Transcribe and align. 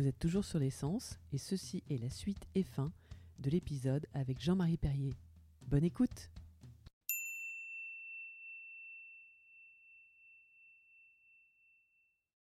Vous 0.00 0.06
êtes 0.06 0.18
toujours 0.18 0.46
sur 0.46 0.58
l'essence 0.58 1.18
et 1.30 1.36
ceci 1.36 1.84
est 1.90 1.98
la 1.98 2.08
suite 2.08 2.46
et 2.54 2.62
fin 2.62 2.90
de 3.38 3.50
l'épisode 3.50 4.06
avec 4.14 4.40
Jean-Marie 4.40 4.78
Perrier. 4.78 5.12
Bonne 5.60 5.84
écoute 5.84 6.30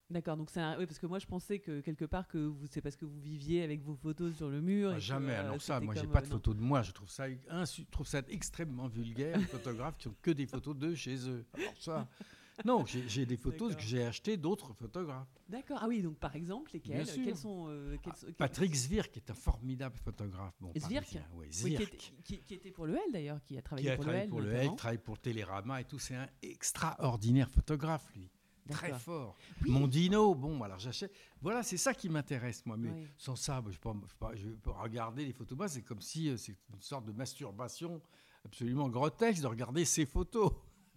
D'accord, 0.09 0.35
donc 0.35 0.49
c'est 0.49 0.61
un... 0.61 0.79
oui, 0.79 0.87
parce 0.87 0.97
que 0.97 1.05
moi 1.05 1.19
je 1.19 1.27
pensais 1.27 1.59
que 1.59 1.81
quelque 1.81 2.05
part 2.05 2.27
que 2.27 2.39
vous 2.39 2.65
c'est 2.65 2.81
parce 2.81 2.95
que 2.95 3.05
vous 3.05 3.19
viviez 3.19 3.61
avec 3.61 3.83
vos 3.83 3.95
photos 3.95 4.35
sur 4.35 4.49
le 4.49 4.59
mur. 4.59 4.89
Ah, 4.91 4.97
et 4.97 4.99
jamais, 4.99 5.27
que, 5.27 5.31
euh, 5.33 5.39
alors 5.41 5.61
ça, 5.61 5.79
moi 5.79 5.93
j'ai 5.93 6.07
pas 6.07 6.19
euh, 6.19 6.21
de 6.21 6.25
non. 6.29 6.31
photos 6.31 6.55
de 6.55 6.61
moi, 6.61 6.81
je 6.81 6.91
trouve 6.91 7.09
ça, 7.11 7.29
insu- 7.29 7.85
je 7.85 7.91
trouve 7.91 8.07
ça 8.07 8.23
extrêmement 8.29 8.87
vulgaire, 8.87 9.37
les 9.37 9.45
photographes 9.45 9.97
qui 9.99 10.07
ont 10.07 10.15
que 10.23 10.31
des 10.31 10.47
photos 10.47 10.75
d'eux 10.75 10.95
chez 10.95 11.29
eux. 11.29 11.45
Alors 11.53 11.77
ça, 11.79 12.09
non, 12.65 12.85
j'ai 12.85 13.25
des 13.25 13.37
photos 13.37 13.75
que 13.75 13.81
j'ai 13.81 14.05
achetées 14.05 14.37
d'autres 14.37 14.73
photographes. 14.73 15.27
D'accord, 15.49 15.79
ah 15.81 15.87
oui, 15.87 16.01
donc 16.01 16.17
par 16.17 16.35
exemple, 16.35 16.71
lesquels 16.73 17.05
sûr. 17.05 17.23
Quels 17.23 17.35
sont. 17.37 17.65
euh, 17.69 17.97
quels 18.01 18.15
sont- 18.15 18.25
quels- 18.27 18.35
Patrick 18.35 18.75
Zwirk 18.75 19.15
est 19.17 19.29
un 19.29 19.33
formidable 19.33 19.97
photographe. 19.97 20.53
Bon, 20.61 20.71
parisien, 20.73 21.01
ouais, 21.35 21.49
Oui, 21.63 21.75
qui, 21.75 21.83
était, 21.83 21.97
qui- 22.23 22.39
qui 22.41 22.53
était 22.53 22.71
pour 22.71 22.85
le 22.85 22.93
L 22.95 23.01
d'ailleurs, 23.11 23.41
qui 23.43 23.57
a 23.57 23.61
travaillé 23.61 23.87
qui 23.87 23.91
a 23.91 23.95
pour 23.95 24.03
travaillé 24.05 24.21
le 24.21 24.25
L. 24.25 24.29
pour 24.29 24.41
le 24.41 24.51
L, 24.53 24.75
travaille 24.75 24.97
pour 24.99 25.19
Télérama 25.19 25.81
et 25.81 25.85
tout. 25.85 25.99
C'est 25.99 26.15
un 26.15 26.27
extraordinaire 26.41 27.49
photographe, 27.49 28.09
lui. 28.15 28.29
Très 28.69 28.93
fort. 28.93 29.35
Oui. 29.61 29.71
Mon 29.71 29.87
dino, 29.87 30.33
bon, 30.35 30.61
alors 30.63 30.79
j'achète. 30.79 31.13
Voilà, 31.41 31.63
c'est 31.63 31.75
ça 31.75 31.93
qui 31.93 32.07
m'intéresse, 32.07 32.65
moi. 32.65 32.77
Mais 32.77 32.89
Oui. 32.89 33.07
sans 33.17 33.35
ça, 33.35 33.61
je 33.69 33.77
peux, 33.77 33.89
je 34.35 34.47
peux- 34.47 34.71
regarder 34.71 35.25
les 35.25 35.33
photos. 35.33 35.57
C'est 35.71 35.81
comme 35.81 35.99
si 36.01 36.29
euh, 36.29 36.37
c'est 36.37 36.55
une 36.73 36.79
sorte 36.81 37.03
de 37.05 37.11
masturbation 37.11 38.01
absolument 38.45 38.87
grotesque 38.87 39.41
de 39.41 39.47
regarder 39.47 39.83
ces 39.83 40.05
photos. 40.05 40.51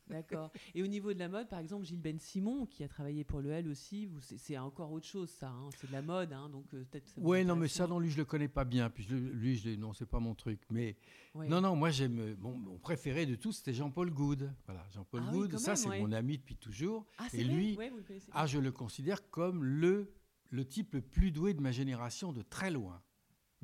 D'accord. 0.09 0.52
Et 0.74 0.83
au 0.83 0.87
niveau 0.87 1.12
de 1.12 1.19
la 1.19 1.28
mode, 1.28 1.48
par 1.48 1.59
exemple, 1.59 1.84
Gilles 1.84 2.01
Ben 2.01 2.19
Simon, 2.19 2.66
qui 2.66 2.84
a 2.84 2.88
travaillé 2.88 3.24
pour 3.24 3.41
le 3.41 3.51
L 3.51 3.69
aussi, 3.69 4.09
c'est 4.20 4.56
encore 4.59 4.92
autre 4.92 5.06
chose, 5.06 5.30
ça. 5.30 5.48
hein. 5.48 5.69
C'est 5.77 5.88
de 5.88 5.92
la 5.92 6.02
mode, 6.02 6.33
hein, 6.33 6.48
donc 6.48 6.64
euh, 6.74 6.84
peut-être. 6.91 7.12
Ouais, 7.16 7.45
non, 7.45 7.56
mais 7.56 7.69
ça, 7.69 7.87
non, 7.87 7.98
lui, 7.98 8.11
je 8.11 8.16
le 8.16 8.24
connais 8.24 8.48
pas 8.48 8.64
bien. 8.64 8.88
Puis 8.91 9.05
je 9.05 9.16
lui, 9.16 9.56
je 9.56 9.70
non, 9.70 9.92
c'est 9.92 10.06
pas 10.06 10.20
mon 10.20 10.34
truc. 10.34 10.61
Mais 10.70 10.97
Ouais. 11.34 11.48
non, 11.48 11.61
non, 11.61 11.77
moi, 11.77 11.91
j'aime. 11.91 12.19
euh, 12.20 12.34
Mon, 12.39 12.78
préféré 12.78 13.27
de 13.27 13.34
tous, 13.34 13.53
c'était 13.53 13.75
Jean-Paul 13.75 14.11
Good. 14.11 14.50
Voilà, 14.66 14.84
Jean-Paul 14.91 15.22
Ah 15.27 15.31
oui, 15.34 15.48
ça, 15.58 15.77
c'est 15.77 15.89
ouais. 15.89 16.00
mon 16.00 16.12
ami 16.12 16.38
depuis 16.38 16.56
toujours. 16.56 17.05
Ah, 17.19 17.27
et 17.33 17.44
lui, 17.44 17.77
Ouais, 17.77 17.91
vous 17.91 17.97
le 17.98 18.03
connaissez. 18.05 18.28
Ah, 18.33 18.47
je 18.47 18.59
le 18.59 18.72
considère 18.72 19.28
comme 19.31 19.62
le, 19.64 20.12
le 20.50 20.64
type 20.64 20.94
le 20.94 21.03
plus 21.03 21.33
doué 21.33 21.53
de 21.53 21.61
ma 21.61 21.72
génération 21.72 22.33
de 22.33 22.42
très 22.42 22.70
loin. 22.70 23.03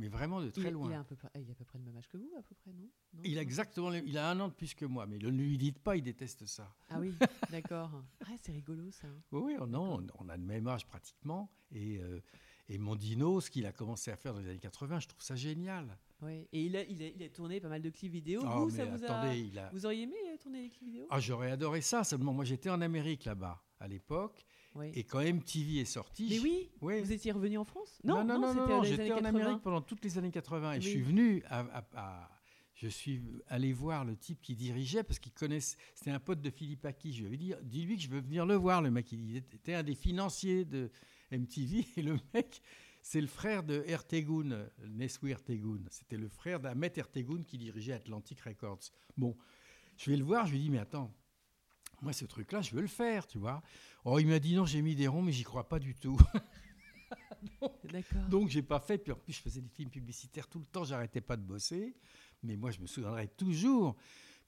Mais 0.03 0.09
vraiment 0.09 0.41
de 0.43 0.51
très 0.51 0.63
il 0.63 0.71
loin. 0.73 0.91
a 0.99 1.05
peu 1.05 1.15
il 1.37 1.49
a 1.49 1.53
à 1.53 1.55
peu 1.55 1.65
près 1.65 1.79
le 1.79 1.85
même 1.85 1.97
âge 1.97 2.09
que 2.09 2.17
vous, 2.17 2.29
à 2.37 2.43
peu 2.43 2.57
près, 2.57 2.73
non, 2.73 2.89
Non 3.15 3.21
Il 3.25 3.39
a 3.39 3.41
exactement, 3.43 3.89
le- 3.89 4.05
il 4.05 4.19
a 4.19 4.29
un 4.29 4.41
an 4.41 4.49
de 4.49 4.53
plus 4.53 4.75
que 4.75 4.85
moi, 4.85 5.07
mais 5.07 5.17
ne 5.17 5.29
lui 5.29 5.57
dites 5.59 5.79
pas, 5.79 5.95
il 5.97 6.03
déteste 6.03 6.45
ça. 6.45 6.75
Ah 6.91 6.99
oui, 6.99 7.15
d'accord. 7.53 8.03
Ah, 8.25 8.31
c'est 8.43 8.51
rigolo 8.51 8.91
ça. 8.91 9.07
Oui, 9.31 9.43
oui, 9.45 9.57
oh 9.61 9.67
non, 9.69 10.05
on, 10.19 10.29
a 10.29 10.37
le 10.37 10.43
même 10.43 10.67
âge 10.67 10.89
pratiquement. 10.89 11.49
Et, 11.71 11.99
euh, 12.01 12.21
et 12.69 12.79
mon 12.79 12.97
dino, 12.97 13.41
ce 13.41 13.49
qu'il 13.49 13.65
a 13.65 13.71
commencé 13.71 14.11
à 14.11 14.17
faire 14.17 14.35
dans 14.35 14.41
les 14.41 14.49
années 14.49 14.59
80, 14.59 14.99
je 14.99 15.07
trouve 15.07 15.23
ça 15.23 15.37
génial. 15.37 15.97
Ouais. 16.21 16.49
Et 16.53 16.65
il 16.65 16.77
a, 16.77 16.83
il, 16.83 17.01
a, 17.01 17.07
il 17.07 17.23
a 17.23 17.29
tourné 17.29 17.61
pas 17.61 17.69
mal 17.69 17.81
de 17.81 17.91
clips 17.91 18.11
vidéo. 18.11 18.43
Oh, 18.45 18.65
vous, 18.65 18.71
ça 18.71 18.85
mais 18.85 18.91
vous 18.97 19.05
attendez, 19.05 19.57
a. 19.57 19.71
Vous 19.71 19.87
auriez 19.87 20.03
aimé 20.03 20.17
euh, 20.33 20.37
tourner 20.37 20.63
des 20.65 20.69
clips 20.69 20.83
vidéo? 20.91 21.07
Ah, 21.11 21.21
j'aurais 21.21 21.53
adoré 21.53 21.81
ça. 21.81 22.03
Seulement, 22.03 22.33
moi, 22.33 22.45
j'étais 22.45 22.71
en 22.71 22.81
Amérique 22.81 23.25
là-bas 23.25 23.63
à 23.79 23.87
l'époque, 23.87 24.45
Oui. 24.75 24.91
et 24.95 25.05
quand 25.05 25.21
MTV 25.21 25.81
est 25.81 25.85
sorti, 25.85 26.29
Mais 26.31 26.39
oui, 26.39 26.71
oui. 26.81 27.01
vous 27.01 27.13
étiez 27.13 27.33
revenu 27.33 27.59
en 27.59 27.65
France? 27.65 28.01
Non, 28.05 28.25
non, 28.25 28.39
non, 28.41 28.55
non, 28.55 28.83
j'étais 28.83 29.13
en 29.13 29.17
80. 29.17 29.29
Amérique 29.29 29.63
pendant 29.63 29.83
toutes 29.83 30.03
les 30.05 30.17
années 30.19 30.31
80 30.31 30.75
et 30.75 30.81
je 30.81 30.89
suis 30.89 31.03
venu 31.03 31.43
à, 31.47 31.61
à- 31.61 31.85
à- 31.95 32.31
je 32.75 32.89
suis 32.89 33.21
allé 33.49 33.73
voir 33.73 34.05
le 34.05 34.17
type 34.17 34.41
qui 34.41 34.57
dirigeait 34.57 35.03
parce 35.05 35.19
qu'il 35.19 35.33
connaissait, 35.33 35.77
c'était 35.95 36.11
un 36.11 36.19
pote 36.19 36.41
de 36.41 36.51
Philippe 36.51 36.85
Aki. 36.87 37.13
Je 37.13 37.19
lui 37.21 37.27
avais 37.27 37.37
dit, 37.37 37.53
dis-lui 37.63 37.97
que 37.97 38.03
je 38.03 38.09
veux 38.09 38.21
venir 38.21 38.45
le 38.47 38.55
voir. 38.57 38.81
Le 38.83 38.91
mec, 38.91 39.13
il 39.13 39.37
était 39.37 39.75
un 39.75 39.83
des 39.83 39.95
financiers 39.95 40.65
de 40.65 40.91
MTV 41.31 41.85
et 41.99 42.03
le 42.03 42.17
mec, 42.35 42.61
c'est 43.03 43.21
le 43.21 43.27
frère 43.27 43.63
de 43.63 43.85
Ertegun, 43.87 44.67
Neswi 44.89 45.31
Ertegun. 45.33 45.81
C'était 45.91 46.17
le 46.17 46.29
frère 46.29 46.61
d'Ahmet 46.61 46.93
Ertegun 46.97 47.43
qui 47.47 47.59
dirigeait 47.59 47.93
Atlantic 47.93 48.41
Records. 48.41 48.81
Bon, 49.17 49.37
je 49.99 50.11
vais 50.11 50.17
le 50.17 50.25
voir, 50.25 50.47
je 50.47 50.53
lui 50.53 50.61
dis, 50.61 50.71
mais 50.71 50.79
attends, 50.79 51.13
moi 52.03 52.13
ce 52.13 52.27
truc-là, 52.27 52.61
je 52.61 52.75
veux 52.75 52.83
le 52.83 52.87
faire, 52.89 53.27
tu 53.27 53.39
vois. 53.39 53.63
Oh, 54.05 54.19
il 54.19 54.27
m'a 54.27 54.39
dit 54.39 54.55
non, 54.55 54.67
j'ai 54.67 54.83
mis 54.83 54.95
des 54.95 55.09
ronds, 55.09 55.23
mais 55.23 55.33
j'y 55.33 55.45
crois 55.45 55.67
pas 55.69 55.79
du 55.79 55.95
tout. 55.95 56.19
Donc 58.29 58.49
j'ai 58.49 58.63
pas 58.63 58.81
fait. 58.81 58.99
Puis 58.99 59.13
en 59.13 59.17
plus, 59.17 59.33
je 59.33 59.41
faisais 59.41 59.61
des 59.61 59.69
films 59.69 59.91
publicitaires 59.91 60.49
tout 60.49 60.59
le 60.59 60.67
temps. 60.67 60.85
J'arrêtais 60.85 61.21
pas 61.21 61.37
de 61.37 61.43
bosser. 61.43 61.95
Mais 62.43 62.57
moi, 62.57 62.71
je 62.71 62.81
me 62.81 62.87
souviendrai 62.87 63.29
toujours 63.29 63.97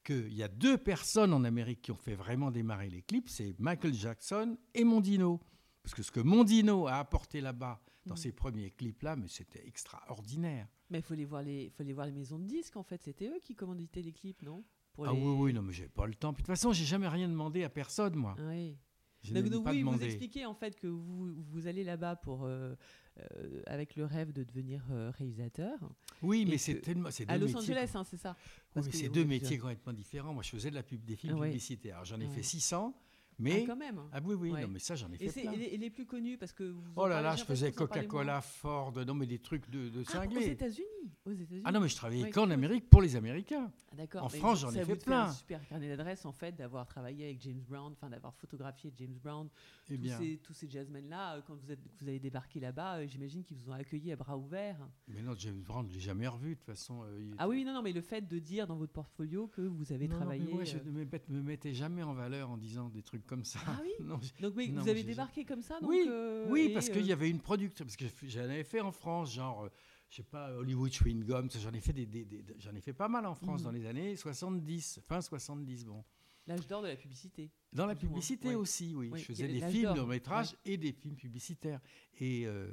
qu'il 0.03 0.33
y 0.33 0.43
a 0.43 0.47
deux 0.47 0.77
personnes 0.77 1.33
en 1.33 1.43
Amérique 1.43 1.81
qui 1.81 1.91
ont 1.91 1.97
fait 1.97 2.15
vraiment 2.15 2.51
démarrer 2.51 2.89
les 2.89 3.01
clips. 3.01 3.29
C'est 3.29 3.55
Michael 3.59 3.93
Jackson 3.93 4.57
et 4.73 4.83
Mondino. 4.83 5.39
Parce 5.83 5.93
que 5.95 6.03
ce 6.03 6.11
que 6.11 6.19
Mondino 6.19 6.87
a 6.87 6.95
apporté 6.95 7.41
là-bas 7.41 7.81
dans 8.05 8.15
Mhm. 8.15 8.21
ses 8.21 8.31
premiers 8.31 8.71
clips-là, 8.71 9.15
mais 9.15 9.27
c'était 9.27 9.65
extraordinaire. 9.67 10.67
Mais 10.89 10.99
il 10.99 11.03
faut 11.03 11.15
les 11.15 11.25
voir 11.25 11.41
les, 11.41 11.69
faut 11.71 11.83
les 11.83 11.93
voir 11.93 12.05
les 12.05 12.11
maisons 12.11 12.37
de 12.39 12.45
disques 12.45 12.75
en 12.77 12.83
fait. 12.83 13.01
C'était 13.03 13.27
eux 13.27 13.39
qui 13.41 13.55
commanditaient 13.55 14.01
les 14.03 14.13
clips, 14.13 14.41
non? 14.43 14.63
Pour 14.95 15.07
Ah 15.07 15.11
les- 15.13 15.19
oui, 15.19 15.31
oui, 15.37 15.53
non, 15.53 15.61
mais 15.61 15.73
j'ai 15.73 15.87
pas 15.87 16.05
le 16.07 16.15
temps. 16.15 16.33
Puis 16.33 16.41
de 16.41 16.47
toute 16.47 16.55
façon, 16.55 16.71
j'ai 16.73 16.85
jamais 16.85 17.07
rien 17.07 17.27
demandé 17.27 17.63
à 17.63 17.69
personne, 17.69 18.15
moi. 18.15 18.35
Oui. 18.39 18.77
Je 19.23 19.33
Donc, 19.33 19.49
donc 19.49 19.63
pas 19.63 19.71
oui, 19.71 19.81
vous 19.81 20.03
expliquez 20.03 20.45
en 20.45 20.53
fait 20.53 20.75
que 20.77 20.85
vous, 20.85 21.33
vous 21.51 21.65
allez 21.67 21.83
là-bas 21.83 22.15
pour 22.15 22.43
euh, 22.45 22.75
euh, 23.19 23.61
avec 23.65 23.95
le 23.95 24.05
rêve 24.05 24.31
de 24.31 24.43
devenir 24.43 24.83
euh, 24.91 25.11
réalisateur 25.17 25.79
Oui, 26.21 26.45
mais 26.47 26.59
c'est 26.59 26.79
tellement. 26.81 27.09
c'est 27.09 27.27
à 27.27 27.37
Los 27.37 27.47
métiers 27.47 27.59
Angeles, 27.73 27.91
hein, 27.95 28.03
c'est 28.03 28.17
ça 28.17 28.35
Oui, 28.75 28.83
mais 28.85 28.91
c'est 28.91 29.09
deux 29.09 29.25
métiers 29.25 29.57
complètement 29.57 29.93
différents. 29.93 30.31
Moi, 30.33 30.43
je 30.43 30.49
faisais 30.51 30.69
de 30.69 30.75
la 30.75 30.83
pub, 30.83 31.03
des 31.03 31.15
films 31.15 31.37
Ah 31.41 31.45
publicitaires. 31.45 31.95
Alors, 31.95 32.05
J'en 32.05 32.19
ai 32.19 32.27
fait 32.27 32.43
600, 32.43 32.93
Ah, 33.37 33.41
mais. 33.43 33.65
quand 33.65 33.75
même. 33.75 33.99
Ah 34.13 34.19
oui, 34.23 34.35
oui, 34.35 34.51
Ouais. 34.51 34.61
non, 34.61 34.67
mais 34.69 34.79
ça, 34.79 34.95
j'en 34.95 35.11
ai 35.11 35.15
et, 35.15 35.17
fait 35.17 35.29
c'est- 35.29 35.41
plein. 35.41 35.51
et 35.51 35.57
les, 35.57 35.65
et 35.65 35.77
les 35.77 35.89
plus 35.89 36.05
connus 36.05 36.37
parce 36.37 36.53
que 36.53 36.63
vous 36.63 36.81
Oh 36.95 37.07
là 37.07 37.21
là, 37.21 37.35
je 37.35 37.43
faisais. 37.43 37.71
Coca-Cola, 37.73 38.41
Ford, 38.41 38.93
non, 39.05 39.13
mais 39.13 39.25
des 39.27 39.39
trucs 39.39 39.69
de, 39.69 39.89
de 39.89 39.99
Ah, 39.99 40.01
aux 40.01 40.03
cinglés. 40.05 40.47
États-Unis, 40.51 40.85
aux 41.25 41.31
États-Unis. 41.31 41.61
Ah 41.65 41.71
non, 41.71 41.79
mais 41.81 41.89
je 41.89 41.95
travaillais 41.95 42.23
Ouais, 42.23 42.29
qu'en. 42.31 42.49
Amérique 42.49 42.89
pour 42.89 43.01
les 43.01 43.15
Américains. 43.17 43.71
Ah, 43.91 43.95
d'accord. 43.97 44.23
En 44.23 44.29
Mais 44.31 44.37
France, 44.39 44.59
j'en 44.61 44.71
ai 44.71 44.85
fait 44.85 44.95
te 44.95 45.03
fait 45.03 45.11
un 45.13 45.23
plein. 45.25 45.31
super 45.33 45.67
carnet 45.67 45.89
d'adresses 45.89 46.25
en 46.25 46.31
fait 46.31 46.53
d'avoir 46.53 46.85
travaillé 46.85 47.25
avec 47.25 47.41
James 47.41 47.61
Brown, 47.67 47.91
enfin 47.91 48.09
d'avoir 48.09 48.33
photographié 48.35 48.93
James 48.97 49.17
Brown, 49.21 49.49
Eh 49.89 49.95
tous 49.95 50.01
bien, 50.01 50.17
ces, 50.17 50.37
tous 50.41 50.53
ces 50.53 50.69
jazzmen 50.69 51.09
là. 51.09 51.41
Quand 51.45 51.55
vous 51.55 51.71
êtes, 51.71 51.79
vous 51.99 52.07
avez 52.07 52.19
débarqué 52.19 52.59
là-bas, 52.61 52.97
euh, 52.99 53.07
j'imagine 53.07 53.43
qu'ils 53.43 53.57
vous 53.57 53.69
ont 53.69 53.73
accueilli 53.73 54.11
à 54.11 54.15
bras 54.15 54.37
ouverts. 54.37 54.77
mais 55.09 55.21
non, 55.21 55.33
James 55.37 55.61
Brown, 55.61 55.85
je 55.89 55.95
l'ai 55.95 55.99
jamais 55.99 56.27
revu, 56.27 56.51
de 56.51 56.53
toute 56.55 56.63
façon. 56.65 57.03
euh, 57.03 57.31
Ah 57.37 57.47
oui, 57.49 57.65
non, 57.65 57.73
non, 57.73 57.81
mais 57.81 57.91
le 57.91 58.01
fait 58.01 58.21
de 58.21 58.39
dire 58.39 58.67
dans 58.67 58.75
votre 58.77 58.93
portfolio 58.93 59.47
que 59.47 59.61
vous 59.61 59.91
avez 59.91 60.07
Non, 60.07 60.13
non, 60.13 60.19
travaillé. 60.21 60.45
mais 60.45 60.53
moi, 60.53 60.63
je 60.63 60.77
euh, 60.77 60.81
ne 60.85 61.35
me 61.37 61.41
mettais 61.41 61.73
jamais 61.73 62.03
en 62.03 62.13
valeur 62.13 62.49
en 62.51 62.57
disant 62.57 62.89
des 62.89 63.01
trucs 63.03 63.24
comme 63.25 63.43
ça. 63.43 63.59
Ah 63.67 63.79
oui 63.81 63.91
Non, 64.05 64.19
Donc, 64.41 64.53
mais 64.55 64.67
Non, 64.67 64.81
vous 64.81 64.89
avez 64.89 65.03
débarqué 65.03 65.43
comme 65.45 65.61
ça 65.61 65.79
donc, 65.79 65.89
Oui, 65.89 66.05
euh, 66.07 66.45
oui, 66.49 66.67
et, 66.69 66.73
parce 66.73 66.89
euh, 66.89 66.93
qu'il 66.93 67.05
y 67.05 67.11
avait 67.11 67.29
une 67.29 67.39
productrice, 67.39 67.85
parce 67.85 67.97
que 67.97 68.05
j'en 68.27 68.41
avais 68.41 68.63
fait 68.63 68.79
en 68.81 68.91
France, 68.91 69.33
genre, 69.33 69.63
euh, 69.65 69.69
je 70.09 70.17
sais 70.17 70.23
pas, 70.23 70.51
Hollywood 70.55 70.91
Chewing 70.91 71.23
Gum, 71.23 71.49
j'en 71.51 71.73
ai 71.73 71.79
fait 71.81 71.93
des, 71.93 72.05
des- 72.05 72.25
des- 72.25 72.43
j'en 72.59 72.73
ai 72.75 72.81
fait 72.81 72.93
pas 72.93 73.07
mal 73.07 73.25
en 73.25 73.35
France 73.35 73.61
Mhm. 73.61 73.65
dans 73.65 73.71
les 73.71 73.85
années 73.85 74.15
70, 74.15 74.99
fin 75.07 75.21
70, 75.21 75.85
bon. 75.85 76.03
L'âge 76.47 76.67
d'or 76.67 76.83
de 76.83 76.87
la 76.87 76.95
publicité. 76.95 77.49
Dans 77.73 77.87
la 77.87 77.95
publicité 77.95 78.49
ouais. 78.49 78.55
aussi, 78.55 78.93
oui. 78.95 79.09
Oui, 79.11 79.19
Je 79.19 79.25
faisais 79.25 79.47
des 79.47 79.61
films 79.67 79.93
de 79.95 80.01
métrage 80.01 80.55
et 80.63 80.77
des 80.77 80.91
films 80.93 81.15
publicitaires. 81.15 81.81
Et 82.19 82.45
euh, 82.45 82.67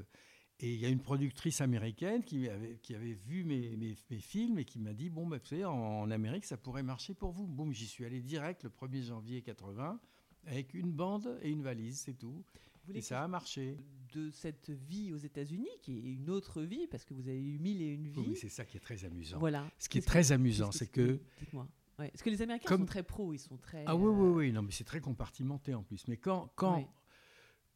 et 0.61 0.75
il 0.75 0.79
y 0.79 0.85
a 0.85 0.91
une 0.91 1.01
productrice 1.01 1.61
américaine 1.61 2.23
qui 2.23 2.49
avait, 2.49 2.79
qui 2.83 2.95
avait 2.95 3.15
vu 3.15 3.43
mes, 3.43 3.75
mes- 3.77 3.97
mes 4.11 4.19
films 4.21 4.59
et 4.59 4.65
qui 4.67 4.79
m'a 4.79 4.93
dit 4.93 5.09
Bon, 5.09 5.27
bah, 5.27 5.39
vous 5.43 5.47
savez, 5.49 5.65
en, 5.65 5.73
en 5.73 6.11
Amérique, 6.11 6.45
ça 6.45 6.57
pourrait 6.59 6.83
marcher 6.85 7.15
pour 7.15 7.33
vous. 7.33 7.47
Bon, 7.49 7.73
j'y 7.73 7.87
suis 7.87 8.05
allé 8.05 8.21
direct 8.21 8.63
le 8.65 8.69
1er 8.71 9.03
janvier 9.03 9.41
80 9.43 9.99
avec 10.47 10.75
une 10.75 10.93
bande 10.93 11.39
et 11.43 11.51
une 11.51 11.63
valise, 11.63 12.01
c'est 12.01 12.15
tout. 12.15 12.45
Vous 12.87 12.95
Et 12.95 13.01
ça 13.01 13.23
a 13.23 13.29
marché. 13.29 13.77
de 14.13 14.31
cette 14.31 14.69
vie 14.71 15.13
aux 15.13 15.17
États-Unis, 15.19 15.69
qui 15.81 15.97
est 15.97 16.01
une 16.03 16.29
autre 16.29 16.61
vie, 16.63 16.87
parce 16.89 17.05
que 17.05 17.15
vous 17.15 17.29
avez 17.29 17.41
eu 17.41 17.59
mille 17.59 17.81
et 17.81 17.87
une 17.95 18.09
vies. 18.09 18.25
Oui, 18.29 18.37
c'est 18.37 18.49
ça 18.51 18.65
qui 18.67 18.77
est 18.77 18.81
très 18.81 19.05
amusant. 19.07 19.39
voilà. 19.39 19.71
Ce 19.79 19.89
qui 19.89 19.99
est 19.99 20.01
que- 20.03 20.07
très 20.07 20.33
amusant, 20.33 20.71
c'est 20.73 20.87
que. 20.89 21.19
Dites-moi. 21.39 21.67
Ouais. 21.99 22.09
Parce 22.11 22.23
que 22.23 22.29
les 22.31 22.43
Américains 22.43 22.69
Comme- 22.69 22.81
sont 22.83 22.87
très 22.87 23.03
pros, 23.05 23.33
ils 23.33 23.39
sont 23.39 23.57
très. 23.57 23.85
Ah 23.87 23.95
oui, 23.97 24.05
euh, 24.05 24.09
oui, 24.11 24.29
oui, 24.49 24.53
non, 24.53 24.63
mais 24.63 24.73
c'est 24.73 24.85
très 24.85 25.01
compartimenté 25.01 25.75
en 25.75 25.83
plus. 25.83 26.07
Mais 26.09 26.17
quand, 26.19 26.53
quand, 26.57 26.87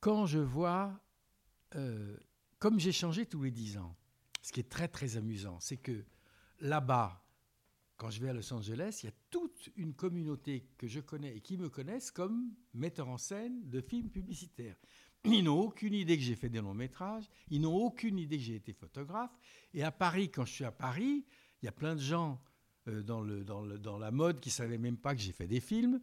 quand 0.00 0.26
je 0.26 0.38
vois, 0.40 1.00
euh, 1.74 2.16
comme 2.58 2.78
j'ai 2.80 2.92
changé 2.92 3.24
tous 3.26 3.42
les 3.44 3.50
10 3.50 3.78
ans, 3.78 3.96
ce 4.42 4.52
qui 4.52 4.60
est 4.60 4.68
très 4.68 4.88
très 4.88 5.16
amusant, 5.16 5.58
c'est 5.60 5.76
que 5.78 6.04
là-bas, 6.60 7.22
quand 7.96 8.10
je 8.10 8.20
vais 8.20 8.28
à 8.28 8.32
Los 8.32 8.52
Angeles, 8.52 9.00
il 9.02 9.06
y 9.06 9.08
a 9.08 9.14
toute 9.30 9.70
une 9.76 9.94
communauté 9.94 10.68
que 10.76 10.86
je 10.86 11.00
connais 11.00 11.36
et 11.36 11.40
qui 11.40 11.56
me 11.56 11.68
connaissent 11.68 12.10
comme 12.10 12.52
metteur 12.74 13.08
en 13.08 13.18
scène 13.18 13.68
de 13.68 13.80
films 13.80 14.10
publicitaires. 14.10 14.76
Ils 15.24 15.42
n'ont 15.42 15.60
aucune 15.60 15.94
idée 15.94 16.16
que 16.16 16.22
j'ai 16.22 16.36
fait 16.36 16.48
des 16.48 16.60
longs 16.60 16.74
métrages, 16.74 17.28
ils 17.50 17.60
n'ont 17.60 17.74
aucune 17.74 18.18
idée 18.18 18.36
que 18.36 18.44
j'ai 18.44 18.54
été 18.56 18.72
photographe. 18.72 19.36
Et 19.74 19.82
à 19.82 19.90
Paris, 19.90 20.30
quand 20.30 20.44
je 20.44 20.52
suis 20.52 20.64
à 20.64 20.70
Paris, 20.70 21.24
il 21.62 21.64
y 21.64 21.68
a 21.68 21.72
plein 21.72 21.96
de 21.96 22.00
gens 22.00 22.40
euh, 22.88 23.02
dans, 23.02 23.98
la 23.98 24.10
mode 24.10 24.40
qui 24.40 24.50
ne 24.50 24.54
savaient 24.54 24.78
même 24.78 24.98
pas 24.98 25.14
que 25.14 25.20
j'ai 25.20 25.32
fait 25.32 25.48
des 25.48 25.60
films. 25.60 26.00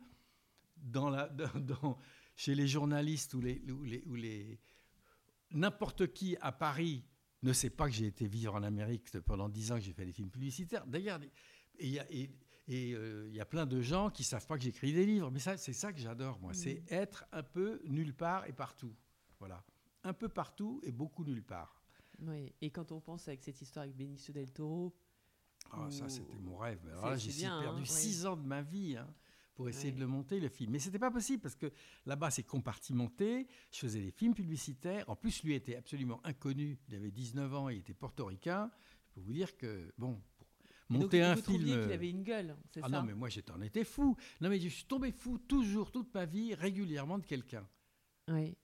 Chez 2.36 2.56
les 2.56 2.68
journalistes 2.68 3.36
ou 3.36 3.42
les- 3.42 4.60
n'importe 5.52 6.12
qui 6.12 6.36
à 6.42 6.52
Paris 6.52 7.06
ne 7.44 7.54
sait 7.54 7.70
pas 7.70 7.88
que 7.88 7.94
j'ai 7.94 8.08
été 8.08 8.26
vivre 8.28 8.56
en 8.56 8.64
Amérique 8.64 9.18
pendant 9.22 9.48
dix 9.50 9.72
ans 9.72 9.76
que 9.76 9.82
j'ai 9.82 9.94
fait 9.94 10.06
des 10.06 10.14
films 10.14 10.32
publicitaires. 10.32 10.86
D'ailleurs, 10.88 11.20
et 11.80 11.86
il 11.88 11.94
y 11.94 12.00
a- 12.00 12.12
et- 12.12 12.30
et, 12.68 12.94
euh, 12.96 13.28
il 13.30 13.36
y 13.36 13.42
a 13.42 13.46
plein 13.46 13.66
de 13.66 13.82
gens 13.82 14.10
qui 14.10 14.24
savent 14.24 14.46
pas 14.48 14.58
que 14.58 14.64
j'écris 14.64 14.94
des 14.94 15.06
livres. 15.06 15.30
Mais 15.32 15.40
ça, 15.40 15.58
c'est 15.58 15.74
ça 15.74 15.92
que 15.92 16.00
j'adore, 16.00 16.40
moi. 16.40 16.54
C'est 16.54 16.84
être 16.90 17.26
un 17.32 17.44
peu 17.44 17.82
nulle 17.86 18.14
part 18.14 18.48
et 18.48 18.54
partout. 18.54 18.96
Voilà. 19.40 19.64
Un 20.04 20.14
peu 20.14 20.30
partout 20.30 20.80
et 20.84 20.92
beaucoup 20.92 21.24
nulle 21.26 21.44
part. 21.44 21.82
Oui. 22.20 22.54
Et 22.62 22.70
quand 22.70 22.92
on 22.94 23.02
pense 23.02 23.28
avec 23.28 23.44
cette 23.44 23.62
histoire 23.62 23.84
avec 23.84 23.96
Benicio 23.96 24.34
del 24.34 24.52
Toro, 24.52 24.96
Ah, 25.72 25.90
ça, 25.90 26.08
c'était 26.10 26.36
mon 26.38 26.58
rêve. 26.58 26.80
J'ai 27.18 27.32
bien, 27.32 27.62
perdu 27.62 27.82
hein, 27.82 27.86
six 27.86 28.26
ans 28.26 28.36
de 28.36 28.46
ma 28.46 28.62
vie 28.62 28.98
hein, 28.98 29.08
pour 29.56 29.70
essayer 29.70 29.90
Ouais. 29.90 29.96
de 29.96 30.00
le 30.02 30.08
monter, 30.08 30.40
le 30.42 30.50
film. 30.50 30.72
Mais 30.72 30.80
c'était 30.80 31.00
pas 31.00 31.10
possible 31.10 31.42
parce 31.42 31.56
que 31.56 31.72
là-bas, 32.06 32.32
c'est 32.32 32.44
compartimenté. 32.44 33.48
Je 33.72 33.80
faisais 33.80 34.02
des 34.02 34.12
films 34.12 34.34
publicitaires. 34.36 35.10
En 35.10 35.16
plus, 35.16 35.42
lui 35.44 35.54
était 35.54 35.76
absolument 35.78 36.20
inconnu. 36.26 36.78
Il 36.90 36.96
avait 36.96 37.12
19 37.12 37.54
ans, 37.54 37.70
il 37.70 37.78
était 37.80 37.94
portoricain. 37.94 38.72
Je 39.08 39.14
peux 39.16 39.22
vous 39.22 39.34
dire 39.34 39.56
que, 39.58 39.92
bon, 39.98 40.22
donc, 40.90 41.04
monter 41.04 41.22
un 41.22 41.36
vous 41.36 41.42
film. 41.42 41.64
qu'il 41.64 41.92
avait 41.92 42.10
une 42.10 42.24
gueule, 42.24 42.56
c'est 42.72 42.82
Ah 42.84 42.90
ça 42.90 43.00
non, 43.00 43.04
mais 43.04 43.14
moi, 43.14 43.30
j'étais 43.30 43.52
en 43.52 43.62
étais 43.62 43.84
fou. 43.84 44.16
Non, 44.42 44.50
mais 44.50 44.60
je 44.60 44.68
suis 44.70 44.86
tombé 44.86 45.12
fou 45.12 45.38
toujours, 45.38 45.92
toute 45.92 46.14
ma 46.14 46.26
vie, 46.26 46.54
régulièrement 46.54 47.18
de 47.18 47.26
quelqu'un. 47.26 47.68
Oui. 48.30 48.56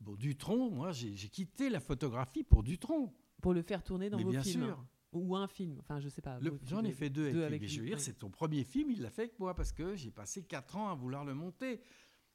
Bon, 0.00 0.14
Dutron, 0.16 0.70
moi, 0.70 0.92
j'ai 0.92 1.14
quitté 1.28 1.70
la 1.70 1.80
photographie 1.80 2.42
pour 2.44 2.62
Dutron. 2.62 3.12
Pour 3.40 3.54
le 3.54 3.62
faire 3.62 3.82
tourner 3.82 4.10
dans 4.10 4.16
Mais 4.18 4.24
vos 4.24 4.30
bien 4.30 4.42
films. 4.42 4.64
sûr. 4.64 4.84
Ou 5.12 5.36
un 5.36 5.46
film, 5.46 5.76
enfin 5.78 6.00
je 6.00 6.08
sais 6.08 6.22
pas. 6.22 6.40
J'en 6.64 6.82
ai 6.82 6.90
fait 6.90 7.08
deux, 7.08 7.30
deux 7.30 7.44
avec, 7.44 7.60
lui. 7.62 7.68
Je 7.68 7.80
veux 7.80 7.86
dire, 7.86 8.00
c'est 8.00 8.14
ton 8.18 8.30
premier 8.30 8.64
film, 8.64 8.90
il 8.90 9.00
l'a 9.00 9.10
fait 9.10 9.22
avec 9.22 9.38
moi 9.38 9.54
parce 9.54 9.70
que 9.70 9.94
j'ai 9.94 10.10
passé 10.10 10.42
quatre 10.42 10.76
ans 10.76 10.88
à 10.88 10.94
vouloir 10.94 11.24
le 11.24 11.34
monter. 11.34 11.80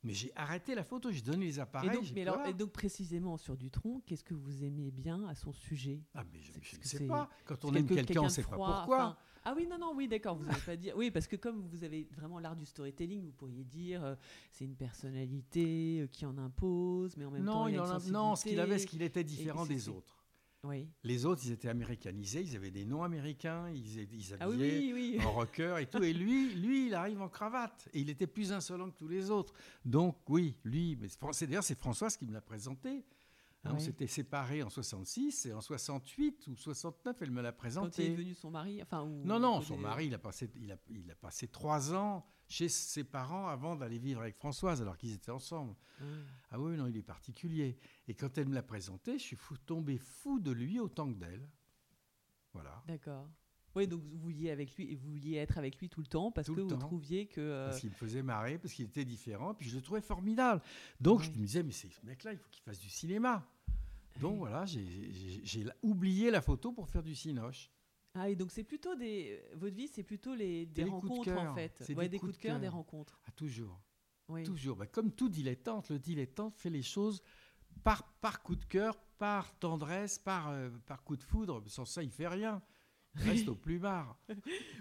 Mais 0.04 0.14
j'ai 0.14 0.32
arrêté 0.36 0.76
la 0.76 0.84
photo, 0.84 1.12
j'ai 1.12 1.22
donné 1.22 1.46
les 1.46 1.58
Et 1.58 1.62
appareils. 1.62 1.90
donc, 1.90 2.04
j'ai 2.06 2.14
mais 2.14 2.24
dit, 2.24 2.30
alors, 2.30 2.46
et 2.46 2.54
donc 2.54 2.72
précisément 2.72 3.38
sur 3.38 3.58
Dutronc, 3.58 4.02
qu'est-ce 4.06 4.24
que 4.24 4.34
vous 4.34 4.64
aimez 4.64 4.92
bien 4.92 5.28
à 5.28 5.36
son 5.36 5.52
sujet? 5.52 6.02
Ah, 6.16 6.24
mais 6.32 6.40
je 6.42 6.78
ne 6.78 6.84
sais 6.84 7.06
pas. 7.06 7.30
Quand 7.46 7.66
on 7.66 7.74
aime 7.74 7.86
quelqu'un, 7.88 8.22
on 8.22 8.26
ne 8.26 8.30
sait 8.30 8.44
pas 8.44 8.50
pourquoi. 8.56 8.78
enfin, 8.84 9.18
ah 9.46 9.54
oui, 9.56 9.68
non, 9.68 9.78
non, 9.78 9.94
oui, 9.96 10.08
d'accord, 10.08 10.36
vous 10.36 10.46
n'allez 10.46 10.62
pas 10.62 10.76
dire. 10.76 10.96
Oui, 10.98 11.12
parce 11.12 11.28
que 11.28 11.36
comme 11.36 11.66
vous 11.68 11.84
avez 11.84 12.08
vraiment 12.12 12.40
l'art 12.40 12.56
du 12.56 12.66
storytelling, 12.66 13.24
vous 13.24 13.32
pourriez 13.32 13.64
dire 13.64 14.04
euh, 14.04 14.16
c'est 14.52 14.66
une 14.66 14.76
personnalité 14.76 16.02
euh, 16.02 16.08
qui 16.08 16.26
en 16.26 16.38
impose, 16.38 17.16
mais 17.18 17.26
en 17.26 17.32
même 17.32 17.46
temps 17.46 17.68
il, 17.68 17.76
il 17.76 17.80
a 17.80 18.00
une 18.06 18.12
non, 18.12 18.36
ce 18.36 18.44
qu'il 18.44 18.60
avait, 18.60 18.78
c'est 18.78 18.86
sensibilité. 18.86 18.88
qu'il 18.90 19.02
était 19.02 19.24
différent 19.24 19.66
des 19.66 19.90
autres. 19.90 20.19
Oui. 20.66 20.90
Les 21.04 21.26
autres, 21.26 21.42
ils 21.46 21.52
étaient 21.54 21.70
américanisés, 21.70 22.42
ils 22.42 22.56
avaient 22.56 22.72
des 22.72 22.84
noms 22.86 23.04
américains, 23.04 23.70
ils, 23.70 24.00
ils 24.14 24.36
Ah 24.42 24.50
oui, 24.50 24.56
habillaient 24.56 24.94
oui, 24.94 25.16
oui. 25.18 25.26
en 25.26 25.32
rocker 25.32 25.78
et 25.80 25.86
tout. 25.86 26.04
Et 26.04 26.12
lui, 26.14 26.54
lui, 26.56 26.88
il 26.88 26.94
arrive 26.94 27.22
en 27.22 27.30
cravate. 27.30 27.88
Et 27.94 28.02
il 28.02 28.10
était 28.10 28.28
plus 28.28 28.52
insolent 28.52 28.90
que 28.92 28.98
tous 28.98 29.08
les 29.08 29.32
autres. 29.32 29.54
Donc, 29.86 30.18
oui, 30.28 30.58
lui, 30.66 30.98
mais 31.00 31.08
d'ailleurs, 31.48 31.64
c'est 31.64 31.78
Françoise 31.80 32.18
qui 32.18 32.26
me 32.26 32.34
l'a 32.34 32.42
présenté. 32.42 33.06
Hein, 33.64 33.72
On 33.76 33.80
s'était 33.80 34.08
séparés 34.08 34.62
en 34.64 34.70
66 34.70 35.46
et 35.48 35.54
en 35.54 35.62
68 35.62 36.48
ou 36.48 36.56
69, 36.56 37.16
elle 37.22 37.32
me 37.32 37.42
l'a 37.42 37.52
Quand 37.52 37.56
il 37.56 37.58
présenté. 37.60 38.06
est 38.06 38.10
devenu 38.12 38.34
son 38.34 38.52
mari, 38.52 38.82
enfin 38.82 39.04
ou- 39.04 39.24
Non, 39.26 39.40
non, 39.40 39.62
son 39.62 39.78
mari, 39.78 40.08
il 40.08 40.14
a, 40.14 40.18
passé, 40.18 40.50
il, 40.56 40.72
a, 40.72 40.78
il 40.90 41.10
a 41.12 41.16
passé 41.16 41.48
trois 41.50 41.94
ans 41.94 42.26
chez 42.50 42.68
ses 42.68 43.04
parents 43.06 43.48
avant 43.48 43.76
d'aller 43.76 44.00
vivre 44.00 44.22
avec 44.22 44.36
Françoise, 44.36 44.82
alors 44.82 44.98
qu'ils 44.98 45.14
étaient 45.14 45.32
ensemble. 45.32 45.76
Ah. 46.02 46.04
Ah 46.52 46.60
oui, 46.60 46.76
non, 46.76 46.88
il 46.88 46.98
est 46.98 47.04
particulier. 47.04 47.78
Et 48.08 48.16
quand 48.16 48.38
elle 48.38 48.48
me 48.50 48.56
l'a 48.56 48.64
présenté, 48.64 49.14
je 49.20 49.24
suis 49.24 49.36
fou- 49.36 49.56
tombé 49.58 49.98
fou 49.98 50.40
de 50.40 50.52
lui 50.52 50.80
autant 50.80 51.08
que 51.14 51.18
d'elle. 51.20 51.48
Voilà. 52.54 52.84
D'accord. 52.88 53.30
Oui, 53.76 53.88
donc 53.88 54.02
vous 54.04 54.18
vouliez 54.18 54.50
avec 54.50 54.76
lui 54.76 54.92
et 54.92 54.96
vous 54.96 55.12
vouliez 55.12 55.36
être 55.36 55.60
avec 55.60 55.78
lui 55.78 55.90
tout 55.90 56.02
le 56.02 56.08
temps 56.08 56.32
parce 56.32 56.48
Tout 56.48 56.56
que 56.56 56.62
vous 56.62 56.70
temps. 56.70 56.80
trouviez 56.80 57.28
que 57.28 57.40
euh, 57.40 57.68
Parce 57.70 57.82
qu'il 57.82 57.92
me 57.92 57.96
faisait 57.96 58.24
marrer, 58.24 58.58
parce 58.58 58.74
qu'il 58.74 58.86
était 58.86 59.06
différent, 59.06 59.54
puis 59.54 59.70
je 59.70 59.76
le 59.76 59.82
trouvais 59.84 60.02
formidable. 60.02 60.62
Donc 61.00 61.22
je 61.22 61.30
me 61.30 61.36
disais, 61.36 61.62
mais 61.62 61.72
c'est 61.72 61.90
ce 61.90 62.04
mec-là, 62.04 62.32
il 62.34 62.40
faut 62.40 62.50
qu'il 62.50 62.64
fasse 62.64 62.80
du 62.80 62.90
cinéma. 62.90 63.48
Donc 64.20 64.38
voilà, 64.40 64.66
j'ai 64.66 65.68
oublié 65.84 66.32
la 66.32 66.42
photo 66.42 66.72
pour 66.72 66.90
faire 66.90 67.04
du 67.04 67.14
cinoche. 67.16 67.70
Ah 68.16 68.30
et 68.30 68.36
donc 68.36 68.52
c'est 68.52 68.64
plutôt 68.64 68.96
des 68.96 69.42
votre 69.56 69.76
vie 69.76 69.88
c'est 69.88 70.04
plutôt 70.04 70.34
les 70.34 70.66
des 70.66 70.84
des 70.84 70.90
coups 70.90 71.04
de 71.04 71.32
rencontres 71.32 71.38
en 71.52 71.56
fait. 71.56 71.74
C'est 71.82 71.96
Ouais, 71.96 72.06
des 72.06 72.10
des 72.10 72.20
coups 72.20 72.34
de 72.34 72.38
cœur, 72.38 72.60
des 72.60 72.68
rencontres. 72.68 73.20
Ah, 73.28 73.32
toujours. 73.32 73.82
Oui. 74.28 74.44
Toujours. 74.44 74.76
Bah, 74.78 74.86
comme 74.88 75.12
tout 75.12 75.30
dilettante, 75.30 75.90
le 75.90 76.00
dilettante 76.00 76.56
fait 76.58 76.70
les 76.70 76.84
choses 76.84 77.22
par, 77.84 78.12
par 78.20 78.42
coup 78.44 78.56
de 78.56 78.66
cœur, 78.66 78.98
par 79.18 79.58
tendresse, 79.60 80.20
par, 80.20 80.50
euh, 80.50 80.70
par 80.86 81.04
coup 81.04 81.18
de 81.18 81.24
foudre. 81.24 81.64
Sans 81.68 81.86
ça, 81.86 82.04
il 82.04 82.12
fait 82.12 82.28
rien. 82.28 82.62
Il 83.16 83.22
reste 83.24 83.48
au 83.48 83.56
plus 83.56 83.80
bas. 83.80 84.18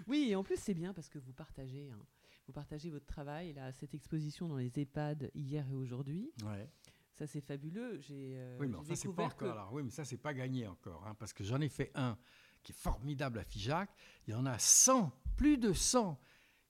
Oui, 0.07 0.27
et 0.29 0.35
en 0.35 0.43
plus 0.43 0.57
c'est 0.59 0.75
bien 0.75 0.93
parce 0.93 1.09
que 1.09 1.17
vous 1.17 1.33
partagez 1.33 1.89
hein. 1.89 1.99
vous 2.45 2.53
partagez 2.53 2.89
votre 2.91 3.07
travail 3.07 3.53
là 3.53 3.71
cette 3.73 3.95
exposition 3.95 4.47
dans 4.47 4.57
les 4.57 4.71
EHPAD 4.79 5.31
hier 5.33 5.67
et 5.67 5.73
aujourd'hui. 5.73 6.31
Ouais. 6.45 6.69
Ça 7.13 7.25
c'est 7.25 7.41
fabuleux. 7.41 7.99
J'ai 8.01 8.35
euh, 8.37 8.57
Oui, 8.59 8.67
mais 8.67 8.75
enfin, 8.75 8.87
pas 8.89 8.95
découvert 8.95 9.25
encore. 9.25 9.37
que 9.37 9.45
Alors, 9.45 9.73
oui, 9.73 9.83
mais 9.83 9.89
ça, 9.89 10.05
c'est 10.05 10.17
pas 10.17 10.33
gagné 10.33 10.67
encore. 10.67 11.05
hein, 11.07 11.15
parce 11.15 11.33
que 11.33 11.43
j'en 11.43 11.59
ai 11.59 11.69
fait 11.69 11.91
un 11.95 12.17
qui 12.63 12.71
est 12.71 12.75
formidable 12.75 13.39
à 13.39 13.43
Figeac. 13.43 13.89
Il 14.27 14.31
y 14.31 14.33
en 14.35 14.45
a 14.45 14.57
100, 14.59 15.11
plus 15.37 15.57
de 15.57 15.73
100, 15.73 16.19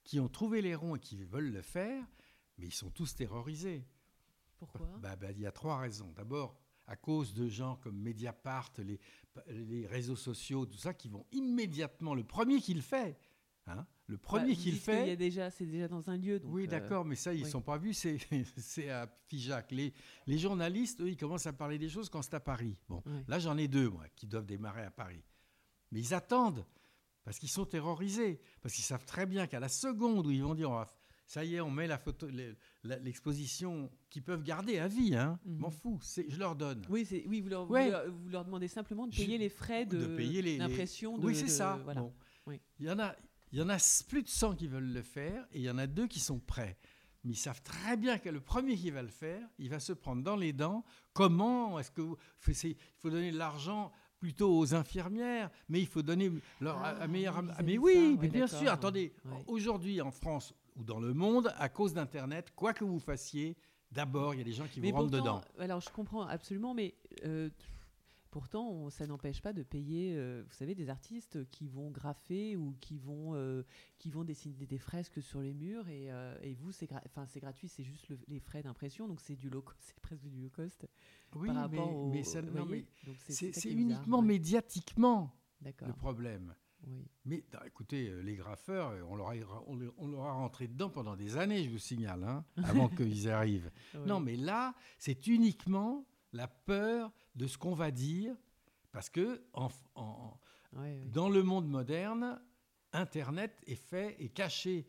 qui 0.03 0.19
ont 0.19 0.30
trouvé 0.30 0.62
les 0.62 0.75
ronds 0.75 0.95
et 0.95 1.00
qui 1.00 1.24
veulent 1.24 1.51
le 1.51 1.62
faire, 1.62 2.03
mais 2.57 2.68
ils 2.68 2.74
sont 2.74 2.89
tous 2.89 3.15
terrorisés. 3.15 3.86
pourquoi? 4.57 4.88
Bah, 5.01 5.15
bah, 5.15 5.31
il 5.31 5.39
y 5.39 5.45
a 5.45 5.51
trois 5.51 5.77
raisons. 5.80 6.12
D'abord, 6.15 6.57
à 6.88 6.95
cause 6.95 7.33
de 7.33 7.47
gens 7.47 7.75
comme 7.77 7.97
Mediapart, 7.97 8.71
les, 8.80 9.00
les 9.47 9.86
réseaux 9.88 10.15
sociaux, 10.15 10.65
tout 10.65 10.77
ça, 10.77 10.94
qui 10.94 11.07
vont 11.09 11.25
immédiatement, 11.31 12.15
le 12.15 12.24
premier 12.24 12.59
qui 12.59 12.74
le 12.74 12.81
fait, 12.81 13.18
hein, 13.68 13.85
le 14.07 14.18
Bah, 14.18 14.24
premier 14.24 14.53
vous 14.56 14.59
qui 14.62 14.71
le 14.71 14.77
dites 14.77 14.85
qu'il 14.85 14.94
y 14.94 14.97
fait, 15.06 15.12
a 15.12 15.15
déjà 15.15 15.51
c'est 15.51 15.65
déjà 15.68 15.88
dans 15.88 16.09
un 16.09 16.18
lieu. 16.18 16.39
donc, 16.39 16.51
oui, 16.51 16.63
euh, 16.63 16.68
d'accord, 16.68 17.06
mais 17.06 17.15
ça, 17.15 17.31
ils 17.33 17.42
ne 17.42 17.45
oui. 17.45 17.51
sont 17.51 17.62
pas 17.62 17.77
vus, 17.77 17.94
c'est 18.57 18.89
à 18.89 19.07
Figeac. 19.27 19.71
Les, 19.71 19.94
les 20.25 20.38
journalistes, 20.39 21.01
eux, 21.01 21.09
ils 21.09 21.18
commencent 21.18 21.45
à 21.45 21.53
parler 21.53 21.77
des 21.77 21.89
choses 21.89 22.09
quand 22.09 22.24
c'est 22.24 22.33
à 22.33 22.39
Paris. 22.39 22.75
Bon, 22.88 23.03
là, 23.27 23.38
j'en 23.38 23.56
ai 23.57 23.68
deux, 23.68 23.89
moi, 23.89 24.06
qui 24.15 24.25
doivent 24.25 24.47
démarrer 24.47 24.83
à 24.83 24.92
Paris. 24.92 25.24
Mais 25.91 26.00
ils 26.00 26.13
attendent, 26.13 26.65
parce 27.24 27.39
qu'ils 27.39 27.50
sont 27.50 27.65
terrorisés, 27.65 28.41
parce 28.62 28.74
qu'ils 28.75 28.83
savent 28.83 29.06
très 29.06 29.25
bien 29.25 29.47
qu'à 29.47 29.59
la 29.59 29.69
seconde 29.69 30.27
où 30.27 30.31
ils 30.31 30.44
vont 30.44 30.56
dire, 30.56 30.69
on 30.71 30.75
va 30.75 30.83
f- 30.86 30.95
ça 31.25 31.44
y 31.44 31.56
est, 31.56 31.62
on 31.62 31.69
met 31.71 31.88
la 31.88 31.97
photo, 31.97 32.27
l'exposition 32.83 33.91
qu'ils 34.09 34.24
peuvent 34.24 34.44
garder 34.44 34.80
à 34.80 34.88
vie, 34.88 35.15
hein, 35.15 35.39
Mhm. 35.45 35.57
m'en 35.57 35.69
fous, 35.69 36.00
c'est- 36.01 36.30
je 36.30 36.38
leur 36.39 36.56
donne. 36.56 36.86
Oui, 36.89 37.03
vous 37.41 37.50
leur, 37.50 37.65
vous 37.65 37.74
Ouais. 37.74 37.89
leur- 37.89 38.09
vous 38.12 38.30
leur 38.30 38.45
demandez 38.45 38.68
simplement 38.68 39.07
de 39.07 39.13
Je- 39.13 39.21
payer 39.24 39.38
les 39.38 39.50
frais 39.50 39.86
de, 39.86 39.97
les- 40.18 40.57
l'impression 40.57 41.15
Oui, 41.19 41.36
c'est 41.36 41.44
de- 41.44 41.50
ça. 41.50 41.80
Voilà. 41.83 42.01
Bon. 42.01 42.13
Oui. 42.47 42.59
Il 42.80 42.85
y 42.88 42.92
en 42.92 43.00
a, 43.00 43.15
il 43.51 43.59
y 43.59 43.62
en 43.62 43.69
a 43.69 43.75
s- 43.75 44.03
plus 44.07 44.24
de 44.24 44.27
100 44.27 44.56
qui 44.56 44.68
veulent 44.68 44.92
le 44.92 45.01
faire 45.03 45.45
et 45.51 45.59
il 45.59 45.63
y 45.63 45.69
en 45.69 45.77
a 45.77 45.88
deux 45.88 46.07
qui 46.07 46.19
sont 46.19 46.39
prêts. 46.39 46.77
Mais 47.24 47.33
ils 47.33 47.38
savent 47.38 47.62
très 47.62 47.97
bien 47.97 48.18
que 48.18 48.30
le 48.30 48.39
premier 48.39 48.75
qui 48.77 48.92
va 48.92 49.01
le 49.01 49.09
faire, 49.09 49.45
il 49.57 49.69
va 49.69 49.80
se 49.80 49.92
prendre 49.92 50.24
dans 50.24 50.38
les 50.38 50.53
dents. 50.53 50.85
Comment 51.13 51.77
est-ce 51.77 51.92
que 51.92 52.01
vous, 52.01 52.18
il 52.47 52.75
faut 52.97 53.09
donner 53.09 53.31
de 53.31 53.38
l'argent 53.38 53.92
plutôt 54.19 54.57
aux 54.57 54.74
infirmières, 54.75 55.50
mais 55.69 55.80
il 55.80 55.88
faut 55.88 56.01
donner 56.01 56.31
leur 56.60 56.77
Ah, 56.83 57.07
meilleur. 57.07 57.42
mais 57.63 57.77
oui, 57.77 58.16
mais 58.19 58.27
ouais, 58.27 58.27
bien 58.27 58.48
sûr. 58.48 58.71
Attendez, 58.71 59.13
Ouais. 59.25 59.31
aujourd'hui 59.48 60.01
en 60.01 60.12
France 60.12 60.54
ou 60.75 60.83
dans 60.83 61.00
le 61.00 61.13
monde, 61.13 61.54
à 61.57 61.69
cause 61.69 61.94
d'Internet, 61.94 62.51
quoi 62.56 62.74
que 62.74 62.83
vous 62.83 63.00
fassiez, 63.00 63.56
d'abord 63.92 64.33
il 64.33 64.38
y 64.38 64.42
a 64.42 64.44
des 64.44 64.51
gens 64.51 64.68
qui 64.68 64.81
Mais 64.81 64.92
vous 64.92 64.98
rentrent 64.98 65.10
pourtant, 65.12 65.38
dedans. 65.39 65.42
alors 65.63 65.81
je 65.81 65.89
comprends 65.89 66.24
absolument, 66.27 66.74
mais 66.74 66.94
euh, 67.25 67.50
pourtant, 68.31 68.69
on- 68.69 68.89
ça 68.89 69.07
n'empêche 69.07 69.41
pas 69.41 69.53
de 69.53 69.63
payer, 69.63 70.15
euh, 70.15 70.44
vous 70.47 70.54
savez, 70.54 70.75
des 70.75 70.89
artistes 70.89 71.49
qui 71.49 71.68
vont 71.68 71.89
graffer 71.92 72.56
ou 72.56 72.75
qui 72.80 72.97
vont, 72.97 73.33
euh, 73.35 73.63
qui 73.97 74.09
vont 74.11 74.23
dessiner 74.23 74.65
des 74.65 74.77
fresques 74.77 75.21
sur 75.21 75.42
les 75.42 75.54
murs 75.54 75.87
et, 75.89 76.11
euh, 76.11 76.37
et 76.42 76.54
vous, 76.54 76.71
c'est 76.71 76.85
gra- 76.89 77.01
gratuit, 77.39 77.68
c'est 77.68 77.83
juste 77.83 78.09
le- 78.09 78.19
les 78.27 78.39
frais 78.39 78.61
d'impression, 78.63 79.07
donc 79.07 79.21
c'est 79.21 79.35
du 79.35 79.49
low 79.49 79.61
cost, 79.61 79.77
c'est 79.95 79.99
presque 79.99 80.27
du 80.27 80.39
low 80.42 80.49
cost 80.49 80.87
Oui, 81.35 81.47
par 81.47 81.56
mais, 81.69 81.77
rapport 81.80 81.95
au. 81.95 82.09
mais 82.11 82.23
ça, 82.23 82.42
vous 82.42 82.47
non, 82.56 82.65
voyez 82.65 82.85
mais 83.06 83.07
Donc 83.07 83.15
c'est 83.27 83.71
uniquement 83.71 84.19
ouais. 84.19 84.25
médiatiquement 84.25 85.33
le 85.63 85.94
problème. 85.94 86.54
Oui. 86.87 87.06
Mais 87.25 87.44
non, 87.54 87.59
écoutez, 87.65 88.07
euh, 88.07 88.21
les 88.21 88.35
graffeurs, 88.37 88.94
on 89.09 89.18
leur, 89.18 89.31
a, 89.31 89.33
on, 89.68 89.75
leur- 89.75 89.94
on 89.97 90.07
leur 90.07 90.23
a 90.23 90.31
rentré 90.31 90.69
dedans 90.69 90.89
pendant 90.89 91.18
des 91.18 91.35
années, 91.35 91.61
je 91.65 91.69
vous 91.69 91.77
signale, 91.77 92.23
hein, 92.23 92.45
avant 92.63 92.87
qu'ils 92.87 93.30
arrivent. 93.30 93.69
Non, 94.06 94.21
mais 94.21 94.37
là, 94.37 94.73
c'est 94.97 95.27
uniquement 95.27 96.06
la 96.33 96.48
peur 96.48 97.12
de 97.36 97.48
ce 97.48 97.57
qu'on 97.57 97.74
va 97.74 97.92
dire, 97.92 98.36
parce 98.92 99.09
que 99.09 99.44
en- 99.54 99.69
en- 99.95 100.40
Ouais, 100.74 101.02
oui. 101.04 101.09
dans 101.09 101.30
le 101.30 101.42
monde 101.42 101.68
moderne, 101.68 102.40
Internet 102.94 103.59
est 103.66 103.76
fait 103.76 104.16
et 104.19 104.30
caché 104.30 104.88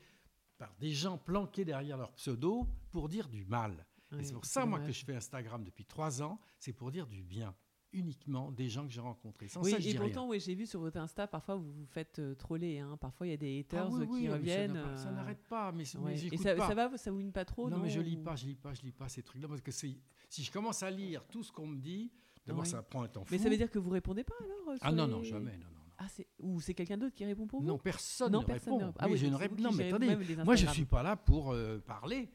par 0.59 0.75
des 0.79 0.93
gens 0.93 1.17
planqués 1.19 1.65
derrière 1.65 1.97
leur 1.97 2.13
pseudo 2.13 2.67
pour 2.91 3.09
dire 3.09 3.29
du 3.29 3.45
mal. 3.47 3.87
et 4.19 4.25
c'est 4.25 4.33
pour 4.33 4.45
ça, 4.45 4.67
moi, 4.67 4.81
que 4.81 4.91
je 4.93 5.05
fais 5.05 5.15
Instagram 5.15 5.63
depuis 5.65 5.85
trois 5.85 6.21
ans, 6.23 6.41
c'est 6.59 6.73
pour 6.73 6.91
dire 6.91 7.07
du 7.07 7.23
bien, 7.23 7.55
uniquement 7.93 8.51
des 8.53 8.69
gens 8.69 8.87
que 8.87 8.93
j'ai 8.93 9.01
rencontrés. 9.01 9.49
Sans 9.49 9.63
Oui, 9.63 9.71
ça, 9.73 9.79
je 9.79 9.89
et 9.89 9.93
dis 9.93 9.99
rien. 9.99 10.07
pourtant, 10.07 10.29
oui, 10.29 10.41
j'ai 10.41 10.55
vu 10.55 10.67
sur 10.67 10.81
votre 10.81 10.99
Insta, 10.99 11.27
parfois 11.27 11.57
vous 11.57 11.73
vous 11.73 11.87
faites 11.87 12.19
euh, 12.19 12.35
troller. 12.35 12.79
Hein. 12.79 12.97
Parfois, 13.01 13.27
il 13.27 13.31
y 13.31 13.33
a 13.33 13.37
des 13.37 13.67
Ah 13.73 13.77
haters 13.83 13.93
oui, 13.93 14.07
qui 14.21 14.29
mais 14.29 14.35
reviennent. 14.35 14.83
Ça 14.97 15.09
euh, 15.09 15.13
n'arrête 15.13 15.43
pas, 15.49 15.73
mais, 15.73 15.85
mais 15.95 16.01
ouais. 16.01 16.13
Et 16.13 16.17
j'écoute 16.17 16.41
ça, 16.41 16.55
pas. 16.55 16.69
ça 16.69 16.75
va, 16.75 16.97
ça 16.97 17.11
vous 17.11 17.19
mine 17.19 17.33
pas 17.33 17.45
trop 17.45 17.69
non, 17.69 17.79
mais 17.79 17.91
je 17.91 18.01
lis 18.01 18.17
pas, 18.17 18.37
je 18.37 18.47
lis 18.47 18.55
pas, 18.55 18.73
je 18.75 18.83
lis 18.83 18.93
pas 18.93 19.09
ces 19.09 19.23
trucs-là 19.23 19.49
parce 19.49 19.61
que 19.61 19.71
si 19.73 20.01
je 20.31 20.51
commence 20.51 20.83
à 20.83 20.91
lire 20.91 21.25
tout 21.29 21.43
ce 21.43 21.51
qu'on 21.53 21.67
me 21.67 21.79
dit, 21.81 22.11
d'abord 22.47 22.67
ça 22.67 22.83
prend 22.83 23.03
un 23.03 23.09
temps 23.09 23.25
fou. 23.25 23.33
Mais 23.35 23.39
ça 23.39 23.49
veut 23.49 23.57
dire 23.57 23.71
que 23.71 23.79
vous 23.79 23.91
répondez 23.91 24.25
pas 24.25 24.35
alors 24.43 24.69
euh, 24.71 24.77
ah 24.81 24.93
non 24.93 25.07
les- 25.07 25.13
non 25.13 25.23
jamais 25.23 25.53
non 25.57 25.67
non. 25.67 25.81
Ah, 25.99 26.07
ou 26.39 26.61
c'est 26.63 26.73
quelqu'un 26.73 26.97
d'autre 26.97 27.15
qui 27.15 27.27
répond 27.27 27.47
pour 27.47 27.61
vous 27.61 27.67
Non, 27.67 27.77
personne 27.79 28.33
Non, 28.33 28.41
ne 28.41 28.45
personne 28.47 28.73
répond. 28.75 28.87
ne- 28.87 28.93
Ah 28.99 29.07
Oui, 29.09 29.19
je 29.19 29.27
ne 29.27 29.61
Non, 29.61 29.71
mais 29.73 29.89
attendez, 29.89 30.17
moi 30.45 30.57
je 30.57 30.67
suis 30.69 30.87
pas 30.87 31.03
là 31.03 31.15
pour 31.17 31.53
euh, 31.53 31.79
parler. 31.79 32.31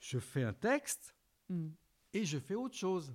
Je 0.00 0.18
fais 0.18 0.42
un 0.42 0.52
texte 0.52 1.14
Hmm, 1.48 1.68
et 2.12 2.24
je 2.24 2.38
fais 2.38 2.54
autre 2.56 2.74
chose. 2.76 3.14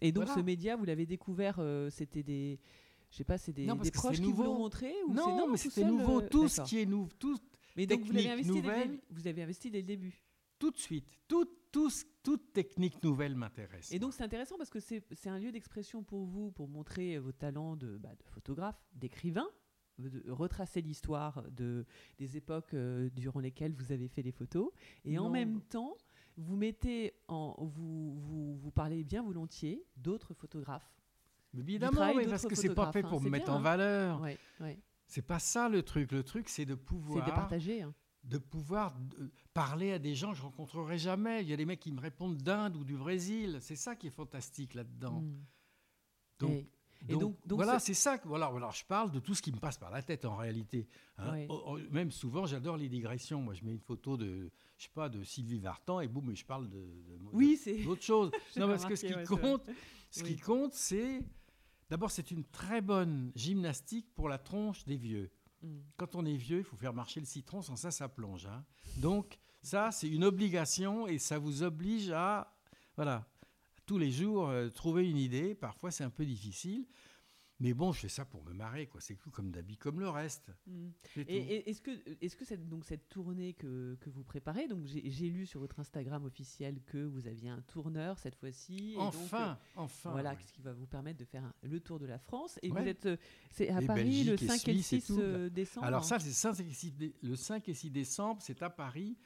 Et 0.00 0.12
donc 0.12 0.24
Voilà. 0.24 0.40
ce 0.40 0.44
média, 0.44 0.76
vous 0.76 0.84
l'avez 0.84 1.06
découvert, 1.06 1.56
euh, 1.58 1.88
c'était 1.90 2.22
des, 2.22 2.58
je 3.10 3.16
sais 3.16 3.24
pas, 3.24 3.38
c'est 3.38 3.52
des, 3.52 3.66
Non, 3.66 3.76
proches 3.92 4.20
qui 4.20 4.32
vous 4.32 4.42
l'ont 4.42 4.58
montré 4.58 4.92
ou 5.06 5.14
c'est- 5.14 5.20
Non, 5.20 5.48
mais 5.50 5.56
c'était 5.56 5.84
nouveau. 5.84 6.20
euh, 6.20 6.28
Tout 6.28 6.48
ce 6.48 6.62
qui 6.62 6.78
est 6.80 6.86
nouveau, 6.86 7.10
tout. 7.18 7.36
Mais 7.76 7.86
donc 7.86 8.00
vous 8.00 8.12
l'avez 8.12 8.24
technique 8.24 8.32
investi 8.32 8.52
dès 8.52 8.60
le 8.60 8.62
nouvelle. 8.74 8.90
début. 8.90 9.02
Vous 9.10 9.26
avez 9.28 9.42
investi 9.42 9.70
dès 9.70 9.78
le 9.78 9.86
début. 9.86 10.22
tout 10.58 10.70
de 10.70 10.78
suite. 10.78 11.06
Tout, 11.26 11.44
tout, 11.72 11.90
toute 12.22 12.52
technique 12.52 13.02
nouvelle 13.02 13.34
m'intéresse. 13.34 13.90
Et 13.92 13.98
donc 13.98 14.12
c'est 14.12 14.22
intéressant 14.22 14.56
parce 14.56 14.70
que 14.70 14.78
c'est 14.78 15.02
un 15.26 15.38
lieu 15.40 15.50
d'expression 15.50 16.04
pour 16.04 16.24
vous, 16.24 16.52
pour 16.52 16.68
montrer 16.68 17.18
vos 17.18 17.32
talents 17.32 17.74
de, 17.74 17.96
bah, 17.98 18.14
de 18.14 18.22
photographe, 18.28 18.80
d'écrivain, 18.94 19.48
de 19.98 20.22
retracer 20.30 20.80
l'histoire 20.80 21.42
de, 21.50 21.84
des 22.18 22.36
époques 22.36 22.74
euh, 22.74 23.10
durant 23.10 23.40
lesquelles 23.40 23.72
vous 23.72 23.90
avez 23.90 24.06
fait 24.06 24.22
les 24.22 24.30
photos. 24.30 24.70
Et 25.04 25.18
en 25.18 25.30
même 25.30 25.60
temps, 25.62 25.96
vous 26.36 26.54
mettez 26.56 27.12
en, 27.26 27.56
vous, 27.58 28.14
vous 28.20 28.41
parlez 28.72 29.04
bien 29.04 29.22
volontiers 29.22 29.84
d'autres 29.96 30.34
photographes. 30.34 31.02
Évidemment, 31.56 31.92
travail 31.92 32.16
oui, 32.16 32.22
d'autres 32.24 32.30
parce 32.30 32.46
que 32.46 32.54
c'est 32.54 32.74
pas 32.74 32.90
fait 32.92 33.04
hein, 33.04 33.08
pour 33.08 33.20
me 33.20 33.28
mettre 33.28 33.46
bien, 33.46 33.54
en 33.54 33.58
hein. 33.58 33.62
valeur. 33.62 34.20
Ouais, 34.20 34.38
ouais. 34.60 34.78
C'est 35.06 35.22
pas 35.22 35.38
ça 35.38 35.68
le 35.68 35.82
truc. 35.82 36.12
Le 36.12 36.22
truc, 36.22 36.48
c'est 36.48 36.64
de 36.64 36.74
C'est 36.74 36.80
pouvoir, 36.80 37.52
hein. 37.52 37.94
de 38.24 38.38
pouvoir 38.38 38.96
euh, 39.20 39.28
parler 39.52 39.92
à 39.92 39.98
des 39.98 40.14
gens 40.14 40.30
que 40.30 40.38
je 40.38 40.42
rencontrerai 40.42 40.96
jamais. 40.96 41.42
Il 41.42 41.48
y 41.48 41.52
a 41.52 41.56
des 41.56 41.66
mecs 41.66 41.80
qui 41.80 41.92
me 41.92 42.00
répondent 42.00 42.38
d'Inde 42.38 42.76
ou 42.76 42.84
du 42.84 42.96
Brésil. 42.96 43.58
C'est 43.60 43.76
ça 43.76 43.94
qui 43.94 44.06
est 44.06 44.10
fantastique 44.10 44.72
là-dedans. 44.72 45.20
Mm. 45.20 45.44
Donc, 46.38 46.50
Et- 46.50 46.70
et 47.08 47.12
donc, 47.12 47.20
donc- 47.20 47.36
donc 47.46 47.56
voilà, 47.56 47.78
ce- 47.78 47.86
c'est 47.86 47.94
ça. 47.94 48.18
que- 48.18 48.28
Voilà, 48.28 48.48
voilà, 48.48 48.70
je 48.72 48.84
parle 48.84 49.10
de 49.10 49.18
tout 49.20 49.34
ce 49.34 49.42
qui 49.42 49.52
me 49.52 49.58
passe 49.58 49.76
par 49.78 49.90
la 49.90 50.02
tête 50.02 50.24
en 50.24 50.36
réalité. 50.36 50.86
hein. 51.18 51.46
Oh, 51.48 51.62
oh, 51.66 51.78
même 51.90 52.10
souvent, 52.10 52.46
j'adore 52.46 52.76
les 52.76 52.88
digressions. 52.88 53.40
Moi, 53.42 53.54
je 53.54 53.64
mets 53.64 53.72
une 53.72 53.80
photo 53.80 54.16
de, 54.16 54.50
je 54.78 54.84
sais 54.84 54.90
pas, 54.94 55.08
de 55.08 55.22
Sylvie 55.24 55.58
Vartan 55.58 56.00
et 56.00 56.08
boum, 56.08 56.34
je 56.34 56.44
parle 56.44 56.68
de, 56.68 56.78
de- 56.78 57.18
oui, 57.32 57.60
d'autre 57.84 58.02
chose. 58.02 58.30
Non, 58.56 58.68
parce 58.68 58.84
que 58.86 58.94
ce 58.96 59.06
qui 59.06 59.14
ouais, 59.14 59.24
compte, 59.24 59.64
ce 60.10 60.22
Oui. 60.22 60.34
qui 60.34 60.40
compte, 60.40 60.72
c'est 60.74 61.20
d'abord, 61.90 62.10
c'est 62.10 62.30
une 62.30 62.44
très 62.44 62.80
bonne 62.80 63.32
gymnastique 63.34 64.06
pour 64.14 64.28
la 64.28 64.38
tronche 64.38 64.84
des 64.84 64.96
vieux. 64.96 65.30
Mm. 65.62 65.78
Quand 65.96 66.14
on 66.16 66.24
est 66.24 66.36
vieux, 66.36 66.58
il 66.58 66.64
faut 66.64 66.76
faire 66.76 66.92
marcher 66.94 67.20
le 67.20 67.26
citron, 67.26 67.62
sans 67.62 67.76
ça, 67.76 67.90
ça 67.90 68.08
plonge. 68.08 68.46
hein. 68.46 68.64
Donc, 68.96 69.38
ça, 69.62 69.90
c'est 69.92 70.08
une 70.08 70.24
obligation 70.24 71.06
et 71.06 71.18
ça 71.18 71.38
vous 71.38 71.62
oblige 71.62 72.10
à, 72.10 72.52
voilà, 72.96 73.26
tous 73.92 73.98
les 73.98 74.10
jours, 74.10 74.48
euh, 74.48 74.70
trouver 74.70 75.08
une 75.10 75.18
idée. 75.18 75.54
Parfois, 75.54 75.90
c'est 75.90 76.02
un 76.04 76.08
peu 76.08 76.24
difficile. 76.24 76.86
Mais 77.60 77.74
bon, 77.74 77.92
je 77.92 78.00
fais 78.00 78.08
ça 78.08 78.24
pour 78.24 78.42
me 78.42 78.54
marrer, 78.54 78.86
quoi. 78.86 79.00
C'est 79.02 79.14
tout 79.16 79.30
comme 79.30 79.50
d'habitude, 79.52 79.78
comme 79.82 80.00
le 80.00 80.08
reste. 80.08 80.50
Mm. 80.66 80.88
Tout. 81.12 81.20
Et, 81.28 81.36
et 81.36 81.70
est-ce 81.70 81.82
que, 81.82 81.90
est-ce 82.22 82.34
que 82.34 82.44
cette, 82.46 82.66
donc 82.70 82.86
cette 82.86 83.06
tournée 83.10 83.52
que, 83.52 83.96
que 84.00 84.08
vous 84.08 84.24
préparez, 84.24 84.66
donc 84.66 84.86
j'ai, 84.86 85.28
lu 85.28 85.44
sur 85.46 85.60
votre 85.60 85.78
Instagram 85.78 86.24
officiel 86.24 86.80
que 86.86 86.98
vous 87.04 87.26
aviez 87.28 87.50
un 87.50 87.60
tourneur 87.60 88.18
cette 88.18 88.34
fois-ci. 88.36 88.92
et 88.92 88.94
donc, 88.94 89.08
enfin, 89.08 89.50
euh, 89.50 89.54
enfin. 89.76 90.10
voilà, 90.10 90.34
ce 90.44 90.52
qui 90.54 90.62
va 90.62 90.72
vous 90.72 90.86
permettre 90.86 91.18
de 91.20 91.24
faire 91.26 91.44
un- 91.44 91.54
le 91.62 91.78
tour 91.78 91.98
de 92.00 92.06
la 92.06 92.18
France. 92.18 92.58
Et 92.62 92.70
Ouais. 92.72 92.80
vous 92.80 92.88
êtes, 92.88 93.06
euh, 93.06 93.16
c'est 93.50 93.68
à 93.68 93.80
Et 93.82 93.86
Paris 93.86 94.24
le 94.24 94.30
Belgique 94.36 94.42
et 94.42 94.46
5 94.58 94.68
et 94.68 94.72
le 94.72 94.78
Suisse 94.82 94.92
et 94.94 95.00
6 95.00 95.06
tout, 95.06 95.18
là. 95.20 95.24
euh, 95.24 95.50
décembre. 95.50 95.86
Alors 95.86 96.04
ça, 96.04 96.18
c'est 96.18 96.30
5 96.32 96.58
et 96.58 96.72
6 96.72 96.92
dé- 96.92 97.14
le 97.22 97.36
5 97.36 97.68
et 97.68 97.74
6 97.74 97.90
décembre, 97.90 98.40
c'est 98.42 98.60
à 98.62 98.70
Paris, 98.70 99.16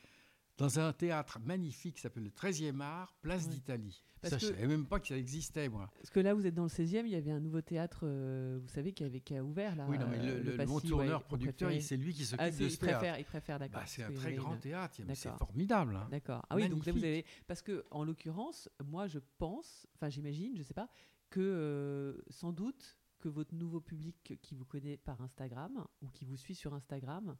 dans 0.58 0.78
un 0.80 0.92
théâtre 0.92 1.38
magnifique 1.40 1.96
qui 1.96 2.00
s'appelle 2.00 2.24
le 2.24 2.30
13e 2.30 2.80
art, 2.80 3.14
Place 3.20 3.44
Ouais. 3.44 3.50
d'Italie. 3.50 4.02
Ça, 4.22 4.38
je 4.38 4.48
que- 4.48 4.54
savais 4.54 4.66
même 4.66 4.86
pas 4.86 4.98
que 4.98 5.06
ça 5.06 5.16
existait, 5.16 5.68
moi. 5.68 5.90
Parce 5.96 6.10
que 6.10 6.18
là, 6.20 6.32
vous 6.34 6.46
êtes 6.46 6.54
dans 6.54 6.62
le 6.64 6.68
16e, 6.68 7.06
il 7.06 7.12
y 7.12 7.14
avait 7.14 7.30
un 7.30 7.40
nouveau 7.40 7.60
théâtre, 7.60 8.00
euh, 8.04 8.58
vous 8.60 8.68
savez, 8.68 8.92
qui, 8.92 9.04
avait, 9.04 9.20
qui 9.20 9.36
a 9.36 9.44
ouvert 9.44 9.76
là. 9.76 9.86
oui, 9.88 9.98
non, 9.98 10.06
mais 10.08 10.18
euh, 10.18 10.42
le, 10.42 10.56
le- 10.56 10.66
mon 10.66 10.80
tourneur, 10.80 11.22
producteur, 11.24 11.70
c'est 11.80 11.96
lui 11.96 12.12
qui 12.14 12.24
s'occupe 12.24 12.40
Ah, 12.46 12.50
de 12.50 12.56
ce 12.56 12.62
il 12.62 12.78
théâtre. 12.78 12.98
préfère, 12.98 13.18
il 13.18 13.24
préfère, 13.24 13.58
d'accord. 13.58 13.80
Bah, 13.80 13.86
c'est 13.86 14.02
un 14.02 14.12
très 14.12 14.34
grand 14.34 14.54
une- 14.54 14.60
théâtre, 14.60 14.96
c'est 15.14 15.28
formidable. 15.36 15.96
hein. 15.96 16.08
D'accord. 16.10 16.44
Ah 16.48 16.56
oui, 16.56 16.68
donc 16.68 16.86
là 16.86 16.92
vous 16.92 16.98
Magnifique. 17.00 17.26
avez 17.26 17.44
parce 17.46 17.62
que 17.62 17.84
en 17.90 18.02
l'occurrence, 18.02 18.68
moi 18.84 19.06
je 19.06 19.18
pense, 19.38 19.86
enfin 19.94 20.08
j'imagine, 20.08 20.56
je 20.56 20.62
sais 20.62 20.74
pas, 20.74 20.88
que 21.30 21.40
euh, 21.40 22.16
sans 22.30 22.52
doute 22.52 22.96
que 23.20 23.28
votre 23.28 23.54
nouveau 23.54 23.80
public 23.80 24.38
qui 24.42 24.54
vous 24.54 24.64
connaît 24.64 24.96
par 24.96 25.20
Instagram 25.20 25.86
ou 26.02 26.08
qui 26.08 26.24
vous 26.24 26.36
suit 26.36 26.54
sur 26.54 26.74
Instagram 26.74 27.36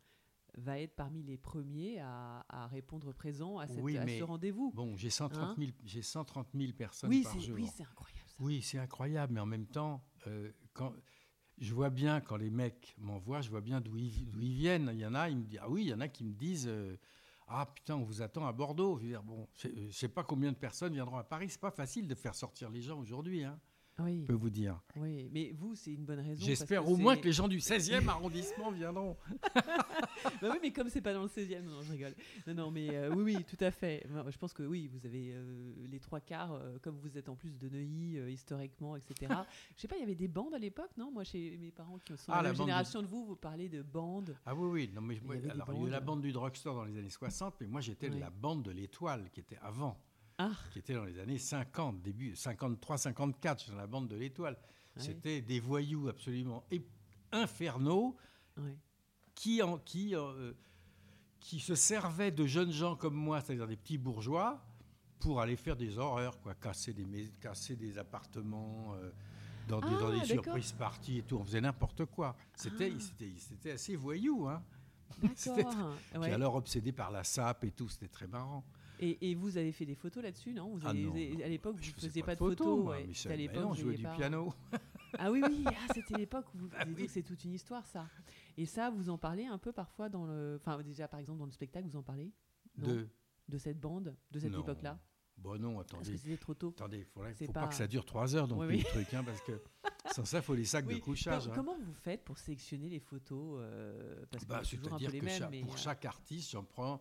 va 0.57 0.79
être 0.81 0.95
parmi 0.97 1.23
les 1.23 1.37
premiers 1.37 2.01
à, 2.01 2.45
à 2.49 2.67
répondre 2.67 3.13
présent 3.13 3.59
à, 3.59 3.67
cette- 3.67 3.83
Oui, 3.83 3.99
à 3.99 4.05
mais 4.05 4.19
ce 4.19 4.25
rendez-vous. 4.25 4.73
Bon, 4.75 4.97
j'ai 4.97 5.11
130 5.11 5.59
000, 5.59 5.71
j'ai 5.85 6.03
130 6.03 6.49
000 6.55 6.73
personnes 6.73 7.11
oui, 7.11 7.23
par 7.23 7.33
c'est 7.33 7.41
jour. 7.41 7.57
oui, 7.57 7.67
c'est 7.75 7.83
incroyable 7.85 8.29
ça. 8.29 8.37
Oui, 8.41 8.63
c'est 8.63 8.79
incroyable, 8.79 9.33
mais 9.35 9.41
en 9.41 9.47
même 9.47 9.67
temps, 9.67 10.03
euh, 10.27 10.51
quand 10.73 10.93
je 11.59 11.73
vois 11.75 11.91
bien 11.91 12.21
quand 12.21 12.37
les 12.37 12.51
mecs 12.51 12.95
m'envoient, 12.99 13.41
je 13.41 13.51
vois 13.51 13.61
bien 13.61 13.81
d'où 13.81 13.97
ils, 13.97 14.11
viennent. 14.55 14.91
Il 14.93 14.99
y 15.01 15.07
en 15.07 15.15
a, 15.15 15.29
ils 15.31 15.37
me 15.37 15.45
disent, 15.45 15.61
ah 15.63 15.69
oui, 15.71 15.83
il 15.85 15.89
y 15.89 15.95
en 15.95 16.01
a 16.01 16.09
qui 16.09 16.25
me 16.25 16.35
disent, 16.35 16.67
euh, 16.69 16.97
ah 17.49 17.67
putain, 17.75 17.97
on 17.97 18.03
vous 18.05 18.23
attend 18.23 18.47
à 18.47 18.53
Bordeaux. 18.53 18.99
Je 18.99 19.03
veux 19.05 19.09
dire, 19.09 19.23
bon, 19.23 19.49
je 19.55 19.69
je 19.89 19.91
sais 19.91 20.09
pas 20.09 20.25
combien 20.25 20.53
de 20.53 20.57
personnes 20.57 20.93
viendront 20.95 21.17
à 21.19 21.25
Paris. 21.25 21.49
C'est 21.51 21.61
pas 21.61 21.71
facile 21.71 22.09
de 22.09 22.15
faire 22.15 22.35
sortir 22.35 22.71
les 22.71 22.83
gens 22.83 22.99
aujourd'hui, 22.99 23.45
hein, 23.45 23.59
Oui, 23.99 24.21
je 24.23 24.26
peux 24.26 24.35
vous 24.35 24.50
dire. 24.50 24.79
oui, 24.97 25.31
mais 25.33 25.53
vous 25.57 25.75
c'est 25.75 25.93
une 25.93 26.05
bonne 26.05 26.21
raison. 26.21 26.45
J'espère 26.45 26.87
au 26.87 26.97
moins 26.97 27.17
que 27.17 27.25
les 27.25 27.33
gens 27.33 27.49
du 27.49 27.59
16e 27.59 28.07
arrondissement 28.09 28.71
viendront. 28.71 29.17
Bah 30.43 30.49
oui, 30.53 30.59
mais 30.61 30.73
comme 30.73 30.88
c'est 30.88 31.00
pas 31.00 31.12
dans 31.15 31.23
le 31.23 31.29
16e, 31.29 31.62
non, 31.62 31.81
je 31.83 31.93
rigole. 31.93 32.15
Non, 32.47 32.55
non, 32.55 32.71
mais 32.71 32.88
euh, 32.95 33.15
oui, 33.15 33.23
oui, 33.37 33.45
tout 33.45 33.57
à 33.61 33.71
fait. 33.71 34.05
Je 34.29 34.37
pense 34.38 34.53
que 34.53 34.62
oui, 34.62 34.88
vous 34.88 35.07
avez 35.07 35.33
euh, 35.33 35.73
les 35.91 36.00
trois 36.00 36.21
quarts, 36.21 36.53
euh, 36.55 36.79
comme 36.83 36.97
vous 36.99 37.17
êtes 37.17 37.29
en 37.29 37.37
plus 37.37 37.59
de 37.59 37.69
Neuilly 37.69 38.19
euh, 38.19 38.31
historiquement, 38.31 38.97
etc. 38.97 39.33
Je 39.76 39.81
sais 39.83 39.88
pas, 39.88 39.97
il 39.97 40.00
y 40.00 40.03
avait 40.03 40.15
des 40.15 40.29
bandes 40.29 40.53
à 40.55 40.59
l'époque, 40.59 40.91
non? 40.99 41.11
Moi, 41.12 41.25
chez 41.25 41.57
mes 41.59 41.71
parents 41.71 41.99
qui 41.99 42.17
sont 42.17 42.33
Ah, 42.33 42.43
la 42.43 42.53
de- 42.53 42.57
génération 42.57 43.00
de 43.03 43.07
vous, 43.07 43.25
vous 43.25 43.37
parlez 43.37 43.69
de 43.69 43.83
bandes. 43.83 44.37
Ah 44.45 44.55
oui, 44.55 44.69
oui. 44.69 44.91
Non, 44.95 45.00
mais 45.00 45.15
Il 45.17 45.23
y 45.23 45.26
moi, 45.26 45.35
avait 45.37 45.45
des 45.45 45.50
alors, 45.50 45.69
il 45.73 45.81
y 45.81 45.85
a 45.85 45.87
eu 45.87 45.91
la 45.91 46.00
bandes. 46.00 46.07
bande 46.17 46.23
du 46.23 46.33
drugstore 46.33 46.75
dans 46.76 46.85
les 46.85 46.99
années 46.99 47.09
60, 47.11 47.55
mais 47.61 47.67
moi 47.67 47.81
j'étais 47.81 48.11
de 48.11 48.19
la 48.19 48.31
bande 48.31 48.62
de 48.62 48.73
l'étoile, 48.73 49.31
qui 49.33 49.41
était 49.41 49.59
avant, 49.62 49.97
Ah, 50.38 50.50
qui 50.73 50.81
était 50.81 50.95
dans 50.95 51.05
les 51.05 51.19
années 51.19 51.38
50, 51.38 52.02
début 52.02 52.37
53, 52.37 52.99
54, 52.99 53.59
j'étais 53.61 53.73
dans 53.73 53.78
la 53.78 53.87
bande 53.87 54.09
de 54.09 54.16
l'étoile. 54.16 54.55
ouais, 54.97 55.02
C'était 55.02 55.40
des 55.40 55.61
voyous 55.61 56.09
absolument 56.09 56.64
infernaux 57.33 58.16
ouais. 58.59 58.76
qui, 59.35 59.62
en, 59.62 59.78
qui, 59.78 60.14
euh, 60.14 60.52
qui 61.40 61.59
se 61.61 61.75
servaient 61.75 62.31
de 62.33 62.47
jeunes 62.47 62.71
gens 62.73 62.97
comme 62.97 63.14
moi, 63.14 63.40
c'est-à-dire 63.40 63.66
des 63.66 63.76
petits 63.76 63.99
bourgeois, 63.99 64.62
pour 65.19 65.40
aller 65.40 65.57
faire 65.57 65.76
des 65.76 65.97
horreurs, 65.99 66.38
quoi, 66.40 66.55
casser 66.55 66.93
des, 66.93 67.33
casser 67.40 67.76
des 67.76 67.97
appartements. 67.99 68.95
euh, 68.95 69.11
dans 69.69 69.81
des, 69.81 69.88
dans 69.88 70.12
Ah, 70.12 70.21
des 70.21 70.26
surprises 70.26 70.73
parties 70.73 71.19
et 71.19 71.23
tout, 71.23 71.38
on 71.38 71.45
faisait 71.45 71.61
n'importe 71.61 72.05
quoi. 72.05 72.37
C'était 72.55 72.93
Ah. 72.95 73.69
assez 73.73 73.97
voyou, 73.97 74.47
hein. 74.47 74.62
Puis 75.21 75.50
Ouais. 76.19 76.31
alors 76.33 76.55
obsédé 76.57 76.93
par 76.93 77.11
la 77.11 77.25
sape 77.25 77.64
et 77.64 77.71
tout, 77.73 77.88
c'était 77.88 78.07
très 78.09 78.26
marrant. 78.28 78.64
Et, 79.00 79.31
et 79.31 79.35
vous 79.35 79.57
avez 79.59 79.73
fait 79.73 79.85
des 79.85 79.95
photos 79.95 80.23
là-dessus, 80.23 80.53
non? 80.55 80.71
Vous 80.76 80.81
Ah 80.85 80.91
avez, 80.91 81.03
non, 81.05 81.11
vous 81.11 81.17
avez- 81.17 81.37
non, 81.37 81.45
À 81.45 81.49
l'époque, 81.49 81.76
Je 81.81 81.83
vous 81.83 81.88
ne 81.91 81.95
faisais 81.97 82.07
faisiez 82.09 82.23
pas 82.23 82.35
de 82.35 82.38
photos. 82.38 82.85
moi, 82.85 82.97
ouais. 82.97 83.07
Michel. 83.07 83.33
À 83.33 83.37
Mais 83.37 83.43
l'époque, 83.43 83.62
je 83.75 83.81
jouais 83.81 83.83
vouliez 83.85 83.97
du 83.99 84.03
pas- 84.05 84.17
piano. 84.17 84.53
Ah 85.19 85.31
oui, 85.31 85.41
oui, 85.49 85.65
ah, 85.67 85.93
c'était 85.95 86.17
l'époque 86.19 86.45
où 86.55 86.59
vous 86.59 86.69
Ah 86.76 86.85
oui. 86.87 86.95
donc 86.95 87.09
c'est 87.09 87.23
toute 87.23 87.43
une 87.45 87.55
histoire 87.55 87.87
ça. 87.87 88.07
Et 88.59 88.67
ça, 88.67 88.91
vous 88.91 89.09
en 89.09 89.17
parlez 89.17 89.47
un 89.47 89.57
peu 89.57 89.73
parfois 89.73 90.09
dans 90.11 90.26
le. 90.26 90.59
Enfin, 90.61 90.83
déjà 90.83 91.09
par 91.09 91.21
exemple 91.21 91.38
dans 91.38 91.47
le 91.47 91.53
spectacle, 91.53 91.87
vous 91.88 91.97
en 91.97 92.03
parlez? 92.03 92.33
Non? 92.76 92.87
De... 92.88 93.09
De 93.49 93.57
cette 93.59 93.81
bande, 93.81 94.15
de 94.33 94.38
cette 94.41 94.53
époque-là? 94.55 94.99
Bon 95.38 95.59
non, 95.61 95.76
Parce 95.76 96.09
que 96.09 96.15
attendez. 96.15 96.37
trop 96.38 96.55
tôt. 96.55 96.69
Attendez, 96.76 97.07
il 97.17 97.23
C'est 97.35 97.47
faut 97.47 97.53
pas... 97.53 97.61
pas- 97.62 97.69
que 97.69 97.75
ça 97.75 97.87
dure 97.87 98.05
trois 98.05 98.35
heures 98.35 98.49
non 98.49 98.59
Oui, 98.59 98.67
oui. 98.69 98.79
le 98.79 98.85
truc, 98.85 99.15
hein, 99.15 99.23
parce 99.25 99.41
que 99.43 99.62
sans 100.15 100.25
ça, 100.25 100.38
il 100.38 100.43
faut 100.43 100.55
les 100.55 100.65
sacs 100.65 100.87
de 100.87 100.97
couchage. 100.99 101.47
Hein. 101.49 101.53
Comment 101.55 101.76
vous 101.79 101.95
faites 101.95 102.25
pour 102.25 102.37
sélectionner 102.37 102.88
les 102.91 103.00
photos 103.00 103.59
euh, 103.62 104.25
Parce 104.31 104.45
que 104.45 104.49
Bah, 104.49 104.59
peu 104.59 104.65
C'est-à-dire 104.65 105.12
que 105.12 105.25
mêmes. 105.25 105.29
chaque- 105.38 105.50
mais, 105.50 105.61
pour 105.61 105.75
euh, 105.75 105.79
chaque 105.79 106.05
artiste, 106.05 106.50
j'en 106.50 106.65
prends 106.65 107.00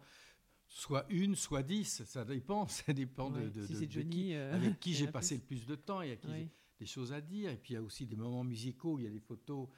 soit 0.78 1.06
une, 1.10 1.36
soit 1.36 1.64
dix. 1.64 2.04
Ça 2.06 2.26
dépend, 2.26 2.68
ça 2.68 2.92
dépend 2.94 3.30
de- 3.30 3.40
ouais, 3.40 3.50
de, 3.50 3.64
si 3.66 3.74
de- 3.74 3.80
c'est 3.80 3.88
de 3.88 3.92
Johnny. 3.94 4.10
qui, 4.10 4.34
euh, 4.34 4.54
avec 4.54 4.80
qui 4.82 4.90
il 4.90 4.94
y 4.94 4.96
j'ai 4.98 5.08
a 5.08 5.12
passé 5.12 5.38
plus. 5.40 5.56
le 5.56 5.62
plus 5.62 5.66
de 5.68 5.76
temps 5.76 6.02
qui 6.02 6.28
j'ai 6.28 6.34
Oui. 6.44 6.50
des 6.80 6.86
choses 6.86 7.14
à 7.14 7.22
dire. 7.22 7.50
Et 7.50 7.56
puis 7.58 7.74
il 7.74 7.76
y 7.76 7.78
a 7.78 7.82
aussi 7.82 8.06
des 8.06 8.18
moments 8.18 8.44
musicaux, 8.44 9.00
il 9.00 9.06
y 9.06 9.08
a 9.08 9.12
des 9.12 9.22
photos 9.22 9.70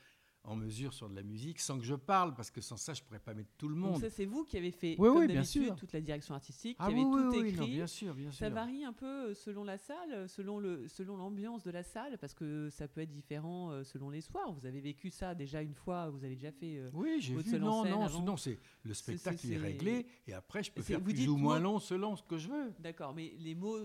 en 0.47 0.55
mesure 0.55 0.93
sur 0.93 1.09
de 1.09 1.15
la 1.15 1.23
musique 1.23 1.59
sans 1.59 1.77
que 1.77 1.83
je 1.83 1.93
parle, 1.93 2.33
parce 2.33 2.49
que 2.49 2.61
sans 2.61 2.77
ça, 2.77 2.93
je 2.93 3.03
pourrais 3.03 3.19
pas 3.19 3.33
mettre 3.33 3.49
tout 3.57 3.67
le 3.67 3.75
Donc 3.75 3.83
monde. 3.91 4.01
ça, 4.01 4.09
c'est 4.09 4.25
vous 4.25 4.45
qui 4.45 4.55
avez 4.57 4.71
fait, 4.71 4.95
Oui, 4.97 5.09
comme 5.09 5.17
oui, 5.19 5.27
bien 5.27 5.35
d'habitude, 5.41 5.65
sûr. 5.65 5.75
toute 5.75 5.91
la 5.91 5.99
direction 6.01 6.33
artistique, 6.35 6.77
qui 6.77 6.81
ah 6.83 6.85
avez 6.85 7.03
oui, 7.03 7.05
oui, 7.05 7.21
tout 7.39 7.45
écrit. 7.45 7.57
non, 7.59 7.65
bien 7.67 7.87
sûr, 7.87 8.13
bien 8.15 8.31
sûr. 8.31 8.39
Ça 8.39 8.49
varie 8.49 8.85
un 8.85 8.93
peu 8.93 9.05
euh, 9.05 9.33
selon 9.33 9.65
la 9.65 9.77
salle, 9.77 10.13
euh, 10.13 10.27
selon 10.27 10.59
le 10.59 10.87
selon 10.87 11.17
l'ambiance 11.17 11.63
de 11.63 11.71
la 11.71 11.83
salle, 11.83 12.17
parce 12.17 12.33
que 12.33 12.69
ça 12.69 12.87
peut 12.87 13.01
être 13.01 13.11
différent 13.11 13.71
euh, 13.71 13.83
selon 13.83 14.09
les 14.09 14.21
soirs. 14.21 14.51
Vous 14.53 14.65
avez 14.65 14.79
vécu 14.79 15.09
ça 15.09 15.35
déjà 15.35 15.61
une 15.61 15.75
fois, 15.75 16.09
vous 16.09 16.23
avez 16.23 16.35
déjà 16.35 16.51
fait. 16.53 16.77
euh, 16.77 16.89
Oui, 16.93 17.17
j'ai 17.19 17.35
vu. 17.35 17.59
Non, 17.59 17.83
non, 17.85 18.07
non, 18.21 18.37
c'est 18.37 18.57
le 18.83 18.93
spectacle 18.93 19.39
il 19.43 19.51
est 19.51 19.55
c'est- 19.57 19.61
réglé 19.61 20.05
et 20.27 20.33
après 20.33 20.63
je 20.63 20.71
peux 20.71 20.81
faire 20.81 20.99
vous 20.99 21.05
plus 21.05 21.27
ou 21.27 21.35
moins 21.35 21.59
moi- 21.59 21.59
long 21.59 21.79
selon 21.79 22.15
ce 22.15 22.23
que 22.23 22.37
je 22.37 22.47
veux. 22.47 22.71
D'accord, 22.79 23.13
mais 23.13 23.33
les 23.39 23.53
mots, 23.53 23.77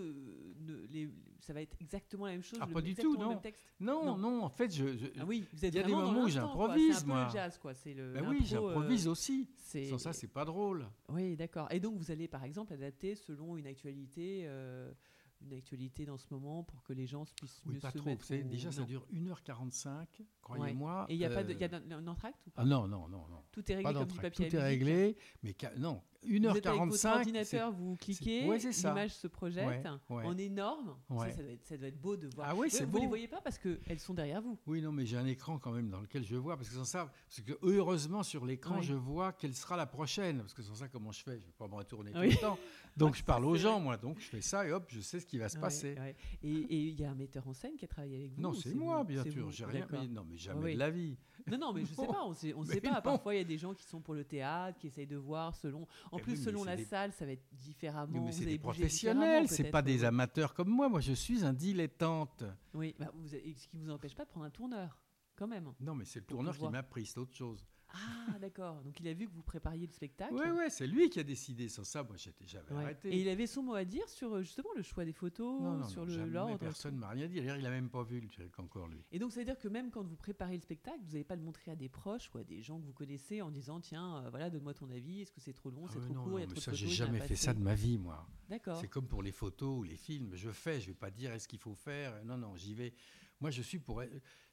ne- 0.63 0.87
les- 0.91 1.11
ça 1.41 1.53
va 1.53 1.61
être 1.63 1.77
exactement 1.81 2.27
la 2.27 2.33
même 2.33 2.43
chose. 2.43 2.59
Ah, 2.63 2.67
le- 2.67 2.73
pas 2.73 2.81
du 2.83 2.95
tout, 2.95 3.13
le 3.15 3.19
non. 3.19 3.29
même 3.31 3.41
texte. 3.41 3.63
Non, 3.81 4.05
Non. 4.05 4.17
non, 4.17 4.43
en 4.45 4.49
fait, 4.49 4.73
je, 4.75 4.97
je- 4.97 5.07
Ah 5.19 5.25
oui, 5.27 5.45
vous 5.53 5.65
êtes 5.65 5.75
Il 5.75 5.77
y 5.77 5.81
a 5.81 5.87
des 5.87 5.93
moments 5.93 6.23
où 6.23 6.29
j'improvise, 6.29 6.95
C'est 6.95 6.99
un 6.99 7.01
peu 7.03 7.07
moi. 7.09 7.25
le 7.27 7.31
jazz, 7.33 7.59
quoi. 7.59 7.75
C'est 7.75 7.95
le. 7.95 8.13
ben 8.13 8.25
oui, 8.29 8.39
l'impro, 8.41 8.69
euh, 8.69 8.73
j'improvise 8.75 9.09
aussi. 9.09 9.49
Sans 9.91 9.99
ça, 9.99 10.13
c'est 10.13 10.29
pas 10.29 10.45
drôle. 10.45 10.87
Oui, 11.09 11.37
d'accord. 11.37 11.67
Et 11.73 11.81
donc, 11.81 11.97
vous 11.97 12.11
allez 12.11 12.29
par 12.29 12.45
exemple 12.45 12.73
adapter 12.73 13.15
selon 13.15 13.57
une 13.57 13.67
actualité, 13.67 14.43
euh, 14.47 14.93
une 15.41 15.55
actualité 15.55 16.05
dans 16.07 16.19
ce 16.19 16.27
moment 16.31 16.63
pour 16.63 16.83
que 16.85 16.93
les 16.93 17.07
gens 17.07 17.25
se 17.25 17.35
puissent 17.35 17.61
Oui, 17.67 17.75
mieux 17.75 17.81
pas 17.81 17.91
se 17.91 17.99
trop. 17.99 18.07
mettre 18.11 18.25
savez, 18.25 18.45
déjà, 18.45 18.71
ça 18.71 18.85
dure 18.85 19.05
1h45, 19.13 20.07
croyez-moi. 20.41 21.07
Et 21.09 21.15
il 21.15 21.19
n'y 21.19 21.25
a 21.25 21.31
pas 21.31 21.43
de, 21.43 21.51
euh, 21.53 21.57
il 21.59 21.61
y 21.61 21.65
a 21.65 21.77
un, 21.77 21.91
un 21.99 22.07
entracte 22.07 22.47
ou 22.47 22.51
pas? 22.51 22.63
Ah 22.63 22.65
non, 22.65 22.87
non, 22.87 23.09
non, 23.09 23.27
non. 23.29 23.43
Tout 23.51 23.61
est 23.71 23.75
réglé 23.77 23.93
Pas 23.93 23.99
comme 23.99 24.09
du 24.09 24.19
papier 24.19 24.49
Tout 24.49 24.57
à 24.57 24.61
est 24.61 24.77
musique 24.77 24.87
réglé, 24.89 25.17
mais 25.43 25.55
non, 25.79 26.03
Vous 26.25 26.37
êtes 26.37 26.67
avec 26.67 26.81
votre 26.81 26.93
1h45. 26.93 26.97
c'est- 26.97 27.09
ordinateur, 27.09 27.73
vous 27.73 27.97
cliquez, 27.97 28.47
ouais, 28.49 28.59
l'image 28.59 29.11
se 29.11 29.27
projette 29.27 29.67
Ouais, 29.67 29.83
ouais. 30.11 30.25
en 30.25 30.37
énorme. 30.39 30.97
Ça, 31.09 31.15
doit 31.17 31.29
être, 31.29 31.65
ça 31.65 31.77
doit 31.77 31.89
être 31.89 32.01
beau 32.01 32.17
de 32.17 32.29
voir. 32.35 32.49
Ah 32.51 32.55
oui, 32.55 32.69
c'est 32.71 32.85
vous 32.85 32.97
les 32.99 33.03
beau. 33.03 33.09
voyez 33.09 33.29
pas 33.29 33.41
parce 33.41 33.59
qu'elles 33.59 33.99
sont 33.99 34.15
derrière 34.15 34.41
vous. 34.41 34.59
Oui, 34.67 34.81
non, 34.83 34.93
mais 34.93 35.05
j'ai 35.05 35.17
un 35.17 35.27
écran 35.27 35.59
quand 35.59 35.73
même 35.73 35.89
dans 35.91 36.01
lequel 36.01 36.25
je 36.25 36.37
vois, 36.37 36.57
parce 36.57 36.69
que 36.69 36.75
sans 36.77 36.85
ça, 36.85 37.11
parce 37.29 37.41
que 37.41 37.59
heureusement 37.63 38.23
sur 38.23 38.47
l'écran, 38.47 38.81
je 38.83 38.95
vois 38.95 39.33
quelle 39.33 39.55
sera 39.55 39.77
la 39.77 39.87
prochaine, 39.87 40.39
parce 40.39 40.55
que 40.55 40.63
sans 40.63 40.75
ça, 40.77 40.89
comment 40.89 41.13
je 41.13 41.23
fais? 41.23 41.39
Je 41.41 41.47
vais 41.47 41.53
pas 41.59 41.67
me 41.69 41.75
retourner 41.75 42.13
Oui. 42.15 42.29
tout 42.31 42.35
le 42.37 42.41
temps. 42.41 42.59
Donc 42.97 43.17
je 43.17 43.25
parle 43.25 43.45
aux 43.47 43.57
gens, 43.57 43.81
moi, 43.81 43.97
donc 43.97 44.21
je 44.21 44.27
fais 44.29 44.41
ça 44.43 44.67
et 44.67 44.73
hop, 44.73 44.85
je 44.89 45.01
sais 45.01 45.19
ce 45.19 45.27
qui 45.27 45.39
va 45.39 45.49
se 45.49 45.59
passer. 45.59 45.97
Et 46.43 46.49
il 46.51 47.01
y 47.01 47.05
a 47.05 47.11
un 47.11 47.15
metteur 47.15 47.47
en 47.49 47.53
scène 47.53 47.77
qui 47.77 47.85
a 47.85 47.89
travaillé 47.89 48.17
avec 48.17 48.33
vous 48.35 48.41
Non, 48.43 48.53
c'est 48.55 48.75
moi, 48.75 48.99
vous? 48.99 49.05
bien 49.05 49.25
sûr. 49.25 49.45
vous? 49.47 49.51
J'ai 49.51 49.65
rien. 49.65 49.87
Non, 50.11 50.25
mais 50.29 50.37
jamais 50.37 50.75
de 50.75 50.79
la 50.79 50.91
vie. 50.91 51.17
Non, 51.51 51.59
non, 51.59 51.73
mais 51.73 51.85
je 51.85 51.93
sais 51.95 52.03
Non. 52.07 52.13
pas, 52.13 52.23
on 52.25 52.31
Mais 52.61 52.67
sait 52.67 52.81
pas. 52.81 53.01
Parfois, 53.03 53.35
il 53.35 53.39
y 53.39 53.41
a 53.41 53.45
des 53.45 53.59
gens 53.59 53.75
qui 53.75 53.83
sont 53.85 54.01
pour 54.01 54.15
le 54.15 54.23
théâtre, 54.25 54.79
qui 54.79 54.87
essayent 54.87 55.09
de 55.09 55.17
voir 55.17 55.57
selon. 55.57 55.89
En 56.13 56.19
Mais 56.19 56.23
plus, 56.23 56.33
oui, 56.35 56.45
selon 56.45 56.65
la 56.65 56.77
des- 56.77 56.85
salle, 56.85 57.13
ça 57.13 57.25
va 57.25 57.33
être 57.33 57.45
différemment. 57.53 58.23
mais 58.27 58.33
c'est 58.33 58.45
des 58.45 58.59
professionnels, 58.59 59.49
c'est 59.49 59.71
pas 59.71 59.81
des 59.83 60.05
amateurs 60.05 60.53
comme 60.55 60.69
moi. 60.69 60.89
Moi, 60.89 61.01
je 61.01 61.15
suis 61.15 61.43
un 61.45 61.53
dilettante. 61.55 62.45
Oui, 62.75 62.95
bah, 62.99 63.11
vous, 63.15 63.35
avez- 63.35 63.55
ce 63.57 63.67
qui 63.67 63.79
vous 63.79 63.91
empêche 63.91 64.15
pas 64.15 64.25
de 64.25 64.29
prendre 64.31 64.45
un 64.47 64.51
tourneur, 64.51 65.01
quand 65.37 65.47
même. 65.49 65.73
Non, 65.81 65.95
mais 65.95 66.05
c'est 66.05 66.21
le 66.21 66.27
tourneur 66.27 66.57
qui 66.57 66.69
m'a 66.69 66.83
pris, 66.83 67.07
c'est 67.07 67.19
autre 67.19 67.35
chose. 67.35 67.67
Ah, 67.95 68.39
d'accord. 68.39 68.83
Donc, 68.83 68.99
il 69.01 69.09
a 69.09 69.13
vu 69.13 69.27
que 69.29 69.33
vous 69.33 69.43
prépariez 69.43 69.87
le 69.87 69.93
spectacle. 69.93 70.35
Ouais, 70.35 70.51
ouais, 70.51 70.71
c'est 70.71 70.87
lui 70.87 71.11
qui 71.11 71.21
a 71.21 71.23
décidé. 71.23 71.69
Sans 71.69 71.85
ça, 71.85 72.03
moi, 72.03 72.17
j'étais 72.17 72.47
j'avais 72.47 72.73
Ouais. 72.75 72.83
arrêté. 72.85 73.11
Et 73.11 73.21
il 73.21 73.29
avait 73.29 73.47
son 73.47 73.63
mot 73.63 73.75
à 73.75 73.85
dire 73.85 74.09
sur 74.09 74.35
euh, 74.35 74.43
justement 74.43 74.71
le 74.77 74.83
choix 74.83 75.05
des 75.05 75.13
photos, 75.13 75.61
non, 75.61 75.77
non, 75.79 75.89
sur 75.89 76.07
non, 76.07 76.13
jamais 76.13 76.31
l'ordre. 76.31 76.59
personne 76.59 76.97
m'a 76.97 77.11
rien 77.11 77.27
dit. 77.29 77.37
D'ailleurs, 77.37 77.57
il 77.59 77.67
a 77.67 77.71
même 77.71 77.91
pas 77.91 78.03
vu 78.03 78.21
le 78.21 78.29
truc 78.29 78.59
encore 78.59 78.89
lui. 78.89 79.05
Et 79.13 79.19
donc, 79.19 79.33
ça 79.33 79.41
veut 79.41 79.45
dire 79.47 79.59
que 79.59 79.69
même 79.69 79.91
quand 79.91 80.03
vous 80.03 80.17
préparez 80.17 80.55
le 80.57 80.63
spectacle, 80.63 80.99
vous 81.05 81.13
n'allez 81.13 81.25
pas 81.25 81.37
le 81.37 81.43
montrer 81.43 81.71
à 81.71 81.77
des 81.77 81.89
proches 81.89 82.31
ou 82.35 82.39
à 82.39 82.45
des 82.45 82.63
gens 82.63 82.81
que 82.81 82.85
vous 82.87 82.93
connaissez 82.93 83.43
en 83.43 83.51
disant 83.51 83.81
Tiens, 83.81 84.25
euh, 84.25 84.31
voilà, 84.31 84.51
donne-moi 84.51 84.75
ton 84.75 84.89
avis, 84.91 85.21
est-ce 85.23 85.33
que 85.33 85.41
c'est 85.41 85.53
trop 85.53 85.71
long, 85.71 85.85
Ah 85.87 85.91
c'est 85.93 86.01
trop 86.01 86.15
court, 86.15 86.39
il 86.39 86.43
y 86.43 86.45
a 86.45 86.47
trop 86.47 86.55
de 86.57 86.61
photos, 86.61 86.79
j'ai 86.79 86.89
jamais 86.89 87.21
fait 87.21 87.37
ça 87.37 87.53
de 87.55 87.61
ma 87.61 87.75
vie, 87.75 87.99
moi. 87.99 88.27
D'accord. 88.49 88.79
C'est 88.81 88.89
comme 88.89 89.07
pour 89.09 89.23
les 89.23 89.33
photos 89.33 89.79
ou 89.79 89.83
les 89.83 89.97
films. 89.97 90.31
Je 90.35 90.51
fais, 90.51 90.81
je 90.81 90.89
vais 90.89 90.95
pas 90.95 91.11
dire 91.11 91.33
est-ce 91.33 91.47
qu'il 91.49 91.59
faut 91.59 91.75
faire? 91.75 92.25
Non, 92.25 92.37
non, 92.37 92.57
j'y 92.57 92.75
vais. 92.75 92.95
Moi, 93.41 93.51
je 93.51 93.63
suis 93.63 93.79
pour. 93.79 94.03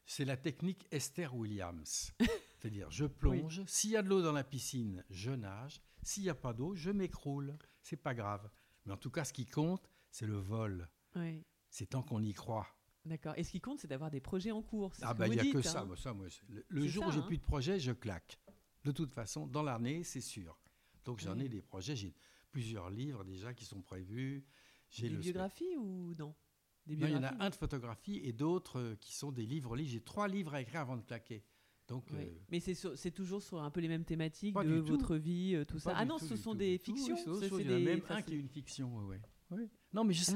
C'est 0.05 0.25
la 0.25 0.37
technique 0.37 0.87
Esther 0.91 1.35
Williams. 1.35 2.11
C'est-à-dire, 2.59 2.91
je 2.91 3.05
plonge. 3.05 3.63
S'il 3.67 3.91
y 3.91 3.95
a 3.95 4.01
de 4.01 4.09
l'eau 4.09 4.21
dans 4.21 4.33
la 4.33 4.43
piscine, 4.43 5.03
je 5.09 5.31
nage. 5.31 5.81
S'il 6.03 6.23
n'y 6.23 6.29
a 6.29 6.35
pas 6.35 6.53
d'eau, 6.53 6.75
je 6.75 6.91
m'écroule. 6.91 7.57
C'est 7.81 7.97
pas 7.97 8.13
grave. 8.13 8.49
Mais 8.85 8.91
en 8.91 8.97
tout 8.97 9.11
cas, 9.11 9.23
ce 9.23 9.31
qui 9.31 9.45
compte, 9.45 9.89
c'est 10.11 10.27
le 10.27 10.37
vol. 10.37 10.89
Ouais. 11.15 11.45
C'est 11.69 11.87
tant 11.87 12.03
qu'on 12.03 12.21
y 12.21 12.33
croit. 12.33 12.67
D'accord. 13.05 13.33
Et 13.37 13.43
ce 13.43 13.51
qui 13.51 13.61
compte, 13.61 13.79
c'est 13.79 13.87
d'avoir 13.87 14.11
des 14.11 14.19
projets 14.19 14.51
en 14.51 14.61
cours. 14.61 14.91
Ah 15.01 15.13
bah, 15.13 15.27
il 15.27 15.33
n'y 15.33 15.39
a 15.39 15.43
que 15.43 15.57
dites, 15.59 15.67
ça. 15.67 15.81
hein. 15.81 15.85
Moi, 15.85 15.95
ça 15.95 16.13
moi, 16.13 16.27
le 16.67 16.87
jour 16.87 17.03
ça, 17.03 17.09
où 17.09 17.11
j'ai 17.13 17.19
hein. 17.19 17.25
plus 17.27 17.37
de 17.37 17.43
projet, 17.43 17.79
je 17.79 17.93
claque. 17.93 18.39
De 18.83 18.91
toute 18.91 19.11
façon, 19.11 19.47
dans 19.47 19.63
l'année, 19.63 20.03
c'est 20.03 20.21
sûr. 20.21 20.59
Donc 21.05 21.19
j'en 21.19 21.39
ai 21.39 21.47
des 21.47 21.61
projets. 21.61 21.95
J'ai 21.95 22.13
plusieurs 22.51 22.89
livres 22.89 23.23
déjà 23.23 23.53
qui 23.53 23.65
sont 23.65 23.81
prévus. 23.81 24.45
J'ai 24.89 25.07
Des 25.09 25.15
le 25.15 25.19
biographies 25.21 25.77
ou 25.77 26.13
non? 26.15 26.35
Des 26.85 26.95
Non, 26.95 27.07
il 27.07 27.11
y 27.11 27.15
en 27.15 27.19
biographies 27.19 27.41
a 27.41 27.45
un 27.45 27.49
de 27.49 27.55
photographie 27.55 28.19
et 28.23 28.33
d'autres 28.33 28.79
euh, 28.79 28.95
qui 28.95 29.13
sont 29.13 29.31
des 29.31 29.45
livres 29.45 29.75
livres. 29.75 29.89
J'ai 29.91 30.01
trois 30.01 30.27
livres 30.27 30.53
à 30.53 30.61
écrire 30.61 30.81
avant 30.81 30.97
de 30.97 31.03
claquer. 31.03 31.43
Donc, 31.89 32.05
euh, 32.13 32.23
Mais 32.49 32.59
c'est 32.59 33.11
toujours 33.11 33.41
sur 33.41 33.61
un 33.61 33.69
peu 33.71 33.81
les 33.81 33.87
mêmes 33.87 34.05
thématiques 34.05 34.53
Pas 34.53 34.63
de 34.63 34.79
tout. 34.79 34.85
votre 34.87 35.15
vie, 35.17 35.55
euh, 35.55 35.65
tout 35.65 35.75
pas 35.75 35.79
ça. 35.81 35.89
du 35.93 35.95
Ah 35.99 36.05
non, 36.05 36.17
tout, 36.19 36.25
ce 36.27 36.35
sont 36.35 36.51
tout, 36.51 36.57
des 36.57 36.77
tout. 36.79 36.95
Fictions. 36.95 37.15
c'est 37.17 37.49
ça, 37.49 37.57
des- 37.57 37.79
même 37.79 37.99
enfin, 38.03 38.15
un 38.17 38.21
qui 38.21 38.35
est 38.35 38.39
une 38.39 38.47
fiction. 38.49 38.95
ouais. 39.07 39.19
Non, 39.93 40.03
mais 40.03 40.13
je, 40.13 40.31
Ah. 40.31 40.35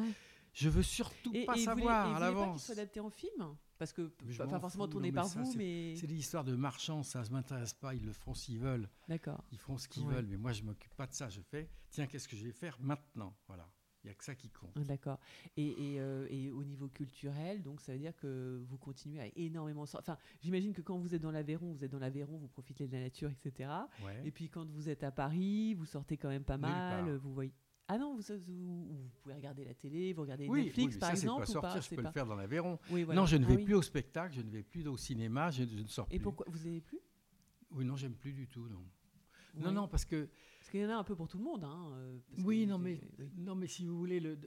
je 0.53 0.69
veux 0.69 0.81
surtout 0.83 1.31
Et, 1.33 1.45
pas 1.45 1.53
et 1.53 1.59
vous 1.59 1.61
voulez- 1.61 1.63
savoir 1.83 1.85
et 1.85 1.89
à 1.89 2.03
vous 2.03 2.09
voulez 2.09 2.19
pas 2.19 2.29
qu'il 2.31 2.39
l'avance. 2.41 2.65
soit 2.65 2.73
adapté 2.73 2.99
en 2.99 3.09
film? 3.11 3.55
Parce 3.77 3.93
que 3.93 4.01
pas, 4.37 4.47
pas 4.47 4.59
forcément 4.59 4.85
fous, 4.85 4.91
tourné 4.91 5.09
non, 5.09 5.13
mais 5.13 5.15
par 5.21 5.25
ça, 5.27 5.41
vous, 5.41 5.53
mais 5.57 5.95
C'est 5.95 6.07
des 6.07 6.15
histoires 6.15 6.43
de 6.43 6.55
marchands, 6.55 7.03
ça 7.03 7.21
ne 7.21 7.29
m'intéresse 7.29 7.73
pas. 7.73 7.93
Ils 7.93 8.05
le 8.05 8.13
feront 8.13 8.33
s'ils 8.33 8.59
veulent. 8.59 8.89
d'accord. 9.07 9.43
Ils 9.51 9.57
feront 9.59 9.77
ce 9.77 9.87
qu'ils 9.87 10.03
Ouais. 10.05 10.15
veulent. 10.15 10.27
Mais 10.27 10.37
moi, 10.37 10.53
je 10.53 10.63
m'occupe 10.63 10.95
pas 10.95 11.05
de 11.05 11.13
ça. 11.13 11.29
Je 11.29 11.41
fais, 11.41 11.69
tiens, 11.91 12.07
qu'est-ce 12.07 12.27
que 12.27 12.35
je 12.35 12.45
vais 12.45 12.51
faire 12.51 12.77
maintenant? 12.81 13.35
Voilà. 13.47 13.69
Il 14.03 14.07
n'y 14.07 14.11
a 14.11 14.15
que 14.15 14.23
ça 14.25 14.35
qui 14.35 14.49
compte. 14.49 14.71
Ah, 14.75 14.81
D'accord. 14.83 15.17
Et, 15.55 15.65
et, 15.93 15.99
euh, 16.01 16.27
et 16.29 16.49
au 16.51 16.63
niveau 16.65 16.89
culturel, 16.89 17.61
donc 17.63 17.79
ça 17.79 17.93
veut 17.93 17.99
dire 17.99 18.15
que 18.17 18.61
vous 18.67 18.77
continuez 18.77 19.21
à 19.21 19.27
énormément. 19.37 19.83
Enfin, 19.83 20.17
j'imagine 20.41 20.73
que 20.73 20.81
quand 20.81 20.97
vous 20.97 21.15
êtes 21.15 21.21
dans 21.21 21.31
l'Aveyron, 21.31 21.71
vous 21.71 21.85
êtes 21.85 21.91
dans 21.91 21.99
l'Aveyron, 21.99 22.37
vous 22.37 22.49
profitez 22.49 22.85
de 22.85 22.91
la 22.91 22.99
nature, 22.99 23.29
etc. 23.31 23.69
Ouais. 24.03 24.21
Et 24.25 24.31
puis 24.31 24.49
quand 24.49 24.69
vous 24.69 24.89
êtes 24.89 25.03
à 25.03 25.11
Paris, 25.11 25.73
vous 25.75 25.85
sortez 25.85 26.17
quand 26.17 26.27
même 26.29 26.43
pas 26.43 26.57
mal. 26.57 27.15
Vous 27.15 27.33
voyez. 27.33 27.53
Ah 27.87 27.97
non, 27.97 28.15
vous, 28.15 28.21
vous, 28.47 28.85
vous 28.87 29.09
pouvez 29.21 29.35
regarder 29.35 29.65
la 29.65 29.73
télé, 29.73 30.13
vous 30.13 30.21
regardez 30.21 30.47
oui, 30.47 30.65
Netflix 30.65 30.93
oui, 30.95 30.99
par 30.99 31.09
ça, 31.09 31.15
c'est 31.15 31.23
exemple 31.23 31.43
pas 31.45 31.49
ou 31.49 31.53
sortir. 31.53 31.73
pas 31.73 31.79
je 31.81 31.89
peux 31.89 31.95
pas- 31.97 32.01
le 32.09 32.11
faire 32.13 32.25
dans 32.25 32.35
l'Aveyron. 32.35 32.79
Oui, 32.89 33.03
voilà. 33.03 33.19
Non, 33.21 33.25
je 33.27 33.35
ne 33.35 33.43
Ah 33.45 33.49
vais 33.49 33.55
oui. 33.57 33.63
plus 33.65 33.73
au 33.75 33.81
spectacle, 33.81 34.33
je 34.35 34.41
ne 34.41 34.49
vais 34.49 34.63
plus 34.63 34.87
au 34.87 34.95
cinéma, 34.97 35.49
je, 35.51 35.63
je 35.65 35.79
ne 35.79 35.87
sors 35.87 36.07
Et 36.09 36.15
plus. 36.17 36.23
pourquoi 36.23 36.45
vous 36.49 36.57
n'avez 36.59 36.79
plus? 36.81 36.99
Oui, 37.71 37.83
non, 37.85 37.95
j'aime 37.97 38.13
plus 38.15 38.31
du 38.33 38.47
tout, 38.47 38.67
non. 38.69 38.83
Non, 39.55 39.71
non, 39.71 39.87
parce 39.87 40.05
que 40.05 40.27
Parce 40.59 40.71
qu'il 40.71 40.81
y 40.81 40.85
en 40.85 40.89
a 40.89 40.95
un 40.95 41.03
peu 41.03 41.15
pour 41.15 41.27
tout 41.27 41.37
le 41.37 41.43
monde. 41.43 41.63
Hein, 41.63 41.91
euh, 41.93 42.17
Oui, 42.43 42.65
non, 42.65 42.77
mais, 42.77 42.99
oui. 43.19 43.29
non, 43.37 43.55
mais 43.55 43.67
si 43.67 43.85
vous 43.85 43.97
voulez, 43.97 44.19
le, 44.19 44.37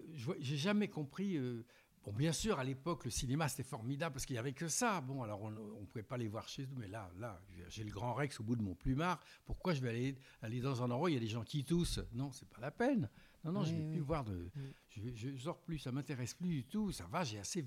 j'ai 0.40 0.56
jamais 0.56 0.88
compris. 0.88 1.36
euh, 1.36 1.64
bon, 2.04 2.12
bien 2.12 2.32
sûr, 2.32 2.58
à 2.58 2.64
l'époque, 2.64 3.04
le 3.04 3.10
cinéma, 3.10 3.48
c'était 3.48 3.62
formidable 3.62 4.14
parce 4.14 4.26
qu'il 4.26 4.34
n'y 4.34 4.38
avait 4.40 4.52
que 4.52 4.68
ça. 4.68 5.00
Bon, 5.00 5.22
alors 5.22 5.42
on 5.42 5.50
ne 5.50 5.86
pouvait 5.86 6.02
pas 6.02 6.16
les 6.16 6.28
voir 6.28 6.48
chez 6.48 6.66
nous, 6.66 6.76
mais 6.76 6.88
là, 6.88 7.10
là 7.18 7.40
j'ai 7.68 7.84
le 7.84 7.90
Grand 7.90 8.14
Rex 8.14 8.40
au 8.40 8.44
bout 8.44 8.56
de 8.56 8.62
mon 8.62 8.74
plumard. 8.74 9.20
Pourquoi 9.44 9.74
je 9.74 9.80
vais 9.80 9.90
aller, 9.90 10.16
aller 10.42 10.60
dans 10.60 10.82
un 10.82 10.90
endroit 10.90 11.04
où 11.06 11.08
il 11.08 11.14
y 11.14 11.18
a 11.18 11.20
des 11.20 11.28
gens 11.28 11.44
qui 11.44 11.64
toussent? 11.64 12.00
Non, 12.12 12.32
c'est 12.32 12.48
pas 12.48 12.60
la 12.60 12.70
peine. 12.70 13.08
Non, 13.44 13.52
non, 13.52 13.62
je 13.64 13.72
ne 13.74 13.78
vais 13.78 13.90
plus 13.92 14.00
voir 14.00 14.24
de. 14.24 14.50
Je, 14.88 15.02
je 15.14 15.36
sors 15.36 15.60
plus, 15.60 15.78
ça 15.78 15.92
m'intéresse 15.92 16.34
plus 16.34 16.48
du 16.48 16.64
tout. 16.64 16.90
Ça 16.90 17.06
va, 17.06 17.22
j'ai 17.22 17.38
assez 17.38 17.64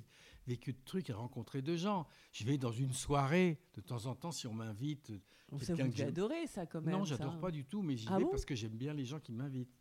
vécu 0.50 0.74
de 0.74 0.80
trucs 0.84 1.10
et 1.10 1.14
rencontré 1.14 1.62
de 1.62 1.76
gens. 1.76 2.08
Je 2.32 2.44
vais 2.44 2.58
dans 2.58 2.72
une 2.72 2.92
soirée, 2.92 3.60
de 3.76 3.82
temps 3.82 4.06
en 4.08 4.16
temps, 4.16 4.32
si 4.32 4.48
on 4.48 4.54
m'invite. 4.54 5.12
Donc 5.50 5.64
ça, 5.64 5.74
vous 5.74 5.90
que 5.92 6.02
adorer 6.02 6.48
ça 6.48 6.66
quand 6.66 6.82
même. 6.82 6.94
Non, 6.96 7.06
j'adore 7.06 7.40
pas 7.40 7.52
du 7.52 7.66
tout, 7.66 7.82
mais 7.82 7.96
j'y 7.96 8.08
Ah 8.10 8.18
vais 8.18 8.24
bon 8.24 8.32
parce 8.32 8.46
que 8.46 8.56
j'aime 8.56 8.76
bien 8.76 8.94
les 8.94 9.06
gens 9.06 9.20
qui 9.20 9.32
m'invitent. 9.32 9.74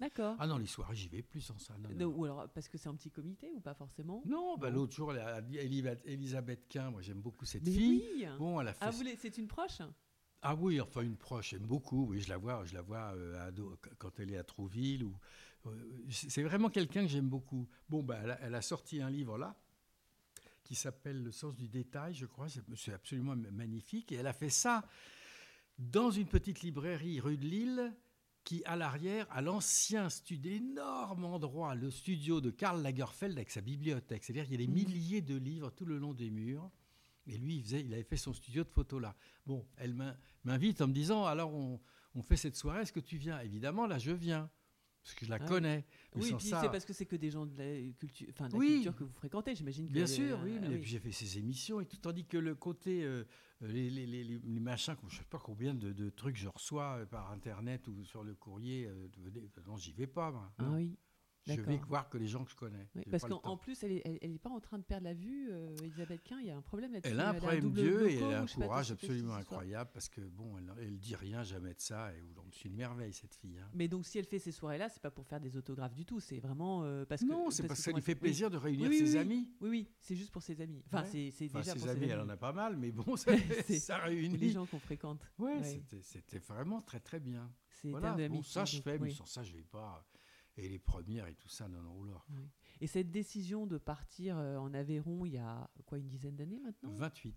D'accord. 0.00 0.36
Ah 0.38 0.46
non, 0.46 0.56
les 0.56 0.66
soirées, 0.66 0.94
j'y 0.94 1.08
vais 1.08 1.22
plus 1.22 1.40
sans 1.40 1.58
ça. 1.58 1.76
non, 1.78 1.88
non. 1.90 1.96
Non, 1.96 2.16
Ou 2.16 2.24
alors 2.24 2.48
parce 2.50 2.68
que 2.68 2.78
c'est 2.78 2.88
un 2.88 2.94
petit 2.94 3.10
comité 3.10 3.50
ou 3.52 3.60
pas 3.60 3.74
forcément? 3.74 4.22
Non, 4.24 4.56
bah, 4.56 4.70
l'autre 4.70 4.94
jour, 4.94 5.12
Elisabeth- 5.12 6.68
Quint, 6.68 6.90
moi 6.90 7.02
j'aime 7.02 7.20
beaucoup 7.20 7.44
cette 7.44 7.64
Mais 7.64 7.72
fille. 7.72 8.04
oui 8.14 8.26
Bon, 8.38 8.60
elle 8.60 8.68
a 8.68 8.72
fait. 8.72 8.78
Ah, 8.82 8.90
vous 8.90 8.98
voulez- 8.98 9.16
c'est 9.16 9.36
une 9.36 9.48
proche? 9.48 9.80
Ah 10.42 10.54
oui, 10.54 10.80
enfin 10.80 11.02
une 11.02 11.16
proche, 11.18 11.50
j'aime 11.50 11.66
beaucoup. 11.66 12.06
Oui, 12.06 12.20
je 12.20 12.28
la 12.30 12.38
vois, 12.38 12.64
je 12.64 12.72
la 12.72 12.80
vois 12.82 13.12
euh, 13.14 13.48
à 13.48 13.50
quand 13.98 14.18
elle 14.20 14.32
est 14.32 14.38
à 14.38 14.44
Trouville. 14.44 15.04
Ou, 15.04 15.14
euh, 15.66 16.06
c'est 16.08 16.42
vraiment 16.42 16.70
quelqu'un 16.70 17.02
que 17.02 17.08
j'aime 17.08 17.28
beaucoup. 17.28 17.68
Bon, 17.90 18.02
bah, 18.02 18.18
elle, 18.22 18.30
a, 18.30 18.40
elle 18.40 18.54
a 18.54 18.62
sorti 18.62 19.02
un 19.02 19.10
livre 19.10 19.36
là 19.36 19.54
qui 20.70 20.76
s'appelle 20.76 21.20
Le 21.24 21.32
sens 21.32 21.56
du 21.56 21.66
détail, 21.66 22.14
je 22.14 22.26
crois. 22.26 22.46
C'est 22.76 22.92
absolument 22.92 23.34
magnifique. 23.34 24.12
Et 24.12 24.14
elle 24.14 24.28
a 24.28 24.32
fait 24.32 24.50
ça 24.50 24.84
dans 25.78 26.12
une 26.12 26.28
petite 26.28 26.60
librairie 26.62 27.18
rue 27.18 27.36
de 27.36 27.44
Lille 27.44 27.92
qui, 28.44 28.62
à 28.66 28.76
l'arrière, 28.76 29.26
a 29.32 29.42
l'ancien 29.42 30.08
studio, 30.08 30.52
énorme 30.52 31.24
endroit, 31.24 31.74
le 31.74 31.90
studio 31.90 32.40
de 32.40 32.50
Karl 32.50 32.80
Lagerfeld 32.82 33.36
avec 33.36 33.50
sa 33.50 33.60
bibliothèque. 33.62 34.22
C'est-à-dire 34.22 34.44
qu'il 34.44 34.52
y 34.60 34.62
a 34.62 34.64
des 34.64 34.68
Mhm. 34.68 34.74
milliers 34.74 35.20
de 35.22 35.34
livres 35.34 35.70
tout 35.70 35.84
le 35.86 35.98
long 35.98 36.14
des 36.14 36.30
murs. 36.30 36.70
Et 37.26 37.36
lui, 37.36 37.56
il, 37.56 37.64
faisait, 37.64 37.80
il 37.80 37.92
avait 37.92 38.04
fait 38.04 38.16
son 38.16 38.32
studio 38.32 38.62
de 38.62 38.68
photos 38.70 39.02
là. 39.02 39.16
Bon, 39.46 39.66
elle 39.76 39.94
m'in- 39.94 40.16
m'invite 40.44 40.80
en 40.82 40.86
me 40.86 40.92
disant 40.92 41.24
alors 41.26 41.52
on, 41.52 41.80
on 42.14 42.22
fait 42.22 42.36
cette 42.36 42.54
soirée, 42.54 42.82
est-ce 42.82 42.92
que 42.92 43.00
tu 43.00 43.16
viens? 43.16 43.40
Évidemment, 43.40 43.88
là 43.88 43.98
je 43.98 44.12
viens, 44.12 44.48
parce 45.02 45.14
que 45.14 45.24
je 45.24 45.30
la 45.30 45.36
Ah 45.36 45.42
oui. 45.42 45.48
connais. 45.48 45.84
Oui, 46.14 46.32
puis 46.38 46.48
ça- 46.48 46.60
c'est 46.60 46.70
parce 46.70 46.84
que 46.84 46.92
c'est 46.92 47.06
que 47.06 47.16
des 47.16 47.30
gens 47.30 47.46
de 47.46 47.56
la 47.56 47.92
culture, 47.98 48.26
enfin 48.30 48.48
de 48.48 48.52
la 48.52 48.58
Oui. 48.58 48.74
culture 48.74 48.96
que 48.96 49.04
vous 49.04 49.12
fréquentez, 49.12 49.54
j'imagine. 49.54 49.86
que 49.88 49.92
Bien 49.92 50.06
sûr, 50.06 50.38
oui, 50.44 50.58
ah 50.62 50.68
mais 50.68 50.74
et 50.74 50.78
puis 50.78 50.88
j'ai 50.90 50.98
fait 50.98 51.12
ses 51.12 51.38
émissions 51.38 51.80
et 51.80 51.86
tout, 51.86 51.96
tandis 51.96 52.24
que 52.26 52.36
le 52.36 52.54
côté, 52.54 53.02
euh, 53.04 53.24
euh, 53.62 53.66
les, 53.68 53.90
les, 53.90 54.06
les, 54.06 54.24
les- 54.24 54.38
les 54.38 54.60
machins, 54.60 54.96
je 55.08 55.16
sais 55.16 55.24
pas 55.24 55.38
combien 55.38 55.74
de, 55.74 55.92
de 55.92 56.10
trucs 56.10 56.36
je 56.36 56.48
reçois 56.48 56.98
euh, 57.00 57.06
par 57.06 57.30
internet 57.32 57.88
ou 57.88 58.04
sur 58.04 58.22
le 58.24 58.34
courrier, 58.34 58.86
euh, 58.86 59.08
non, 59.66 59.76
j'y 59.76 59.92
vais 59.92 60.06
pas, 60.06 60.30
moi. 60.30 60.52
Ah 60.58 60.70
oui. 60.70 60.96
Je 61.56 61.60
vais 61.62 61.76
voir 61.88 62.08
que 62.08 62.18
les 62.18 62.26
gens 62.26 62.44
que 62.44 62.50
je 62.50 62.56
connais. 62.56 62.88
Oui, 62.94 63.02
parce 63.10 63.24
qu'en 63.24 63.56
plus, 63.56 63.82
elle 63.82 63.92
est, 63.92 64.02
elle, 64.04 64.18
elle 64.22 64.32
est 64.34 64.38
pas 64.38 64.50
en 64.50 64.60
train 64.60 64.78
de 64.78 64.84
perdre 64.84 65.04
la 65.04 65.14
vue, 65.14 65.48
euh, 65.50 65.74
Elisabeth 65.82 66.22
Quint. 66.22 66.38
Il 66.40 66.46
y 66.46 66.50
a 66.50 66.56
un 66.56 66.62
problème 66.62 66.92
là-dessus. 66.92 67.12
Elle 67.12 67.20
a 67.20 67.30
un 67.30 67.34
problème 67.34 67.60
double 67.64 67.74
Dieu 67.80 68.10
et 68.10 68.16
elle 68.18 68.34
a 68.34 68.42
un 68.42 68.46
courage 68.46 68.92
absolument 68.92 69.34
incroyable 69.34 69.90
parce 69.92 70.08
que 70.08 70.20
bon, 70.20 70.56
elle, 70.58 70.72
elle 70.80 70.98
dit 70.98 71.14
rien 71.14 71.42
jamais 71.42 71.74
de 71.74 71.80
ça 71.80 72.12
et 72.14 72.22
c'est 72.52 72.68
une 72.68 72.74
merveille 72.76 73.12
cette 73.12 73.34
fille. 73.34 73.58
hein. 73.58 73.68
Mais 73.74 73.88
donc, 73.88 74.06
si 74.06 74.18
elle 74.18 74.26
fait 74.26 74.38
ces 74.38 74.52
soirées-là, 74.52 74.88
c'est 74.88 75.02
pas 75.02 75.10
pour 75.10 75.26
faire 75.26 75.40
des 75.40 75.56
autographes 75.56 75.94
du 75.94 76.04
tout. 76.04 76.20
C'est 76.20 76.38
vraiment 76.40 76.82
euh, 76.84 77.04
parce 77.04 77.22
que. 77.22 77.26
non, 77.26 77.50
c'est 77.50 77.66
parce 77.66 77.80
que 77.80 77.84
ça 77.84 77.92
lui 77.92 78.02
fait 78.02 78.12
oui. 78.14 78.20
plaisir 78.20 78.50
de 78.50 78.56
réunir 78.56 78.88
Oui, 78.90 78.98
oui, 79.00 79.06
ses 79.06 79.12
oui. 79.14 79.18
amis. 79.18 79.48
Oui, 79.60 79.68
oui, 79.68 79.88
c'est 80.00 80.16
juste 80.16 80.30
pour 80.32 80.42
ses 80.42 80.60
amis. 80.60 80.82
Enfin, 80.86 81.02
Ouais. 81.02 81.30
c'est 81.30 81.46
Enfin, 81.46 81.60
déjà 81.60 81.72
ses 81.74 81.78
pour 81.80 81.88
amis, 81.88 82.00
ses 82.00 82.06
elle 82.06 82.12
amis. 82.20 82.30
en 82.30 82.32
a 82.32 82.36
pas 82.36 82.52
mal, 82.52 82.76
mais 82.76 82.90
bon, 82.92 83.16
ça, 83.16 83.32
Pour 83.32 84.08
les 84.08 84.20
réunit. 84.20 84.50
gens 84.50 84.66
qu'on 84.66 84.78
fréquente. 84.78 85.20
Ouais. 85.38 85.62
c'était- 86.02 86.38
vraiment 86.38 86.80
très 86.82 87.00
très 87.00 87.20
bien. 87.20 87.50
C'est 87.68 87.90
Voilà, 87.90 88.16
bon, 88.28 88.42
ça 88.42 88.64
je 88.64 88.80
fais, 88.82 88.98
mais 88.98 89.08
oui. 89.08 89.14
sans 89.14 89.24
ça 89.26 89.42
je 89.42 89.52
vais 89.54 89.62
pas. 89.62 90.04
Et 90.62 90.68
les 90.68 90.78
premières 90.78 91.26
et 91.26 91.34
tout 91.34 91.48
ça, 91.48 91.68
non, 91.68 91.80
non, 91.80 91.96
oula. 91.98 92.22
Et 92.80 92.86
cette 92.86 93.10
décision 93.10 93.66
de 93.66 93.78
partir 93.78 94.36
euh, 94.38 94.56
en 94.58 94.72
Aveyron 94.74 95.24
il 95.24 95.32
y 95.32 95.38
a 95.38 95.70
quoi 95.86 95.98
une 95.98 96.06
dizaine 96.06 96.36
d'années 96.36 96.60
maintenant? 96.60 96.92
28. 96.96 97.34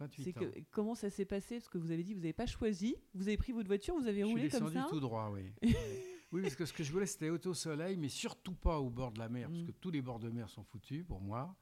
28 0.00 0.24
C'est 0.24 0.36
ans. 0.38 0.40
que 0.40 0.60
comment 0.70 0.94
ça 0.94 1.10
s'est 1.10 1.24
passé? 1.26 1.56
Parce 1.56 1.68
que 1.68 1.78
vous 1.78 1.90
avez 1.90 2.02
dit 2.02 2.14
vous 2.14 2.20
n'avez 2.20 2.32
pas 2.32 2.46
choisi, 2.46 2.96
vous 3.14 3.28
avez 3.28 3.36
pris 3.36 3.52
votre 3.52 3.68
voiture, 3.68 3.94
vous 3.94 4.06
avez 4.06 4.20
Je 4.22 4.26
suis 4.26 4.34
roulé 4.34 4.48
comme 4.48 4.60
descendu 4.66 4.74
ça. 4.80 4.86
tout 4.88 4.98
droit, 5.00 5.30
oui. 5.32 5.52
oui, 6.32 6.42
parce 6.42 6.56
que 6.56 6.64
ce 6.64 6.72
que 6.72 6.82
je 6.82 6.90
voulais, 6.90 7.06
c'était 7.06 7.30
auto 7.30 7.52
soleil, 7.54 7.96
mais 7.96 8.08
surtout 8.08 8.54
pas 8.54 8.80
au 8.80 8.88
bord 8.90 9.12
de 9.12 9.18
la 9.18 9.28
mer, 9.28 9.48
parce 9.48 9.60
Mm. 9.62 9.66
que 9.66 9.72
tous 9.72 9.90
les 9.90 10.00
bords 10.02 10.18
de 10.20 10.30
mer 10.30 10.48
sont 10.48 10.64
foutus 10.64 11.04
pour 11.06 11.20
moi. 11.20 11.54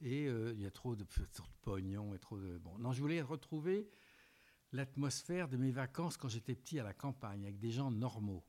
Et 0.00 0.26
euh, 0.28 0.52
il 0.54 0.60
y 0.62 0.66
a 0.66 0.70
trop 0.70 0.96
de, 0.96 1.04
trop 1.34 1.46
de 1.46 1.56
pognon 1.62 2.14
et 2.14 2.18
trop 2.18 2.38
de. 2.38 2.58
Bon, 2.58 2.78
non, 2.78 2.92
je 2.92 3.00
voulais 3.00 3.20
retrouver 3.22 3.88
l'atmosphère 4.72 5.48
de 5.48 5.56
mes 5.56 5.70
vacances 5.70 6.16
quand 6.16 6.28
j'étais 6.28 6.54
petit 6.54 6.78
à 6.78 6.84
la 6.84 6.94
campagne, 6.94 7.44
avec 7.44 7.58
des 7.58 7.70
gens 7.70 7.90
normaux. 7.90 8.44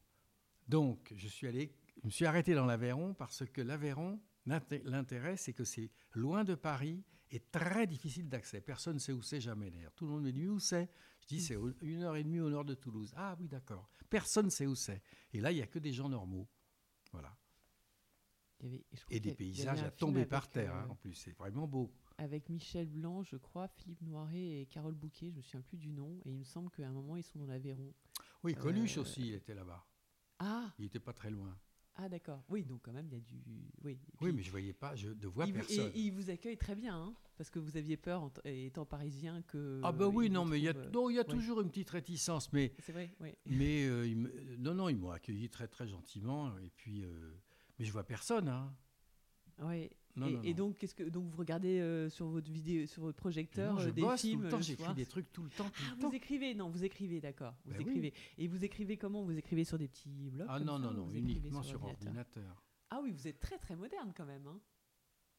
Donc, 0.67 1.13
je 1.15 1.27
suis 1.27 1.47
allé, 1.47 1.73
je 2.01 2.07
me 2.07 2.11
suis 2.11 2.25
arrêté 2.25 2.53
dans 2.53 2.65
l'Aveyron 2.65 3.13
parce 3.13 3.45
que 3.45 3.61
l'Aveyron, 3.61 4.19
l'intérêt, 4.45 5.37
c'est 5.37 5.53
que 5.53 5.63
c'est 5.63 5.91
loin 6.13 6.43
de 6.43 6.55
Paris 6.55 7.03
et 7.31 7.39
très 7.39 7.87
difficile 7.87 8.29
d'accès. 8.29 8.61
Personne 8.61 8.95
ne 8.95 8.99
sait 8.99 9.11
où 9.11 9.21
c'est 9.21 9.41
jamais 9.41 9.69
d'ailleurs. 9.69 9.93
Tout 9.93 10.05
le 10.05 10.11
monde 10.13 10.23
me 10.23 10.31
dit 10.31 10.47
où 10.47 10.59
c'est? 10.59 10.89
Je 11.21 11.27
dis 11.27 11.41
c'est 11.41 11.57
une 11.81 12.03
heure 12.03 12.15
et 12.15 12.23
demie 12.23 12.39
au 12.39 12.49
nord 12.49 12.65
de 12.65 12.73
Toulouse. 12.73 13.13
Ah 13.15 13.35
oui, 13.39 13.47
d'accord. 13.47 13.89
Personne 14.09 14.45
ne 14.45 14.51
sait 14.51 14.65
où 14.65 14.75
c'est. 14.75 15.03
Et 15.33 15.41
là, 15.41 15.51
il 15.51 15.55
n'y 15.55 15.61
a 15.61 15.67
que 15.67 15.79
des 15.79 15.93
gens 15.93 16.09
normaux. 16.09 16.47
Voilà. 17.11 17.35
et 19.09 19.19
des 19.19 19.33
paysages 19.33 19.83
à 19.83 19.91
tomber 19.91 20.25
par 20.25 20.49
terre, 20.49 20.75
hein, 20.75 20.85
euh, 20.87 20.91
en 20.91 20.95
plus. 20.95 21.15
C'est 21.15 21.37
vraiment 21.37 21.67
beau 21.67 21.93
avec 22.19 22.49
Michel 22.49 22.87
Blanc, 22.87 23.23
je 23.23 23.37
crois, 23.37 23.69
Philippe 23.69 24.01
Noiret 24.01 24.61
et 24.61 24.65
Carole 24.65 24.93
Bouquet, 24.93 25.31
je 25.31 25.37
me 25.37 25.41
souviens 25.41 25.61
plus 25.61 25.77
du 25.77 25.89
nom, 25.89 26.19
et 26.25 26.31
il 26.31 26.39
me 26.39 26.43
semble 26.43 26.69
qu'à 26.69 26.85
un 26.85 26.91
moment 26.91 27.15
ils 27.15 27.23
sont 27.23 27.39
dans 27.39 27.45
l'Aveyron. 27.45 27.93
Oui, 28.43 28.55
Coluche 28.55 28.97
euh, 28.97 29.01
aussi, 29.01 29.21
il 29.27 29.33
était 29.35 29.55
là-bas. 29.55 29.85
Ah 30.39 30.73
Il 30.77 30.83
n'était 30.83 30.99
pas 30.99 31.13
très 31.13 31.29
loin. 31.29 31.57
Ah 32.01 32.07
d'accord. 32.07 32.41
Oui, 32.47 32.63
donc 32.63 32.81
quand 32.83 32.93
même 32.93 33.07
il 33.07 33.13
y 33.13 33.17
a 33.17 33.19
du. 33.19 33.35
Oui, 33.83 33.99
oui 34.21 34.31
mais 34.31 34.41
je 34.41 34.51
voyais 34.51 34.71
pas, 34.71 34.95
je 34.95 35.09
ne 35.09 35.27
vois 35.27 35.45
personne. 35.47 35.91
Et, 35.93 35.99
il 35.99 36.11
vous 36.11 36.29
accueille 36.29 36.57
très 36.57 36.73
bien, 36.73 36.95
hein, 36.95 37.13
parce 37.37 37.49
que 37.49 37.59
vous 37.59 37.75
aviez 37.75 37.97
peur 37.97 38.31
étant 38.45 38.85
parisien 38.85 39.41
que. 39.41 39.81
Ah 39.83 39.91
ben 39.91 40.07
oui, 40.07 40.29
non, 40.29 40.45
mais 40.45 40.59
il 40.59 40.63
y 40.63 40.69
a, 40.69 40.73
il 40.73 41.15
y 41.15 41.19
a 41.19 41.25
toujours 41.25 41.59
une 41.59 41.67
petite 41.67 41.89
réticence, 41.89 42.53
mais. 42.53 42.71
C'est 42.79 42.93
vrai, 42.93 43.13
oui. 43.19 43.35
Mais 43.45 43.85
euh, 43.85 44.07
non, 44.59 44.73
non, 44.73 44.87
ils 44.87 44.95
m'ont 44.95 45.11
accueilli 45.11 45.49
très 45.49 45.67
très 45.67 45.87
gentiment, 45.87 46.57
et 46.59 46.69
puis, 46.69 47.03
euh, 47.03 47.09
mais 47.77 47.85
je 47.85 47.91
vois 47.91 48.05
personne, 48.05 48.47
hein. 48.47 48.73
Oui 49.61 49.89
et, 50.43 50.53
donc, 50.53 50.77
qu'est-ce 50.77 50.95
que 50.95 51.03
donc 51.03 51.29
vous 51.29 51.37
regardez 51.37 51.79
euh, 51.79 52.09
sur 52.09 52.27
votre 52.27 52.51
vidéo, 52.51 52.85
sur 52.87 53.03
votre 53.03 53.17
projecteur 53.17 53.79
je 53.79 53.89
euh, 53.89 53.91
des 53.91 54.01
bosse 54.01 54.21
films 54.21 54.39
tout 54.39 54.45
le 54.45 54.51
temps, 54.51 54.61
j'écris 54.61 54.93
des 54.93 55.05
trucs 55.05 55.31
tout 55.31 55.43
le 55.43 55.49
temps. 55.49 55.69
Tout 55.69 55.83
ah, 55.87 55.95
le 56.01 56.07
vous 56.07 56.15
écrivez 56.15 56.55
Non, 56.55 56.69
vous 56.69 56.83
écrivez, 56.83 57.21
d'accord. 57.21 57.53
Vous 57.65 57.73
ben 57.73 57.81
écrivez. 57.81 58.13
Et 58.37 58.47
vous 58.47 58.63
écrivez 58.65 58.97
comment? 58.97 59.23
Vous 59.23 59.37
écrivez 59.37 59.63
sur 59.63 59.77
des 59.77 59.87
petits 59.87 60.29
blocs 60.31 60.47
Ah 60.49 60.59
non, 60.59 60.79
non, 60.79 60.91
non, 60.91 61.09
uniquement 61.11 61.63
sur, 61.63 61.83
ordinateur? 61.83 62.63
Ah 62.89 62.99
oui, 63.03 63.11
vous 63.11 63.27
êtes 63.27 63.39
très 63.39 63.57
très 63.57 63.75
moderne 63.75 64.11
quand 64.15 64.25
même. 64.25 64.45
Hein. 64.47 64.59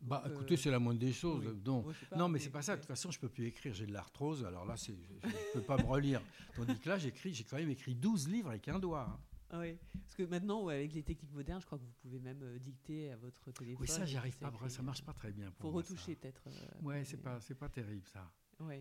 Bah, 0.00 0.22
écoutez, 0.26 0.54
euh, 0.54 0.56
c'est 0.56 0.70
la 0.70 0.78
moindre 0.78 1.00
des 1.00 1.12
choses. 1.12 1.44
Donc, 1.62 1.86
non, 2.16 2.28
mais 2.28 2.38
c'est 2.38 2.50
pas 2.50 2.62
ça. 2.62 2.76
De 2.76 2.80
toute 2.80 2.88
façon, 2.88 3.10
je 3.10 3.20
peux 3.20 3.28
plus 3.28 3.46
écrire. 3.46 3.74
J'ai 3.74 3.86
de 3.86 3.92
l'arthrose. 3.92 4.44
Alors 4.44 4.64
là, 4.64 4.74
je 4.76 4.92
ne 4.92 5.52
peux 5.52 5.60
pas 5.60 5.76
me 5.76 5.82
relire. 5.82 6.22
Tandis 6.56 6.78
que 6.78 6.88
là, 6.88 6.98
j'écris. 6.98 7.34
J'ai 7.34 7.44
quand 7.44 7.56
même 7.56 7.70
écrit 7.70 7.94
12 7.94 8.28
livres 8.28 8.48
avec 8.50 8.68
un 8.68 8.78
doigt. 8.78 9.08
Hein. 9.10 9.20
Ah 9.52 9.58
oui, 9.58 9.76
parce 10.00 10.14
que 10.14 10.22
maintenant, 10.22 10.68
avec 10.68 10.92
les 10.92 11.02
techniques 11.02 11.32
modernes, 11.32 11.60
je 11.60 11.66
crois 11.66 11.78
que 11.78 11.82
vous 11.82 11.92
pouvez 12.02 12.20
même 12.20 12.40
euh, 12.42 12.58
dicter 12.58 13.10
à 13.10 13.16
votre 13.16 13.50
téléphone. 13.52 13.80
Oui, 13.80 13.88
ça, 13.88 14.04
j'y 14.04 14.16
arrive 14.16 14.38
pas. 14.38 14.52
Ça 14.68 14.82
marche 14.82 15.02
pas 15.02 15.12
très 15.12 15.32
bien. 15.32 15.46
Il 15.48 15.60
faut 15.60 15.70
retoucher 15.70 16.14
peut-être. 16.14 16.42
Euh, 16.46 16.82
ouais, 16.82 17.04
c'est 17.04 17.16
pas, 17.16 17.40
c'est 17.40 17.56
pas 17.56 17.68
terrible 17.68 18.06
ça. 18.06 18.30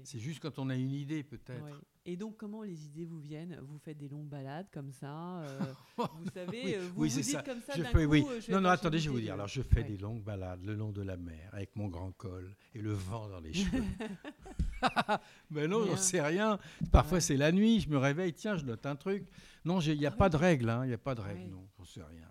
C'est 0.03 0.19
juste 0.19 0.41
quand 0.41 0.59
on 0.59 0.69
a 0.69 0.75
une 0.75 0.91
idée, 0.91 1.23
peut-être. 1.23 1.65
Et 2.05 2.17
donc, 2.17 2.37
comment 2.37 2.63
les 2.63 2.85
idées 2.85 3.05
vous 3.05 3.19
viennent? 3.19 3.59
Vous 3.61 3.77
faites 3.77 3.97
des 3.97 4.07
longues 4.07 4.27
balades 4.27 4.67
comme 4.71 4.91
ça 4.91 5.41
euh, 5.41 5.59
Vous 5.97 6.29
savez, 6.33 6.77
vous 6.77 6.93
vous 6.95 7.07
dites 7.07 7.23
ça. 7.23 7.43
comme 7.43 7.61
ça 7.61 7.73
je 7.75 7.83
fais, 7.83 8.05
coup, 8.05 8.11
oui. 8.11 8.25
Non, 8.49 8.61
non, 8.61 8.69
attendez, 8.69 8.99
je 8.99 9.09
vais 9.09 9.15
vous 9.15 9.21
dire. 9.21 9.33
Alors, 9.33 9.47
je 9.47 9.61
fais 9.61 9.83
des 9.83 9.97
longues 9.97 10.23
balades 10.23 10.63
le 10.63 10.73
long 10.73 10.91
de 10.91 11.01
la 11.01 11.17
mer 11.17 11.49
avec 11.51 11.75
mon 11.75 11.87
grand 11.87 12.11
col 12.13 12.55
et 12.73 12.81
le 12.81 12.93
vent 12.93 13.29
dans 13.29 13.39
les 13.39 13.53
cheveux. 13.53 13.83
Mais 15.51 15.67
non, 15.67 15.85
on 15.89 15.97
sait 15.97 16.21
rien. 16.21 16.59
Parfois, 16.91 17.19
c'est 17.19 17.37
la 17.37 17.51
nuit, 17.51 17.81
je 17.81 17.89
me 17.89 17.97
réveille, 17.97 18.33
tiens, 18.33 18.57
je 18.57 18.65
note 18.65 18.85
un 18.85 18.95
truc. 18.95 19.27
Non, 19.65 19.79
il 19.79 19.97
n'y 19.97 20.05
a, 20.05 20.09
ah 20.09 20.15
pas 20.15 20.29
de 20.29 20.37
règle, 20.37 20.69
hein, 20.69 20.85
il 20.85 20.87
n'y 20.87 20.93
a 20.93 20.97
pas 20.97 21.15
de 21.15 21.21
règle, 21.21 21.49
non, 21.49 21.67
on 21.77 21.83
sait 21.83 22.03
rien. 22.03 22.27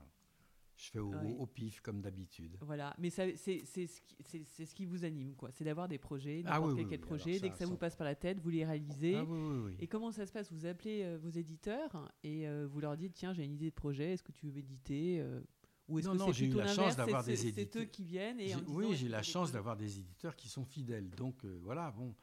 Je 0.79 0.91
fais 0.91 1.01
au, 1.01 1.47
pif 1.47 1.81
comme 1.81 2.01
d'habitude. 2.01 2.57
Voilà, 2.61 2.95
mais 2.99 3.11
c'est 3.11 3.37
ce, 3.37 4.75
qui 4.75 4.87
vous 4.87 5.05
anime, 5.05 5.35
quoi. 5.35 5.51
C'est 5.51 5.65
d'avoir 5.65 5.89
des 5.89 5.99
projets, 5.99 6.45
ah 6.47 6.61
n'importe 6.61 6.89
quel, 6.89 7.01
projet. 7.01 7.41
Dès 7.41 7.51
que 7.51 7.59
ça 7.59 7.67
vous 7.67 7.77
passe 7.77 7.97
par 7.97 8.05
la 8.05 8.15
tête, 8.15 8.39
vous 8.39 8.51
les 8.51 8.65
réalisez. 8.65 9.17
Ah 9.17 9.25
et 9.81 9.89
comment 9.89 10.13
ça 10.13 10.25
se 10.25 10.31
passe? 10.31 10.53
Vous 10.53 10.67
appelez 10.67 11.03
euh, 11.03 11.19
vos 11.21 11.31
éditeurs 11.31 12.13
et 12.23 12.47
euh, 12.47 12.69
vous 12.71 12.79
leur 12.79 12.97
dites 12.97 13.13
tiens, 13.15 13.33
j'ai 13.33 13.45
une 13.45 13.55
idée 13.55 13.71
de 13.71 13.75
projet, 13.75 14.13
est-ce 14.13 14.23
que 14.23 14.31
tu 14.31 14.47
veux 14.47 14.59
éditer 14.59 15.19
euh, 15.21 15.41
ou 15.89 15.99
est-ce 15.99 16.09
que 16.11 16.33
j'ai 16.33 16.47
eu 16.47 16.53
la 16.53 16.73
chance 16.73 16.95
d'avoir 16.95 17.25
des 17.25 17.49
éditeurs. 17.49 17.67
C'est 17.73 17.81
eux 17.81 17.85
qui 17.85 18.05
viennent 18.05 18.39
et 18.39 18.55
Oui, 18.69 18.95
j'ai 18.95 19.09
la 19.09 19.23
chance 19.23 19.51
d'avoir 19.51 19.77
des 19.77 19.99
éditeurs 19.99 20.37
qui 20.37 20.49
sont 20.49 20.65
fidèles. 20.65 21.11
Donc 21.11 21.45
voilà, 21.45 21.91
bon, 21.91 22.15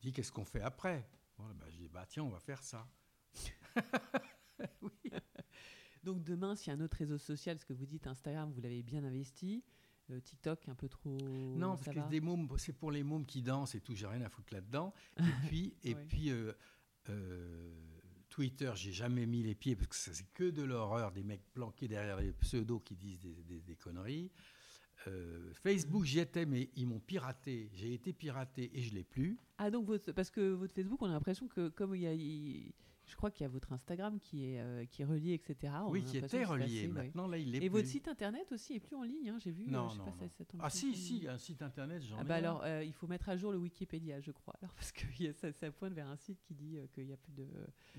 dis 0.00 0.12
qu'est-ce 0.12 0.30
qu'on 0.30 0.44
fait 0.44 0.62
après? 0.62 1.08
Bah, 1.36 1.66
Je 1.68 1.78
dis 1.78 1.88
bah 1.88 2.06
tiens, 2.08 2.22
on 2.22 2.30
va 2.30 2.38
faire 2.38 2.62
ça. 2.62 2.86
Donc 6.02 6.22
demain, 6.24 6.56
s'il 6.56 6.72
y 6.72 6.76
a 6.76 6.78
un 6.78 6.84
autre 6.84 6.96
réseau 6.96 7.18
social, 7.18 7.58
ce 7.58 7.64
que 7.64 7.72
vous 7.72 7.86
dites 7.86 8.06
Instagram, 8.06 8.50
vous 8.52 8.60
l'avez 8.60 8.82
bien 8.82 9.04
investi. 9.04 9.62
Euh, 10.10 10.20
TikTok 10.20 10.68
un 10.68 10.74
peu 10.74 10.88
trop. 10.88 11.16
Non, 11.56 11.76
parce 11.76 11.96
que 11.96 12.08
des 12.08 12.20
mômes, 12.20 12.48
c'est 12.58 12.72
pour 12.72 12.90
les 12.90 13.02
mômes 13.02 13.24
qui 13.24 13.42
dansent 13.42 13.74
et 13.74 13.80
tout. 13.80 13.94
J'ai 13.94 14.06
rien 14.06 14.22
à 14.22 14.28
foutre 14.28 14.52
là-dedans. 14.52 14.92
Et 15.18 15.46
puis, 15.46 15.74
et 15.84 15.94
puis 15.94 16.30
euh, 16.30 16.52
euh, 17.08 17.72
Twitter, 18.28 18.72
j'ai 18.74 18.92
jamais 18.92 19.26
mis 19.26 19.42
les 19.42 19.54
pieds 19.54 19.76
parce 19.76 19.88
que 19.88 20.14
c'est 20.14 20.26
que 20.34 20.50
de 20.50 20.62
l'horreur, 20.62 21.12
des 21.12 21.22
mecs 21.22 21.44
planqués 21.52 21.88
derrière 21.88 22.18
les 22.18 22.32
pseudos 22.32 22.80
qui 22.80 22.96
disent 22.96 23.20
des, 23.20 23.76
conneries. 23.76 24.30
Facebook, 25.62 26.04
j'y 26.04 26.20
étais, 26.20 26.46
mais 26.46 26.70
ils 26.76 26.86
m'ont 26.86 27.00
piraté. 27.00 27.70
J'ai 27.74 27.92
été 27.92 28.12
piraté 28.12 28.70
et 28.72 28.82
je 28.82 28.94
l'ai 28.94 29.02
plus. 29.02 29.36
Ah 29.58 29.70
donc 29.70 29.90
parce 30.12 30.30
que 30.30 30.52
votre 30.52 30.72
Facebook, 30.72 31.02
on 31.02 31.06
a 31.06 31.12
l'impression 31.12 31.48
que 31.48 31.68
comme 31.68 31.94
il 31.94 32.02
y 32.02 32.06
a 32.06 32.12
je 33.12 33.16
crois 33.18 33.30
qu'il 33.30 33.44
y 33.44 33.46
a 33.46 33.50
votre 33.50 33.72
Instagram 33.74 34.18
qui 34.18 34.46
est, 34.46 34.60
euh, 34.60 34.86
qui 34.86 35.02
est 35.02 35.04
relié, 35.04 35.34
etc. 35.34 35.70
oui, 35.88 36.02
qui 36.02 36.16
était 36.16 36.44
relié. 36.44 36.88
Maintenant, 36.88 37.26
là, 37.26 37.36
il 37.36 37.54
est 37.54 37.62
Et 37.62 37.68
votre 37.68 37.86
site 37.86 38.08
internet 38.08 38.50
aussi 38.52 38.72
est 38.72 38.80
plus 38.80 38.96
en 38.96 39.02
ligne, 39.02 39.28
hein, 39.28 39.36
j'ai 39.38 39.50
vu. 39.50 39.66
Non, 39.66 39.94
non, 39.94 40.06
non. 40.06 40.28
ah 40.60 40.70
si, 40.70 40.96
si, 40.96 41.28
un 41.28 41.36
site 41.36 41.60
internet, 41.60 42.02
j'en 42.02 42.16
ah, 42.18 42.24
bah 42.24 42.36
alors, 42.36 42.62
euh, 42.64 42.82
il 42.82 42.94
faut 42.94 43.06
mettre 43.06 43.28
à 43.28 43.36
jour 43.36 43.52
le 43.52 43.58
Wikipédia, 43.58 44.18
je 44.20 44.30
crois. 44.30 44.54
Alors, 44.62 44.72
parce 44.76 44.92
que 44.92 45.04
ça, 45.34 45.52
ça, 45.52 45.70
pointe 45.70 45.92
vers 45.92 46.08
un 46.08 46.16
site 46.16 46.40
qui 46.42 46.54
dit 46.54 46.78
euh, 46.78 46.86
qu'il 46.86 47.04
n'y 47.04 47.12
a 47.12 47.18
plus 47.18 47.34
de... 47.34 47.46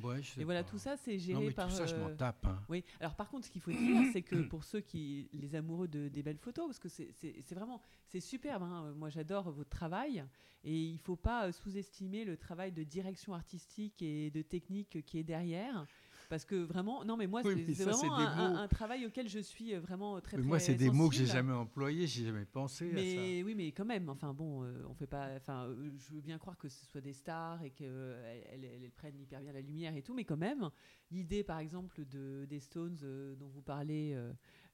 Ouais, 0.02 0.20
je 0.24 0.32
sais 0.32 0.42
Et 0.42 0.44
voilà, 0.46 0.64
tout 0.64 0.80
ça, 0.80 0.98
c'est 0.98 1.20
géré 1.20 1.40
non, 1.40 1.46
mais 1.46 1.54
par... 1.54 1.70
tout 1.70 1.76
ça, 1.76 1.86
je 1.86 1.96
m'en 1.96 2.10
tape. 2.16 2.44
Hein. 2.48 2.60
Oui, 2.68 2.84
alors 3.00 3.16
par 3.16 3.30
contre, 3.30 3.46
ce 3.46 3.52
qu'il 3.52 3.62
faut 3.62 3.72
dire, 3.72 4.02
c'est 4.12 4.24
que 4.24 4.36
pour 4.50 4.64
ceux 4.64 4.82
qui... 4.82 5.30
Les 5.32 5.54
amoureux 5.54 5.88
de, 5.88 6.08
des 6.08 6.24
belles 6.24 6.40
photos, 6.40 6.66
parce 6.66 6.80
que 6.80 6.90
c'est 6.90 7.54
vraiment... 7.54 7.80
C'est 8.08 8.20
superbe, 8.20 8.64
hein. 8.64 8.94
moi 8.96 9.10
j'adore 9.10 9.52
votre 9.52 9.70
travail, 9.70 10.24
et 10.64 10.82
il 10.82 10.94
ne 10.94 11.00
faut 11.00 11.18
pas 11.18 11.52
sous-estimer 11.52 12.24
le 12.24 12.38
travail 12.38 12.72
de 12.72 12.84
direction 12.84 13.34
artistique 13.34 14.02
et 14.02 14.32
de 14.32 14.42
technique 14.42 15.03
qui 15.06 15.20
est 15.20 15.24
derrière. 15.24 15.86
Parce 16.30 16.46
que 16.46 16.56
vraiment, 16.56 17.06
non, 17.06 17.16
mais 17.18 17.28
moi, 17.28 17.42
c'est 17.44 17.84
vraiment 17.84 18.16
un, 18.16 18.68
travail 18.68 19.06
auquel 19.06 19.30
je 19.30 19.40
suis 19.40 19.74
euh, 19.74 19.80
vraiment 19.80 20.20
très, 20.20 20.38
mais 20.38 20.44
Moi, 20.44 20.60
c'est 20.60 20.74
des 20.74 20.90
mots 20.90 21.10
que 21.10 21.16
j'ai 21.16 21.26
jamais 21.26 21.54
employés, 21.54 22.08
j'ai 22.08 22.26
jamais 22.26 22.46
pensé 22.46 22.90
mais, 22.92 23.12
à 23.12 23.16
ça. 23.16 23.46
Oui, 23.46 23.54
mais 23.56 23.72
quand 23.72 23.86
même, 23.86 24.10
enfin 24.10 24.34
bon, 24.34 24.64
euh, 24.64 24.84
on 24.90 24.94
fait 24.96 25.08
pas. 25.08 25.30
Enfin, 25.38 25.66
euh, 25.66 25.92
je 25.96 26.16
veux 26.16 26.22
bien 26.22 26.38
croire 26.38 26.58
que 26.58 26.70
ce 26.70 26.86
soit 26.86 27.02
des 27.02 27.14
stars 27.14 27.64
et 27.64 27.70
qu'elles 27.70 28.18
elles, 28.52 28.92
prennent 28.96 29.20
hyper 29.20 29.42
bien 29.42 29.54
la 29.54 29.62
lumière 29.62 29.96
et 29.96 30.02
tout, 30.02 30.14
mais 30.14 30.24
quand 30.24 30.38
même, 30.38 30.70
l'idée, 31.12 31.44
par 31.44 31.60
exemple, 31.60 32.04
de, 32.06 32.46
des 32.50 32.60
Stones 32.60 32.98
dont 33.38 33.50
vous 33.50 33.62
parlez, 33.62 34.18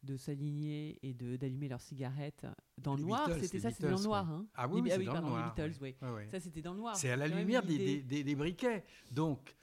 de 0.04 0.16
s'aligner 0.16 0.98
et 1.04 1.14
d'allumer 1.14 1.68
leurs 1.68 1.82
cigarettes 1.82 2.46
dans 2.78 2.96
le 2.96 3.02
noir, 3.02 3.30
c'était 3.42 3.60
ça, 3.60 3.72
c'était 3.72 3.90
dans 3.90 3.98
le 3.98 4.04
noir. 4.04 4.30
Hein. 4.30 4.48
Ah 4.56 4.68
oui, 4.68 4.82
oui, 4.82 4.92
ah 4.94 4.98
oui 4.98 5.06
dans 5.06 5.16
le 5.16 5.22
noir. 5.22 5.54
Les 5.58 5.64
Beatles, 5.64 5.80
oui. 5.82 5.96
Ça, 6.32 6.40
c'était 6.40 6.62
dans 6.62 6.74
le 6.74 6.80
noir. 6.80 6.96
C'est 6.96 7.10
à 7.12 7.18
la 7.18 7.28
lumière 7.28 7.64
des, 7.64 8.02
des, 8.02 8.24
des 8.24 8.36
briquets. 8.36 8.86
Donc, 9.12 9.56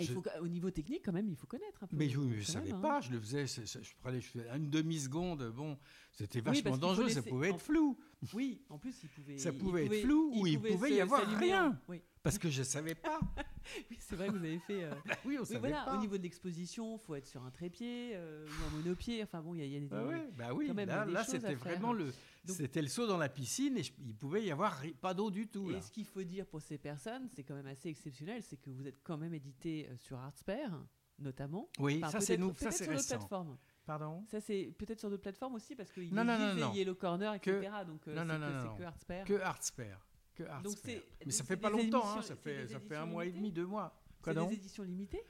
il 0.00 0.08
faut, 0.08 0.22
au 0.40 0.48
niveau 0.48 0.70
technique, 0.70 1.02
quand 1.04 1.12
même, 1.12 1.28
il 1.28 1.36
faut 1.36 1.46
connaître 1.46 1.84
un 1.84 1.86
peu. 1.86 1.96
Mais 1.96 2.08
je 2.08 2.20
ne 2.20 2.40
savais 2.42 2.72
hein. 2.72 2.80
pas, 2.80 3.00
je 3.00 3.10
le 3.10 3.20
faisais, 3.20 3.46
je 3.46 3.94
prenais 4.00 4.20
une 4.56 4.70
demi-seconde, 4.70 5.50
bon, 5.50 5.78
c'était 6.12 6.40
vachement 6.40 6.76
dangereux, 6.76 7.08
ça 7.08 7.22
pouvait 7.22 7.50
être 7.50 7.60
flou. 7.60 7.98
Oui, 8.32 8.62
en 8.68 8.78
plus, 8.78 9.02
il 9.02 9.08
pouvait. 9.08 9.38
Ça 9.38 9.52
pouvait 9.52 9.86
être 9.86 10.02
flou 10.02 10.30
ou 10.34 10.46
il 10.46 10.60
pouvait, 10.60 10.94
y 10.94 11.00
avoir 11.00 11.26
rien. 11.38 11.78
Oui. 11.88 12.00
Parce 12.22 12.38
que 12.38 12.48
je 12.48 12.60
ne 12.60 12.64
savais 12.64 12.94
pas. 12.94 13.20
oui, 13.90 13.98
c'est 14.00 14.16
vrai 14.16 14.28
que 14.28 14.32
vous 14.32 14.44
avez 14.44 14.58
fait. 14.58 14.84
Euh, 14.84 14.94
bah 15.06 15.14
oui, 15.26 15.36
on 15.38 15.44
savait 15.44 15.58
voilà, 15.58 15.84
pas. 15.84 15.96
Au 15.96 16.00
niveau 16.00 16.16
de 16.16 16.22
l'exposition, 16.22 16.96
il 16.96 17.00
faut 17.00 17.14
être 17.14 17.26
sur 17.26 17.42
un 17.42 17.50
trépied 17.50 18.12
euh, 18.14 18.46
ou 18.46 18.64
un 18.66 18.78
monopied. 18.78 19.22
Enfin 19.22 19.42
bon, 19.42 19.54
il 19.54 19.66
y, 19.66 19.76
a 19.76 19.80
des. 19.80 19.86
Bah, 19.86 20.04
bah 20.36 20.54
oui, 20.54 20.70
là, 20.74 21.04
là 21.04 21.24
c'était 21.24 21.54
vraiment 21.54 21.92
le. 21.92 22.06
C'était 22.46 22.82
le 22.82 22.88
saut 22.88 23.06
dans 23.06 23.18
la 23.18 23.28
piscine 23.28 23.76
et 23.78 23.82
il 24.04 24.14
pouvait 24.14 24.44
y 24.44 24.50
avoir 24.50 24.82
pas 25.00 25.14
d'eau 25.14 25.30
du 25.30 25.48
tout. 25.48 25.70
Et 25.70 25.80
ce 25.80 25.90
qu'il 25.90 26.06
faut 26.06 26.22
dire 26.22 26.46
pour 26.46 26.60
ces 26.60 26.78
personnes, 26.78 27.28
c'est 27.34 27.42
quand 27.42 27.54
même 27.54 27.66
assez 27.66 27.88
exceptionnel, 27.88 28.42
c'est 28.42 28.56
que 28.56 28.70
vous 28.70 28.86
êtes 28.86 29.02
quand 29.02 29.16
même 29.16 29.34
édité 29.34 29.88
euh, 29.88 29.96
sur 29.96 30.18
Artspare, 30.18 30.84
notamment. 31.18 31.68
Oui, 31.78 32.02
ça 32.10 32.20
c'est 32.20 32.36
nous, 32.36 32.54
ça 32.56 32.70
c'est 32.70 32.86
récent. 32.86 33.16
Plateformes. 33.16 33.56
Pardon? 33.86 34.24
Ça, 34.30 34.40
c'est 34.40 34.72
peut-être 34.78 34.98
sur 34.98 35.10
d'autres 35.10 35.22
plateformes 35.22 35.56
aussi, 35.56 35.76
parce 35.76 35.92
qu'il 35.92 36.04
existe 36.04 36.74
Yellow 36.74 36.94
Corner, 36.94 37.34
etc. 37.34 37.70
donc, 37.86 38.00
c'est 38.04 38.14
que, 38.14 38.78
que 38.78 38.82
Artspare. 38.82 39.24
Que 39.24 39.40
Artspare. 39.40 40.06
Que 40.34 40.42
Artspare. 40.44 41.02
Mais 41.24 41.32
ça 41.32 41.44
fait 41.44 41.58
pas 41.58 41.68
longtemps, 41.68 42.16
hein, 42.16 42.22
ça 42.22 42.34
fait, 42.34 42.66
ça 42.66 42.80
fait 42.80 42.96
un 42.96 43.06
mois 43.06 43.26
et 43.26 43.32
demi, 43.32 43.52
deux 43.52 43.66
mois. 43.66 43.94
C'est 44.24 44.34
des 44.34 44.54
éditions 44.54 44.84
limitées? 44.84 45.22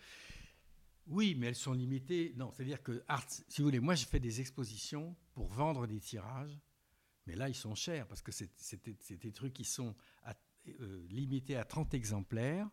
Oui, 1.09 1.35
mais 1.37 1.49
elles 1.49 1.57
sont 1.57 1.73
limitées. 1.73 2.33
Non, 2.37 2.51
c'est-à-dire 2.53 2.83
que, 2.83 3.03
Art, 3.09 3.25
si 3.29 3.61
vous 3.61 3.67
voulez, 3.67 3.81
moi, 3.81 3.95
je 3.95 4.07
fais 4.07 4.21
des 4.21 4.41
expositions 4.41 5.15
pour 5.35 5.49
vendre 5.49 5.87
des 5.87 5.99
tirages, 5.99 6.59
mais 7.27 7.35
là, 7.35 7.49
ils 7.49 7.55
sont 7.55 7.75
chers, 7.75 8.07
parce 8.07 8.23
que 8.23 8.33
c'est 8.33 9.19
des 9.21 9.33
trucs 9.33 9.55
qui 9.55 9.65
sont 9.65 9.95
euh, 10.81 11.07
limités 11.09 11.57
à 11.57 11.65
30 11.65 11.95
exemplaires, 11.95 12.69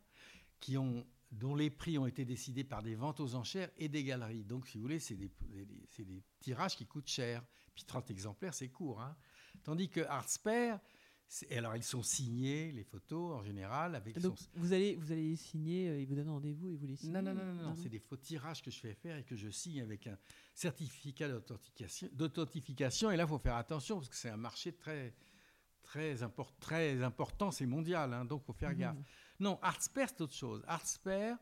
dont 1.31 1.55
les 1.55 1.69
prix 1.69 1.97
ont 1.97 2.05
été 2.05 2.25
décidés 2.25 2.63
par 2.63 2.81
des 2.81 2.95
ventes 2.95 3.19
aux 3.19 3.35
enchères 3.35 3.69
et 3.77 3.89
des 3.89 4.03
galeries. 4.03 4.43
Donc, 4.43 4.67
si 4.67 4.77
vous 4.77 4.83
voulez, 4.83 4.99
c'est 4.99 5.15
des, 5.15 5.31
tirages 6.39 6.75
qui 6.75 6.85
coûtent 6.85 7.07
cher. 7.07 7.43
Puis 7.73 7.85
30 7.85 8.11
exemplaires, 8.11 8.53
c'est 8.53 8.69
court. 8.69 9.01
Hein. 9.01 9.15
Tandis 9.63 9.89
que 9.89 10.01
Artspare, 10.01 10.79
c'est- 10.79 11.00
alors, 11.51 11.77
ils 11.77 11.83
sont 11.83 12.03
signés, 12.03 12.71
les 12.73 12.83
photos, 12.83 13.39
en 13.39 13.43
général, 13.43 13.95
avec 13.95 14.19
Donc, 14.19 14.37
son- 14.37 14.45
vous 14.55 14.73
allez, 14.73 14.95
vous 14.97 15.11
allez 15.13 15.29
les 15.29 15.35
signer, 15.37 15.87
euh, 15.89 15.99
ils 16.01 16.05
vous 16.05 16.15
donnent 16.15 16.29
rendez-vous 16.29 16.69
et 16.71 16.75
vous 16.75 16.85
les 16.87 16.97
signez 16.97 17.13
Non, 17.13 17.21
non, 17.21 17.33
non, 17.33 17.45
non, 17.45 17.63
non, 17.69 17.75
c'est 17.75 17.87
des 17.89 17.99
faux 17.99 18.17
tirages 18.17 18.61
que 18.61 18.69
je 18.69 18.77
fais 18.79 18.93
faire 18.93 19.15
et 19.15 19.23
que 19.23 19.35
je 19.37 19.49
signe 19.49 19.81
avec 19.81 20.07
un 20.07 20.17
certificat 20.53 21.29
d'authentification. 21.29 23.11
Et 23.11 23.15
là, 23.17 23.23
il 23.23 23.29
faut 23.29 23.39
faire 23.39 23.55
attention 23.55 23.97
parce 23.97 24.09
que 24.09 24.15
c'est 24.15 24.29
un 24.29 24.37
marché 24.37 24.73
très, 24.73 25.13
très, 25.83 26.23
import- 26.23 26.55
très 26.59 27.01
important, 27.03 27.51
c'est 27.51 27.65
mondial, 27.65 28.13
hein, 28.13 28.25
donc 28.25 28.41
il 28.43 28.45
faut 28.47 28.53
faire 28.53 28.75
gaffe. 28.75 28.97
Non, 29.39 29.57
Artsper, 29.61 30.05
c'est 30.09 30.21
autre 30.21 30.33
chose. 30.35 30.63
Artsper, 30.67 31.35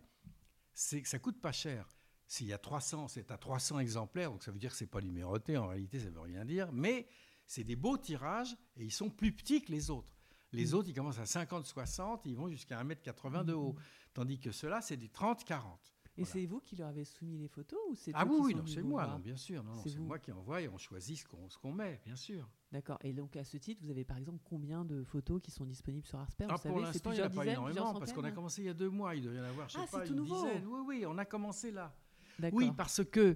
c'est 0.74 1.04
ça 1.06 1.20
coûte 1.20 1.42
pas 1.42 1.52
cher. 1.52 1.88
S'il 2.28 2.46
y 2.48 2.54
a 2.54 2.60
300, 2.60 3.08
c'est 3.08 3.32
à 3.32 3.38
300 3.38 3.80
exemplaires, 3.80 4.30
donc 4.32 4.44
ça 4.44 4.52
veut 4.52 4.60
dire 4.60 4.70
que 4.72 4.78
c'est 4.78 4.86
pas 4.86 5.02
numéroté. 5.02 5.58
En 5.58 5.68
réalité, 5.68 6.00
ça 6.00 6.10
veut 6.12 6.20
rien 6.20 6.46
dire. 6.46 6.72
Mais 6.72 7.08
c'est 7.50 7.64
des 7.64 7.76
beaux 7.76 7.98
tirages 7.98 8.56
et 8.78 8.86
ils 8.86 8.92
sont 8.92 9.10
plus 9.10 9.32
petits 9.32 9.64
que 9.64 9.72
les 9.72 9.90
autres. 9.90 10.14
Les 10.52 10.68
Mhm. 10.68 10.74
autres, 10.76 10.90
ils 10.90 10.94
commencent 10.94 11.18
à 11.20 11.26
50, 11.26 11.66
60, 11.66 12.26
ils 12.28 12.36
vont 12.36 12.48
jusqu'à 12.48 12.80
1m80 12.80 13.44
de 13.44 13.54
haut. 13.54 13.76
Tandis 14.14 14.40
que 14.40 14.52
ceux-là, 14.52 14.82
c'est 14.82 14.98
des 14.98 15.10
30, 15.10 15.44
40. 15.44 15.80
Et 16.18 16.22
Voilà. 16.24 16.32
c'est 16.34 16.46
vous 16.46 16.60
qui 16.60 16.76
leur 16.76 16.90
avez 16.90 17.06
soumis 17.06 17.38
les 17.40 17.48
photos 17.48 17.80
ou 17.90 17.96
c'est 17.96 18.12
Ah 18.14 18.24
oui, 18.26 18.38
oui, 18.40 18.54
non, 18.56 18.66
c'est 18.68 18.84
moi, 18.84 19.08
non, 19.08 19.18
bien 19.20 19.36
sûr. 19.38 19.64
Non, 19.64 19.82
C'est 19.84 19.98
moi 19.98 20.20
qui 20.20 20.32
envoie 20.32 20.62
et 20.62 20.68
on 20.68 20.78
choisit 20.78 21.18
ce 21.18 21.26
qu'on 21.26 21.50
ce 21.50 21.58
qu'on 21.58 21.72
met, 21.72 22.00
bien 22.06 22.16
sûr. 22.16 22.48
D'accord. 22.72 23.00
Et 23.02 23.14
donc 23.14 23.36
à 23.36 23.44
ce 23.44 23.58
titre, 23.58 23.82
vous 23.84 23.90
avez 23.90 24.04
par 24.06 24.18
exemple 24.18 24.40
combien 24.44 24.86
de 24.86 25.04
photos 25.04 25.42
qui 25.42 25.50
sont 25.50 25.66
disponibles 25.66 26.06
sur 26.06 26.20
Arsper 26.20 26.46
Ah, 26.50 26.56
Vous 26.56 26.70
pour 26.70 26.80
l'instant, 26.82 27.12
il 27.14 27.16
n'y 27.16 27.22
en 27.22 27.26
a 27.26 27.30
pas 27.32 27.46
énormément 27.48 27.94
parce 27.94 28.12
qu'on 28.12 28.20
a 28.20 28.24
centaines 28.24 28.34
commencé 28.36 28.62
il 28.62 28.66
y 28.66 28.70
a 28.70 28.74
deux 28.76 28.90
mois. 28.90 29.16
Il 29.16 29.24
doit 29.24 29.34
y 29.34 29.40
en 29.40 29.44
avoir, 29.44 29.68
je 29.70 29.74
sais 29.74 29.80
Ah, 29.82 29.88
pas, 29.90 30.02
c'est 30.02 30.08
tout 30.08 30.14
une 30.14 30.20
nouveau. 30.20 30.36
dizaine. 30.46 30.66
Oui, 30.68 30.82
oui, 30.86 31.06
on 31.08 31.18
a 31.18 31.26
commencé 31.26 31.72
là. 31.72 31.96
D'accord. 32.38 32.58
Oui, 32.60 32.72
parce 32.76 33.04
que, 33.06 33.36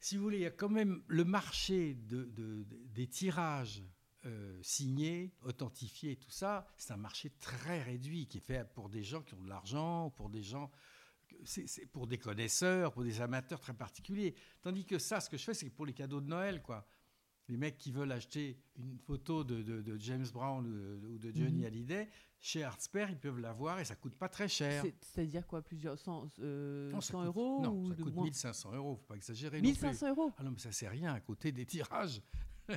si 0.00 0.16
vous 0.16 0.22
voulez, 0.24 0.38
il 0.38 0.42
y 0.42 0.46
a 0.46 0.50
quand 0.50 0.68
même 0.68 1.02
le 1.06 1.24
marché 1.24 1.94
de, 1.94 2.24
de- 2.24 2.64
de- 2.64 2.86
des 2.94 3.06
tirages 3.06 3.82
euh, 4.26 4.58
signés, 4.62 5.32
authentifiés, 5.42 6.16
tout 6.16 6.30
ça, 6.30 6.66
c'est 6.76 6.92
un 6.92 6.96
marché 6.98 7.30
très 7.40 7.82
réduit 7.82 8.26
qui 8.26 8.38
est 8.38 8.42
fait 8.42 8.68
pour 8.74 8.88
des 8.88 9.02
gens 9.02 9.22
qui 9.22 9.34
ont 9.34 9.42
de 9.42 9.48
l'argent, 9.48 10.06
ou 10.06 10.10
pour 10.10 10.28
des 10.28 10.42
gens, 10.42 10.70
c'est 11.44 11.86
pour 11.92 12.06
des 12.06 12.18
connaisseurs, 12.18 12.92
pour 12.92 13.02
des 13.04 13.20
amateurs 13.20 13.60
très 13.60 13.72
particuliers. 13.74 14.34
Tandis 14.62 14.84
que 14.84 14.98
ça, 14.98 15.20
ce 15.20 15.30
que 15.30 15.36
je 15.38 15.44
fais, 15.44 15.54
c'est 15.54 15.70
pour 15.70 15.86
les 15.86 15.94
cadeaux 15.94 16.20
de 16.20 16.26
Noël, 16.26 16.60
quoi. 16.62 16.86
Les 17.48 17.56
mecs 17.56 17.78
qui 17.78 17.90
veulent 17.92 18.12
acheter 18.12 18.58
une 18.76 18.98
photo 18.98 19.42
de, 19.42 19.62
de- 19.62 19.80
de 19.82 19.96
James 19.98 20.26
Brown 20.32 20.66
ou 20.66 20.70
de, 20.72 21.06
ou 21.08 21.18
de 21.18 21.32
Johnny 21.34 21.60
Mhm. 21.60 21.64
Hallyday, 21.64 22.08
chez 22.40 22.62
Artsper, 22.64 23.06
ils 23.10 23.18
peuvent 23.18 23.38
l'avoir 23.38 23.78
et 23.80 23.84
ça 23.84 23.94
coûte 23.96 24.14
pas 24.14 24.28
très 24.28 24.48
cher. 24.48 24.82
C'est- 24.82 24.94
C'est-à-dire 25.04 25.46
quoi 25.46 25.60
Plusieurs 25.62 25.98
100, 25.98 26.30
euh, 26.40 26.90
Non, 26.90 27.00
ça 27.00 27.12
100 27.12 27.18
coûte- 27.18 27.26
euros 27.26 27.60
Non, 27.62 27.72
ou 27.82 27.88
ça 27.90 27.94
de 27.96 28.02
coûte 28.02 28.14
moins 28.14 28.24
1500 28.24 28.72
euros, 28.74 28.96
faut 28.96 29.04
pas 29.06 29.16
exagérer. 29.16 29.58
non 29.58 29.62
plus. 29.62 29.68
1500 29.72 30.08
euros 30.08 30.30
Ah 30.38 30.42
non, 30.42 30.50
mais 30.52 30.58
ça 30.58 30.72
c'est 30.72 30.88
rien 30.88 31.12
à 31.12 31.20
côté 31.20 31.52
des 31.52 31.66
tirages. 31.66 32.22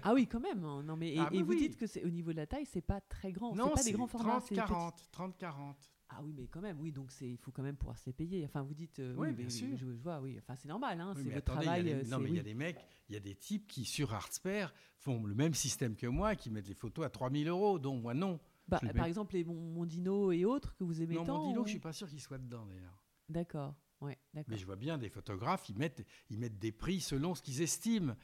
Ah 0.01 0.13
oui, 0.13 0.27
quand 0.27 0.39
même. 0.39 0.63
hein. 0.63 0.81
Non, 0.83 0.95
mais, 0.97 1.13
et, 1.13 1.19
Ah 1.19 1.29
et 1.31 1.37
oui, 1.37 1.43
vous 1.43 1.53
dites 1.55 1.77
que 1.77 1.85
c'est 1.85 2.03
au 2.03 2.09
niveau 2.09 2.31
de 2.31 2.37
la 2.37 2.47
taille, 2.47 2.65
c'est 2.65 2.81
pas 2.81 2.99
très 2.99 3.31
grand. 3.31 3.55
non, 3.55 3.69
c'est 3.69 3.73
pas 3.75 3.83
des 3.83 3.91
grands 3.91 4.07
formats. 4.07 4.31
30, 4.39 4.43
c'est 4.47 4.55
des 4.55 4.61
petits. 4.61 4.71
40, 4.73 5.11
30, 5.11 5.37
40. 5.37 5.77
Ah 6.09 6.19
oui, 6.23 6.33
mais 6.35 6.47
quand 6.47 6.61
même, 6.61 6.79
oui. 6.79 6.91
Donc 6.91 7.11
il 7.21 7.37
faut 7.37 7.51
quand 7.51 7.63
même 7.63 7.75
pouvoir 7.77 7.97
se 7.97 8.05
les 8.07 8.13
payer. 8.13 8.43
Enfin, 8.45 8.61
vous 8.63 8.73
dites. 8.73 8.99
euh, 8.99 9.13
Oui, 9.17 9.29
oui, 9.29 9.33
bien 9.35 9.45
mais- 9.45 9.49
sûr. 9.51 9.67
Je, 9.77 9.85
je 9.85 10.01
vois, 10.01 10.19
oui. 10.19 10.37
Enfin, 10.39 10.55
c'est 10.55 10.67
normal. 10.67 10.99
Hein, 10.99 11.13
Oui, 11.15 11.23
c'est 11.23 11.29
votre 11.33 11.51
attendez, 11.51 11.65
travail. 11.65 11.91
euh, 11.91 12.03
non, 12.07 12.19
mais 12.19 12.29
il 12.29 12.35
y 12.35 12.39
a 12.39 12.43
des 12.43 12.53
mecs, 12.55 12.79
il 13.09 13.13
y 13.13 13.17
a 13.17 13.19
des 13.19 13.35
types 13.35 13.67
qui 13.67 13.85
sur 13.85 14.13
Artsper 14.13 14.67
font 14.97 15.23
le 15.25 15.33
même 15.35 15.53
système 15.53 15.95
que 15.95 16.07
moi, 16.07 16.35
qui 16.35 16.49
mettent 16.49 16.67
les 16.67 16.73
photos 16.75 17.05
à 17.05 17.09
3000 17.09 17.47
euros, 17.47 17.77
dont 17.79 17.95
moi 17.95 18.13
non. 18.15 18.39
Bah, 18.67 18.79
par 18.79 18.93
mets- 18.93 19.07
exemple, 19.07 19.33
les 19.35 19.43
Mon- 19.43 19.53
Mondino 19.73 20.31
et 20.31 20.45
autres 20.45 20.75
que 20.75 20.83
vous 20.83 21.01
aimez 21.01 21.15
non, 21.15 21.23
tant. 21.25 21.37
mon 21.39 21.47
dino, 21.49 21.61
ou- 21.61 21.65
je 21.65 21.71
suis 21.71 21.79
pas 21.79 21.93
sûr 21.93 22.07
qu'il 22.07 22.21
soit 22.21 22.37
dedans 22.37 22.65
d'ailleurs. 22.65 22.97
D'accord. 23.29 23.75
Ouais, 24.01 24.17
d'accord. 24.33 24.51
Mais 24.51 24.57
je 24.57 24.65
vois 24.65 24.75
bien 24.75 24.97
des 24.97 25.09
photographes, 25.09 25.67
ils 25.69 25.77
mettent, 25.77 26.05
ils 26.29 26.37
mettent 26.37 26.59
des 26.59 26.71
prix 26.71 26.99
selon 27.01 27.35
ce 27.35 27.41
qu'ils 27.41 27.61
estiment. 27.61 28.15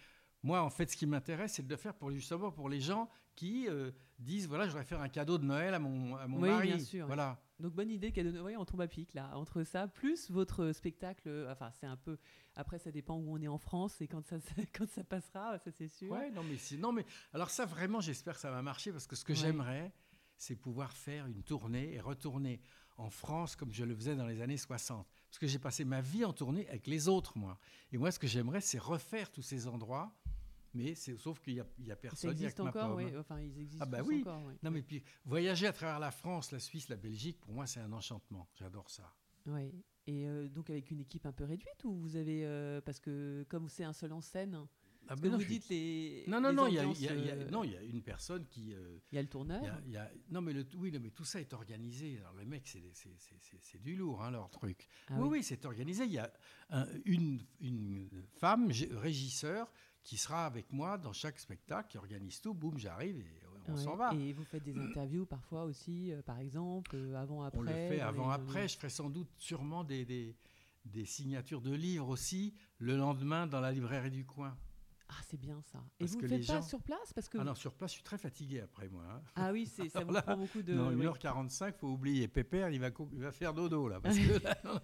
Moi, 0.43 0.61
en 0.61 0.69
fait, 0.69 0.89
ce 0.89 0.95
qui 0.97 1.05
m'intéresse, 1.05 1.53
c'est 1.53 1.63
de 1.63 1.69
le 1.69 1.75
faire 1.77 1.93
pour 1.93 2.11
justement 2.11 2.51
pour 2.51 2.69
les 2.69 2.79
gens 2.79 3.09
qui 3.35 3.67
euh, 3.67 3.91
disent 4.17 4.47
voilà, 4.47 4.65
je 4.65 4.69
voudrais 4.71 4.85
faire 4.85 5.01
un 5.01 5.09
cadeau 5.09 5.37
de 5.37 5.43
Noël 5.45 5.73
à 5.73 5.79
mon, 5.79 6.15
à 6.15 6.27
mon 6.27 6.41
Oui, 6.41 6.49
mari. 6.49 6.67
bien 6.67 6.79
sûr, 6.79 7.03
oui. 7.03 7.07
Voilà. 7.07 7.41
Donc 7.59 7.73
bonne 7.73 7.89
idée 7.89 8.13
cadeau 8.13 8.31
de 8.31 8.37
Noël, 8.37 8.57
on 8.57 8.63
tombe 8.63 8.79
à 8.79 8.87
pic 8.87 9.13
là 9.13 9.31
entre 9.37 9.63
ça 9.63 9.87
plus 9.89 10.31
votre 10.31 10.71
spectacle. 10.71 11.45
Enfin 11.49 11.71
c'est 11.71 11.85
un 11.87 11.97
peu. 11.97 12.17
Après 12.55 12.79
ça 12.79 12.89
dépend 12.91 13.15
où 13.17 13.33
on 13.33 13.41
est 13.41 13.49
en 13.49 13.57
France 13.57 13.99
et 14.01 14.07
quand 14.07 14.25
ça 14.25 14.37
quand 14.73 14.87
ça 14.89 15.03
passera, 15.03 15.57
ça 15.59 15.71
c'est 15.71 15.89
sûr. 15.89 16.11
Ouais, 16.11 16.31
non, 16.31 16.43
mais 16.43 16.57
c'est- 16.57 16.77
non, 16.77 16.93
mais 16.93 17.05
alors 17.33 17.49
ça 17.49 17.65
vraiment, 17.65 17.99
j'espère 17.99 18.35
que 18.35 18.39
ça 18.41 18.51
va 18.51 18.61
marcher 18.61 18.91
parce 18.93 19.07
que 19.07 19.15
ce 19.17 19.25
que 19.25 19.33
Ouais. 19.33 19.37
j'aimerais, 19.39 19.91
c'est 20.39 20.55
pouvoir 20.55 20.91
faire 20.93 21.27
une 21.27 21.43
tournée 21.43 21.93
et 21.93 21.99
retourner 21.99 22.59
en 22.97 23.09
France 23.09 23.55
comme 23.55 23.71
je 23.71 23.83
le 23.85 23.95
faisais 23.95 24.15
dans 24.15 24.25
les 24.25 24.41
années 24.41 24.57
60. 24.57 25.07
Parce 25.29 25.37
que 25.37 25.45
j'ai 25.47 25.59
passé 25.59 25.85
ma 25.85 26.01
vie 26.01 26.25
en 26.25 26.33
tournée 26.33 26.67
avec 26.69 26.87
les 26.87 27.07
autres, 27.07 27.37
moi. 27.37 27.59
Et 27.91 27.97
moi, 27.97 28.09
ce 28.11 28.17
que 28.17 28.25
j'aimerais, 28.27 28.61
c'est 28.61 28.79
refaire 28.79 29.31
tous 29.31 29.41
ces 29.43 29.67
endroits, 29.67 30.11
mais 30.73 30.95
c'est 30.95 31.15
sauf 31.17 31.39
qu'il 31.39 31.53
y 31.55 31.59
a, 31.59 31.65
a 31.91 31.95
personne. 31.95 32.31
il 32.31 32.41
y 32.41 32.43
a 32.43 32.47
existe 32.47 32.57
que 32.57 32.63
ma 32.63 32.69
encore, 32.69 32.95
oui. 32.95 33.15
Enfin 33.17 33.39
ils 33.39 33.59
existent 33.59 33.83
Ah 33.83 33.85
bah 33.85 34.01
oui. 34.01 34.21
encore. 34.21 34.43
ouais. 34.45 34.55
Non, 34.63 34.71
mais 34.71 34.81
puis 34.81 35.03
voyager 35.25 35.67
à 35.67 35.73
travers 35.73 35.99
la 35.99 36.11
France, 36.11 36.51
la 36.51 36.59
Suisse, 36.59 36.89
la 36.89 36.97
Belgique, 36.97 37.39
pour 37.39 37.53
moi, 37.53 37.67
c'est 37.67 37.79
un 37.79 37.91
enchantement. 37.93 38.47
J'adore 38.55 38.89
ça. 38.89 39.13
Ouais. 39.45 39.73
Et 40.07 40.27
euh, 40.27 40.47
donc 40.49 40.69
avec 40.69 40.89
une 40.89 40.99
équipe 41.01 41.25
un 41.25 41.31
peu 41.31 41.43
réduite 41.43 41.83
ou 41.83 41.93
vous 41.93 42.15
avez 42.15 42.43
euh, 42.45 42.81
parce 42.81 42.99
que 42.99 43.45
comme 43.49 43.69
c'est 43.69 43.83
un 43.83 43.93
seul 43.93 44.11
en 44.13 44.21
scène, 44.21 44.65
Ah, 45.11 45.15
ben 45.15 45.21
que 45.23 45.27
non, 45.29 45.37
vous 45.37 45.43
je 45.43 45.47
dites 45.47 45.69
les. 45.69 46.23
Non, 46.27 46.39
non, 46.39 46.49
les 46.49 46.55
non, 46.55 46.67
il 46.67 46.73
y 46.75 46.79
a, 46.79 46.83
y 46.85 47.85
y 47.85 47.89
une 47.89 48.01
personne 48.03 48.45
qui. 48.45 48.73
euh, 48.73 48.99
il 49.11 49.15
y 49.15 49.17
a 49.17 49.21
le 49.23 49.27
tourneur. 49.27 49.59
Il 49.61 49.65
y 49.65 49.69
a- 49.69 49.81
il 49.87 49.91
y 49.93 49.97
a- 49.97 50.11
non, 50.29 50.41
mais 50.41 50.53
le, 50.53 50.65
oui, 50.77 50.91
non, 50.91 50.99
mais 51.01 51.09
tout 51.09 51.25
ça 51.25 51.39
est 51.41 51.51
organisé. 51.53 52.19
Alors, 52.19 52.35
les 52.37 52.45
mecs, 52.45 52.67
c'est, 52.67 52.83
c'est- 52.93 53.15
c'est- 53.17 53.35
c'est- 53.41 53.59
c'est 53.63 53.81
du 53.81 53.95
lourd, 53.95 54.23
hein, 54.23 54.31
leur 54.31 54.49
truc. 54.51 54.87
Ah 55.09 55.13
oui, 55.15 55.21
oui. 55.23 55.27
oui, 55.39 55.43
c'est 55.43 55.65
organisé. 55.65 56.05
Il 56.05 56.11
y 56.13 56.19
a 56.19 56.31
un- 56.69 56.87
une, 57.05 57.41
une 57.59 58.07
femme, 58.37 58.69
régisseur, 58.91 59.71
qui 60.03 60.17
sera 60.17 60.45
avec 60.45 60.71
moi 60.71 60.97
dans 60.97 61.13
chaque 61.13 61.39
spectacle, 61.39 61.89
qui 61.89 61.97
organise 61.97 62.39
tout. 62.41 62.53
Boum, 62.53 62.77
j'arrive 62.77 63.17
et 63.19 63.41
on 63.67 63.73
Ouais. 63.75 63.83
s'en 63.83 63.95
va. 63.95 64.13
Et 64.15 64.31
vous 64.33 64.45
faites 64.45 64.63
des 64.63 64.77
interviews 64.77 65.25
parfois 65.25 65.63
aussi, 65.65 66.11
euh, 66.11 66.21
par 66.21 66.39
exemple, 66.39 66.95
euh, 66.95 67.15
avant 67.15 67.43
après. 67.43 67.59
on 67.59 67.63
le 67.63 67.71
fait 67.71 67.97
dans 67.97 68.05
avant, 68.07 68.27
les- 68.27 68.33
après. 68.35 68.67
Je 68.67 68.77
ferai 68.77 68.89
sans 68.89 69.09
doute 69.09 69.29
sûrement 69.37 69.83
des, 69.83 70.05
des, 70.05 70.35
des 70.85 71.05
signatures 71.05 71.61
de 71.61 71.73
livres 71.73 72.07
aussi 72.09 72.53
le 72.79 72.95
lendemain 72.95 73.45
dans 73.47 73.59
la 73.59 73.71
librairie 73.71 74.09
du 74.11 74.25
coin. 74.25 74.57
Ah 75.11 75.15
c'est 75.27 75.39
bien 75.39 75.59
ça. 75.63 75.79
Et 75.99 76.03
Parce 76.05 76.11
vous 76.11 76.21
ne 76.21 76.27
les 76.27 76.37
faites 76.37 76.47
pas 76.47 76.53
gens- 76.55 76.61
sur 76.61 76.81
place 76.83 77.13
parce 77.13 77.27
que. 77.29 77.39
Ah 77.39 77.43
non, 77.43 77.55
sur 77.55 77.73
place, 77.73 77.89
je 77.91 77.95
suis 77.95 78.03
très 78.03 78.19
fatigué 78.19 78.59
après 78.61 78.87
moi. 78.89 79.03
hein. 79.11 79.21
Ah 79.35 79.51
oui, 79.51 79.65
c'est, 79.65 79.89
ça 79.89 80.03
vous 80.05 80.13
là, 80.13 80.21
prend 80.21 80.37
beaucoup 80.37 80.61
de. 80.61 80.73
non, 80.73 80.89
oui. 80.89 81.03
1h45, 81.05 81.73
faut 81.73 81.87
oublier. 81.87 82.27
Pépère, 82.27 82.69
il 82.69 82.79
va, 82.79 82.89
il 83.13 83.31
faire 83.31 83.53
dodo 83.55 83.87
là. 83.87 83.99
Parce 83.99 84.15
que 84.17 84.21
là, 84.43 84.55
non, 84.63 84.79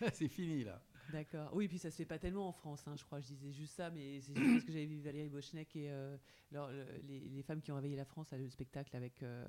c'est 0.12 0.28
fini 0.28 0.64
là. 0.64 0.82
D'accord. 1.12 1.50
Oui, 1.54 1.68
puis 1.68 1.78
ça 1.78 1.90
se 1.92 1.96
fait 1.96 2.04
pas 2.06 2.18
tellement 2.18 2.48
en 2.48 2.52
France, 2.52 2.86
hein, 2.88 2.94
je 2.96 3.04
crois. 3.04 3.20
Je 3.20 3.28
disais 3.28 3.52
juste 3.52 3.74
ça, 3.76 3.88
mais 3.90 4.20
c'est 4.20 4.34
juste 4.36 4.52
parce 4.52 4.64
que 4.64 4.72
j'avais 4.72 4.86
vu 4.86 5.00
Valérie 5.00 5.28
Bochnek 5.30 5.74
et 5.76 5.90
euh, 5.90 6.16
leur- 6.50 6.70
le- 6.70 6.84
les, 7.06 7.20
les 7.20 7.42
femmes 7.42 7.62
qui 7.62 7.70
ont 7.72 7.76
réveillé 7.76 7.96
la 7.96 8.04
France 8.04 8.32
à 8.32 8.36
le 8.36 8.48
spectacle 8.50 8.94
avec, 8.96 9.22
euh, 9.22 9.48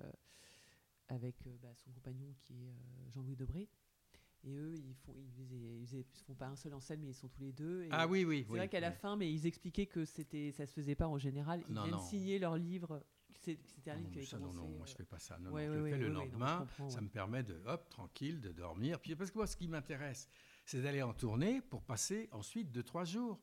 avec 1.09 1.35
euh, 1.47 1.57
bah, 1.61 1.69
son 1.75 1.91
compagnon 1.91 2.33
qui 2.39 2.53
est 2.53 2.69
euh, 2.69 3.09
Jean-Louis 3.13 3.35
Debré. 3.35 3.67
Et 4.45 4.55
eux, 4.55 4.73
ils 4.75 4.93
font, 4.95 5.13
ils, 5.17 5.31
faisaient- 5.31 5.57
ils 5.79 5.85
faisaient- 5.85 6.05
ils 6.15 6.23
font 6.23 6.33
pas 6.35 6.47
un 6.47 6.55
seul 6.55 6.73
en 6.73 6.79
scène, 6.79 7.01
mais 7.01 7.09
ils 7.09 7.13
sont 7.15 7.27
tous 7.27 7.41
les 7.41 7.51
deux. 7.51 7.83
Et 7.83 7.89
Ah 7.91 8.07
oui, 8.07 8.23
oui. 8.23 8.43
C'est 8.47 8.53
oui, 8.53 8.57
vrai 8.59 8.69
qu'à 8.69 8.79
la 8.79 8.91
fin, 8.91 9.15
mais 9.17 9.31
ils 9.31 9.45
expliquaient 9.45 9.85
que 9.87 10.05
c'était, 10.05 10.51
ça 10.51 10.65
se 10.65 10.71
faisait 10.73 10.95
pas 10.95 11.07
en 11.07 11.17
général. 11.17 11.61
Ils 11.67 11.73
Non, 11.75 11.81
viennent 11.83 11.95
non. 11.95 12.01
signer 12.01 12.39
leur 12.39 12.55
livre. 12.57 13.03
C'était 13.41 13.91
un 13.91 13.95
livre 13.95 14.07
Non, 14.07 14.11
qui 14.11 14.17
avait 14.19 14.27
ça, 14.27 14.37
non, 14.37 14.49
commencé. 14.49 14.57
non, 14.67 14.69
moi 14.75 14.81
euh, 14.81 14.85
je 14.89 14.95
fais 14.95 15.03
pas 15.05 15.19
ça. 15.19 15.37
Non, 15.39 15.51
ouais, 15.51 15.65
non, 15.67 15.73
je 15.73 15.77
le 15.77 15.83
ouais, 15.83 15.91
fais 15.91 15.97
le 15.97 16.07
ouais, 16.07 16.11
non, 16.13 16.19
lendemain. 16.21 16.67
ça 16.89 17.01
me 17.01 17.09
permet 17.09 17.43
de, 17.43 17.61
hop, 17.65 17.89
tranquille, 17.89 18.39
de 18.41 18.51
dormir. 18.51 18.99
Puis 18.99 19.15
parce 19.15 19.31
que 19.31 19.37
moi, 19.37 19.47
ce 19.47 19.55
qui 19.57 19.67
m'intéresse, 19.67 20.29
c'est 20.65 20.81
d'aller 20.81 21.01
en 21.01 21.13
tournée 21.13 21.61
pour 21.61 21.81
passer 21.83 22.27
ensuite 22.31 22.71
deux, 22.71 22.83
trois 22.83 23.05
jours, 23.05 23.39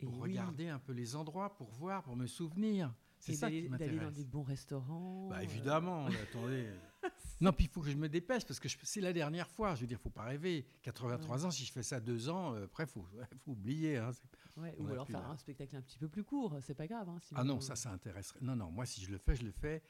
et 0.00 0.04
pour 0.04 0.18
regarder 0.18 0.68
un 0.68 0.78
peu 0.78 0.92
les 0.92 1.14
endroits, 1.16 1.54
pour 1.56 1.70
voir, 1.70 2.02
pour 2.02 2.16
me 2.16 2.26
souvenir. 2.26 2.94
C'est 3.18 3.32
ça 3.32 3.48
qui 3.50 3.54
d'aller 3.68 3.68
dans 3.68 3.70
m'intéresse. 4.02 4.14
des 4.14 4.24
bons 4.24 4.42
restaurants. 4.42 5.28
Bah 5.30 5.38
euh, 5.38 5.40
évidemment, 5.42 6.08
mais 6.10 6.20
attendez. 6.20 6.68
Non, 7.40 7.52
puis 7.52 7.66
il 7.66 7.68
faut 7.70 7.82
que 7.82 7.90
je 7.90 7.96
me 7.96 8.08
dépêche 8.08 8.44
parce 8.46 8.58
que 8.58 8.68
c'est 8.68 9.00
la 9.02 9.12
dernière 9.12 9.48
fois. 9.50 9.74
Je 9.74 9.82
veux 9.82 9.86
dire, 9.86 10.00
faut 10.00 10.08
pas 10.10 10.22
rêver. 10.24 10.66
83 10.82 11.44
ans, 11.46 11.50
si 11.50 11.64
je 11.66 11.72
fais 11.72 11.82
ça 11.82 12.00
deux 12.00 12.28
ans, 12.30 12.54
euh, 12.54 12.64
après, 12.64 12.86
faut, 12.86 13.06
faut 13.44 13.50
oublier. 13.52 13.98
hein. 13.98 14.10
Ouais, 14.56 14.74
ou 14.78 14.88
alors 14.88 15.06
faire 15.06 15.20
là. 15.20 15.28
un 15.28 15.36
spectacle 15.36 15.76
un 15.76 15.82
petit 15.82 15.98
peu 15.98 16.08
plus 16.08 16.24
court, 16.24 16.56
c'est 16.62 16.74
pas 16.74 16.86
grave. 16.86 17.08
hein, 17.10 17.18
si 17.20 17.34
Ah 17.36 17.44
non, 17.44 17.60
ça, 17.60 17.76
ça 17.76 17.90
intéresserait. 17.90 18.40
Non, 18.40 18.56
non, 18.56 18.70
moi, 18.70 18.86
si 18.86 19.02
je 19.02 19.10
le 19.10 19.18
fais, 19.18 19.36
je 19.36 19.44
le 19.44 19.50
fais 19.52 19.82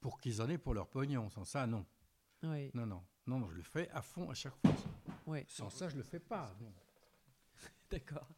pour 0.00 0.20
qu'ils 0.20 0.42
en 0.42 0.48
aient 0.50 0.58
pour 0.58 0.74
leur 0.74 0.88
pognon. 0.88 1.30
Sans 1.30 1.44
ça, 1.44 1.66
non. 1.66 1.86
Ouais, 2.42 2.70
Non, 2.74 2.84
non. 2.86 3.02
Non, 3.26 3.38
non, 3.38 3.48
je 3.50 3.56
le 3.56 3.62
fais 3.62 3.88
à 3.90 4.02
fond 4.02 4.28
à 4.30 4.34
chaque 4.34 4.56
fois. 4.56 4.74
ouais. 5.26 5.46
Sans 5.48 5.70
ça, 5.70 5.88
je 5.88 5.96
le 5.96 6.02
fais 6.02 6.20
pas. 6.20 6.54
D'accord. 7.90 8.28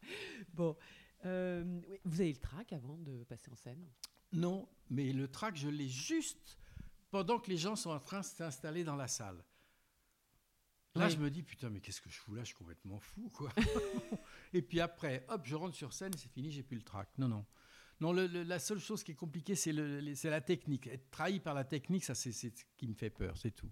Bon. 0.53 0.77
Euh, 1.25 1.81
vous 2.05 2.21
avez 2.21 2.31
le 2.33 2.39
trac 2.39 2.73
avant 2.73 2.99
de 2.99 3.25
passer 3.25 3.51
en 3.51 3.57
scène? 3.57 3.85
Non, 4.33 4.69
mais 4.91 5.13
le 5.13 5.27
track, 5.27 5.57
je 5.57 5.69
l'ai 5.69 5.89
juste 5.89 6.59
pendant 7.15 7.39
que 7.39 7.49
les 7.49 7.57
gens 7.57 7.77
sont 7.77 7.91
en 7.91 8.01
train 8.01 8.19
de 8.23 8.25
s'installer 8.25 8.83
dans 8.83 8.97
la 8.97 9.07
salle. 9.07 9.37
Là, 10.97 11.07
Oui. 11.07 11.13
je 11.13 11.17
me 11.19 11.31
dis, 11.31 11.45
putain, 11.45 11.71
mais 11.71 11.81
qu'est-ce 11.81 12.01
que 12.01 12.11
je 12.11 12.19
fous 12.19 12.35
là? 12.35 12.41
Je 12.43 12.47
suis 12.47 12.57
complètement 12.57 12.99
fou, 12.99 13.31
quoi. 13.33 13.51
et 14.53 14.63
puis 14.63 14.81
après, 14.81 15.25
hop, 15.29 15.43
je 15.45 15.55
rentre 15.55 15.77
sur 15.77 15.93
scène, 15.93 16.11
c'est 16.17 16.29
fini, 16.33 16.51
j'ai 16.51 16.65
plus 16.65 16.77
le 16.77 16.83
track. 16.83 17.09
Non, 17.19 17.29
non. 17.29 17.47
Non, 18.01 18.13
le- 18.13 18.27
le- 18.27 18.43
la 18.43 18.59
seule 18.59 18.81
chose 18.81 19.05
qui 19.05 19.13
est 19.13 19.15
compliquée, 19.15 19.55
c'est 19.55 19.73
le- 19.73 20.01
le- 20.01 20.17
c'est 20.17 20.29
la 20.29 20.41
technique. 20.41 20.89
Être 20.89 21.09
trahi 21.13 21.39
par 21.39 21.55
la 21.55 21.63
technique, 21.63 22.03
ça, 22.03 22.17
c'est 22.17 22.33
ce 22.33 22.49
qui 22.77 22.89
me 22.89 22.95
fait 22.95 23.11
peur, 23.11 23.37
c'est 23.39 23.53
tout. 23.53 23.71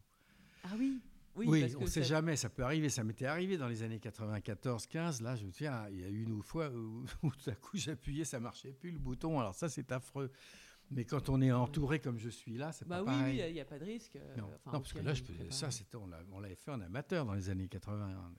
Ah 0.63 0.75
oui? 0.79 1.01
Oui, 1.35 1.47
Oui, 1.49 1.61
parce 1.63 1.75
on 1.75 1.81
ne 1.81 1.87
sait 1.87 2.03
ça- 2.03 2.09
jamais, 2.11 2.37
ça 2.37 2.49
peut 2.49 2.63
arriver. 2.63 2.91
Ça 2.91 3.03
m'était 3.03 3.27
arrivé 3.27 3.57
dans 3.57 3.67
les 3.67 3.83
années 3.83 3.99
94-15. 3.99 5.21
Là, 5.21 5.35
je 5.35 5.47
me 5.47 5.51
souviens, 5.51 5.89
il 5.91 5.99
y 6.01 6.05
a 6.05 6.09
eu 6.09 6.23
une 6.23 6.43
fois 6.45 6.69
où, 6.71 7.05
où 7.25 7.31
tout 7.33 7.51
à 7.51 7.57
coup 7.57 7.77
j'appuyais, 7.77 8.25
ça 8.25 8.39
marchait 8.39 8.73
plus 8.73 8.93
le 8.93 8.99
bouton. 9.01 9.41
Alors 9.41 9.57
ça, 9.57 9.69
c'est 9.69 9.91
affreux. 9.91 10.31
Mais 10.95 11.05
quand 11.05 11.29
on 11.29 11.41
est 11.41 11.53
entouré 11.53 12.01
comme 12.01 12.19
je 12.19 12.29
suis 12.29 12.57
là, 12.57 12.73
c'est 12.73 12.87
Bah 12.87 12.97
pas 12.99 13.03
oui, 13.03 13.07
pareil. 13.19 13.41
oui, 13.43 13.49
il 13.49 13.55
n'y 13.55 13.61
a 13.61 13.65
pas 13.65 13.79
de 13.79 13.85
risque. 13.85 14.17
euh, 14.17 14.37
non, 14.37 14.45
enfin, 14.55 14.73
non, 14.73 14.81
parce 14.81 14.93
que 14.93 14.99
là, 14.99 15.13
on 15.13 15.15
je 15.15 15.23
peux- 15.25 15.51
ça, 15.51 15.71
c'était, 15.71 15.97
on, 15.97 16.07
l'a- 16.07 16.23
l'avait 16.41 16.55
fait 16.55 16.71
en 16.71 16.81
amateur 16.81 17.25
dans 17.25 17.35
les 17.35 17.49
années 17.51 17.69
80. 17.69 18.35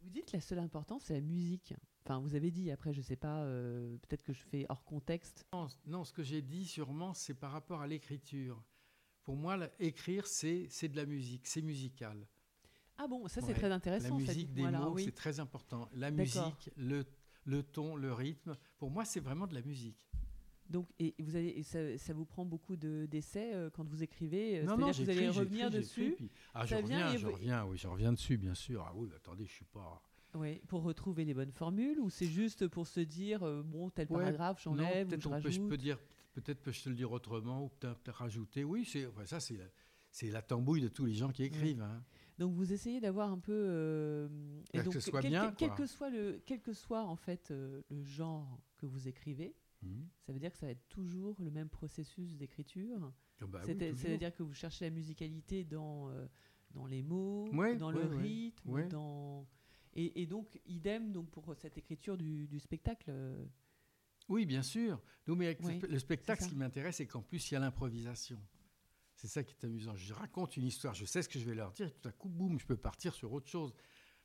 Vous 0.00 0.10
dites 0.10 0.26
que 0.26 0.36
la 0.36 0.40
seule 0.40 0.58
importance, 0.58 1.04
c'est 1.04 1.14
la 1.14 1.20
musique. 1.20 1.74
Enfin, 2.04 2.18
vous 2.18 2.34
avez 2.34 2.50
dit, 2.50 2.70
après, 2.70 2.92
je 2.92 3.00
sais 3.00 3.16
pas, 3.16 3.42
euh, 3.44 3.96
peut-être 3.98 4.22
que 4.24 4.32
je 4.32 4.42
fais 4.42 4.66
hors 4.68 4.84
contexte. 4.84 5.46
Non, 5.52 5.68
non, 5.86 6.04
ce 6.04 6.12
que 6.12 6.22
j'ai 6.24 6.42
dit 6.42 6.64
sûrement, 6.66 7.14
c'est 7.14 7.34
par 7.34 7.52
rapport 7.52 7.80
à 7.80 7.86
l'écriture. 7.86 8.62
Pour 9.22 9.36
moi, 9.36 9.56
la- 9.56 9.70
écrire, 9.78 10.26
c'est, 10.26 10.66
c'est 10.68 10.88
de 10.88 10.96
la 10.96 11.06
musique, 11.06 11.46
c'est 11.46 11.62
musical. 11.62 12.26
Ah 12.98 13.06
bon, 13.06 13.28
ça 13.28 13.40
c'est 13.40 13.48
Ouais, 13.48 13.54
très 13.54 13.68
La 13.68 13.76
intéressant. 13.76 14.18
ça, 14.18 14.26
musique 14.32 14.52
des 14.52 14.62
mots, 14.68 14.92
oui. 14.94 15.04
c'est 15.04 15.12
très 15.14 15.38
important. 15.38 15.88
La 15.92 16.10
D'accord. 16.10 16.46
musique, 16.48 16.70
le, 16.76 17.04
le 17.44 17.62
ton, 17.62 17.94
le 17.96 18.12
rythme, 18.12 18.56
pour 18.78 18.90
moi, 18.90 19.04
c'est 19.04 19.20
vraiment 19.20 19.46
de 19.46 19.54
la 19.54 19.62
musique. 19.62 19.96
Donc, 20.72 20.88
et 20.98 21.14
vous 21.18 21.36
avez, 21.36 21.58
et 21.58 21.62
ça, 21.62 21.98
ça 21.98 22.14
vous 22.14 22.24
prend 22.24 22.44
beaucoup 22.44 22.76
de, 22.76 23.06
d'essais 23.08 23.54
euh, 23.54 23.68
quand 23.70 23.86
vous 23.86 24.02
écrivez 24.02 24.60
euh, 24.60 24.64
non, 24.64 24.76
non, 24.78 24.90
que 24.90 24.96
vous 24.96 25.10
allez 25.10 25.28
revenir 25.28 25.70
dessus 25.70 26.14
puis- 26.16 26.30
ah, 26.54 26.64
je 26.66 26.74
reviens, 26.76 27.14
je 27.16 27.26
vous- 27.26 27.32
reviens, 27.34 27.64
oui, 27.66 27.76
je 27.76 27.86
reviens 27.86 28.12
dessus, 28.12 28.38
bien 28.38 28.54
sûr. 28.54 28.82
Ah 28.88 28.92
oui, 28.96 29.08
attendez, 29.14 29.44
je 29.46 29.52
suis 29.52 29.64
pas. 29.66 30.02
ouais, 30.34 30.62
pour 30.68 30.82
retrouver 30.82 31.24
les 31.26 31.34
bonnes 31.34 31.52
formules 31.52 32.00
ou 32.00 32.08
c'est 32.08 32.26
juste 32.26 32.66
pour 32.68 32.86
se 32.86 33.00
dire, 33.00 33.42
euh, 33.42 33.62
bon, 33.62 33.90
tel 33.90 34.06
Ouais, 34.10 34.18
paragraphe, 34.24 34.62
j'enlève 34.62 35.06
ou 35.06 35.10
peut-être 35.10 35.22
je 35.22 35.28
on 35.28 35.32
peut- 35.32 35.40
je 35.40 35.46
rajoute 35.58 35.68
peux 35.68 35.76
dire, 35.76 35.98
peut-être 36.32 36.62
peux-je 36.62 36.82
te 36.84 36.88
le 36.88 36.94
dire 36.94 37.12
autrement 37.12 37.64
ou 37.64 37.68
peut-être 37.68 38.10
rajouter. 38.10 38.64
Oui, 38.64 38.84
c'est 38.86 39.06
enfin, 39.06 39.26
ça, 39.26 39.40
c'est 39.40 39.58
la, 39.58 39.64
c'est 40.10 40.30
la 40.30 40.40
tambouille 40.40 40.80
de 40.80 40.88
tous 40.88 41.04
les 41.04 41.12
gens 41.14 41.28
qui 41.30 41.42
écrivent. 41.44 41.82
hein. 41.82 42.02
Donc 42.38 42.54
vous 42.54 42.72
essayez 42.72 42.98
d'avoir 43.00 43.30
un 43.30 43.38
peu 43.38 43.52
euh, 43.52 44.28
et 44.72 44.78
que 44.78 44.84
donc 44.84 44.94
ce 44.94 45.00
soit 45.00 45.20
quel, 45.20 45.30
bien, 45.30 45.52
quel 45.56 45.68
quoi. 45.68 45.76
que 45.76 45.86
soit 45.86 46.08
le 46.08 46.40
quel 46.46 46.60
que 46.62 46.72
soit 46.72 47.02
en 47.04 47.14
fait 47.14 47.50
euh, 47.50 47.82
le 47.90 48.02
genre 48.02 48.58
que 48.78 48.86
vous 48.86 49.06
écrivez, 49.06 49.54
Mhm. 49.82 50.08
ça 50.20 50.32
veut 50.32 50.38
dire 50.38 50.52
que 50.52 50.58
ça 50.58 50.66
va 50.66 50.72
être 50.72 50.88
toujours 50.88 51.36
le 51.40 51.50
même 51.50 51.68
processus 51.68 52.36
d'écriture. 52.36 53.12
Ah 53.40 53.46
bah 53.46 53.60
oui. 53.66 53.74
C'est-à-dire 53.96 54.34
que 54.34 54.42
vous 54.42 54.54
cherchez 54.54 54.84
la 54.84 54.90
musicalité 54.90 55.64
dans 55.64 56.08
euh, 56.10 56.26
dans 56.70 56.86
les 56.86 57.02
mots, 57.02 57.48
Ouais, 57.52 57.76
dans 57.76 57.92
ouais, 57.92 58.02
le 58.04 58.08
ouais, 58.16 58.22
rythme, 58.22 58.88
dans 58.88 59.46
et, 59.94 60.22
et 60.22 60.26
donc 60.26 60.58
idem 60.66 61.12
donc 61.12 61.30
pour 61.30 61.54
cette 61.56 61.76
écriture 61.76 62.16
du, 62.16 62.46
du 62.46 62.60
spectacle. 62.60 63.06
euh, 63.10 63.44
Oui, 64.28 64.46
bien 64.46 64.62
sûr. 64.62 65.00
Non, 65.26 65.36
mais 65.36 65.52
le 65.60 65.66
Oui, 65.66 65.78
spe- 65.80 65.86
le 65.88 65.98
spectacle, 65.98 66.40
ce 66.42 66.44
ça. 66.46 66.50
qui 66.50 66.56
m'intéresse, 66.56 66.96
c'est 66.96 67.06
qu'en 67.06 67.20
plus, 67.22 67.50
il 67.50 67.54
y 67.54 67.56
a 67.56 67.60
l'improvisation. 67.60 68.40
C'est 69.16 69.28
ça 69.28 69.42
qui 69.44 69.54
est 69.54 69.64
amusant. 69.64 69.94
Je 69.96 70.14
raconte 70.14 70.56
une 70.56 70.64
histoire, 70.64 70.94
je 70.94 71.04
sais 71.04 71.22
ce 71.22 71.28
que 71.28 71.38
je 71.38 71.44
vais 71.44 71.54
leur 71.54 71.72
dire, 71.72 71.88
et 71.88 71.90
tout 71.90 72.08
à 72.08 72.12
coup, 72.12 72.28
boum, 72.28 72.58
je 72.58 72.64
peux 72.66 72.76
partir 72.76 73.12
sur 73.14 73.32
autre 73.32 73.48
chose. 73.48 73.74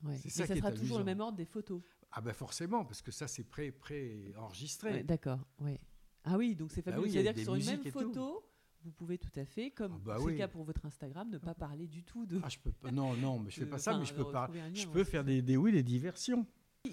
ouais. 0.04 0.16
C'est 0.18 0.26
Mais 0.26 0.30
ça 0.30 0.48
ça 0.48 0.56
sera 0.56 0.72
toujours 0.72 1.00
le 1.00 1.04
même 1.04 1.20
ordre 1.20 1.38
des 1.38 1.46
photos. 1.46 1.82
Ah 2.12 2.22
ben 2.22 2.34
forcément, 2.34 2.86
parce 2.86 3.02
que 3.02 3.12
ça, 3.12 3.28
c'est 3.28 3.44
pré, 3.44 3.72
pré-enregistré. 3.72 4.92
Ouais, 4.92 5.04
D'accord. 5.04 5.40
Ouais. 5.60 5.80
Ah 6.24 6.38
oui, 6.38 6.56
donc 6.56 6.72
c'est 6.72 6.82
Bah 6.82 6.92
fabuleux. 6.92 7.08
oui, 7.08 7.12
C'est-à-dire 7.14 7.34
que 7.34 7.42
sur 7.42 7.56
une 7.56 7.66
même 7.66 7.84
tout. 7.84 7.92
photo, 7.92 8.44
vous 8.84 8.92
pouvez 8.92 9.18
tout 9.18 9.32
à 9.36 9.46
fait, 9.46 9.72
comme 9.72 9.94
Ah 9.96 10.02
bah 10.04 10.16
c'est 10.18 10.26
le 10.26 10.32
oui. 10.32 10.38
cas 10.38 10.48
pour 10.48 10.64
votre 10.64 10.86
Instagram, 10.86 11.30
ne 11.30 11.38
pas 11.38 11.54
parler 11.54 11.88
du 11.88 12.04
tout 12.04 12.26
de. 12.26 12.40
Ah, 12.44 12.50
je 12.50 12.58
peux 12.60 12.72
pas. 12.72 12.92
Non, 12.92 13.16
non, 13.16 13.40
mais 13.40 13.50
je 13.52 13.60
fais 13.60 13.66
pas 13.66 13.78
ça, 13.78 13.98
mais 13.98 14.06
je 14.06 14.14
peux 14.14 14.24
lien, 14.32 14.74
Je 14.74 14.88
peux 14.88 15.04
faire 15.04 15.24
des, 15.24 15.42
des, 15.42 15.58
oui, 15.58 15.72
des 15.72 15.84
diversions. 15.84 16.46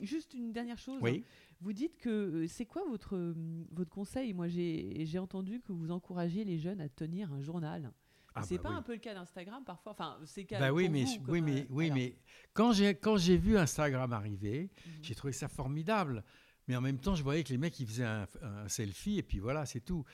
Juste 0.03 0.35
une 0.35 0.53
dernière 0.53 0.79
chose. 0.79 1.01
Oui. 1.03 1.25
Vous 1.61 1.73
dites 1.73 1.97
que 1.99 2.09
euh, 2.11 2.47
c'est 2.49 2.67
quoi 2.67 2.85
votre, 2.85 3.15
euh, 3.17 3.35
votre 3.71 3.91
conseil? 3.91 4.33
Moi, 4.33 4.49
j'ai 4.49 5.07
j'ai 5.07 5.19
entendu 5.21 5.61
que 5.61 5.73
vous 5.73 5.91
encouragiez 5.93 6.45
les 6.45 6.59
jeunes 6.59 6.81
à 6.81 6.89
tenir 6.89 7.33
un 7.33 7.41
journal. 7.41 7.93
Ah 8.35 8.43
c'est 8.43 8.57
bah 8.57 8.65
pas 8.65 8.71
oui. 8.71 8.77
un 8.77 8.83
peu 8.83 8.93
le 8.93 8.99
cas 8.99 9.15
d'Instagram 9.15 9.63
parfois? 9.65 9.93
Enfin, 9.93 10.19
c'est 10.25 10.43
le 10.43 10.47
cas 10.47 10.59
Bah 10.59 10.73
oui, 10.73 10.85
pour 10.85 10.93
mais, 10.93 11.05
vous, 11.05 11.25
oui, 11.29 11.41
mais, 11.41 11.61
euh, 11.61 11.67
oui, 11.71 11.85
alors, 11.87 11.97
mais 11.97 12.17
quand 12.53 12.73
j'ai 12.73 12.95
quand 12.95 13.17
j'ai 13.17 13.37
vu 13.37 13.57
Instagram 13.57 14.13
arriver, 14.13 14.71
mhm. 14.87 14.93
j'ai 15.03 15.15
trouvé 15.15 15.33
ça 15.33 15.49
formidable. 15.49 16.25
Mais 16.67 16.77
en 16.77 16.81
même 16.81 16.99
temps, 16.99 17.15
je 17.15 17.23
voyais 17.23 17.45
que 17.45 17.51
les 17.51 17.59
mecs, 17.59 17.79
ils 17.79 17.87
faisaient 17.87 18.05
un, 18.05 18.27
un 18.43 18.69
selfie 18.69 19.19
et 19.19 19.23
puis 19.23 19.39
voilà, 19.39 19.67
c'est 19.67 19.81
tout. 19.81 20.05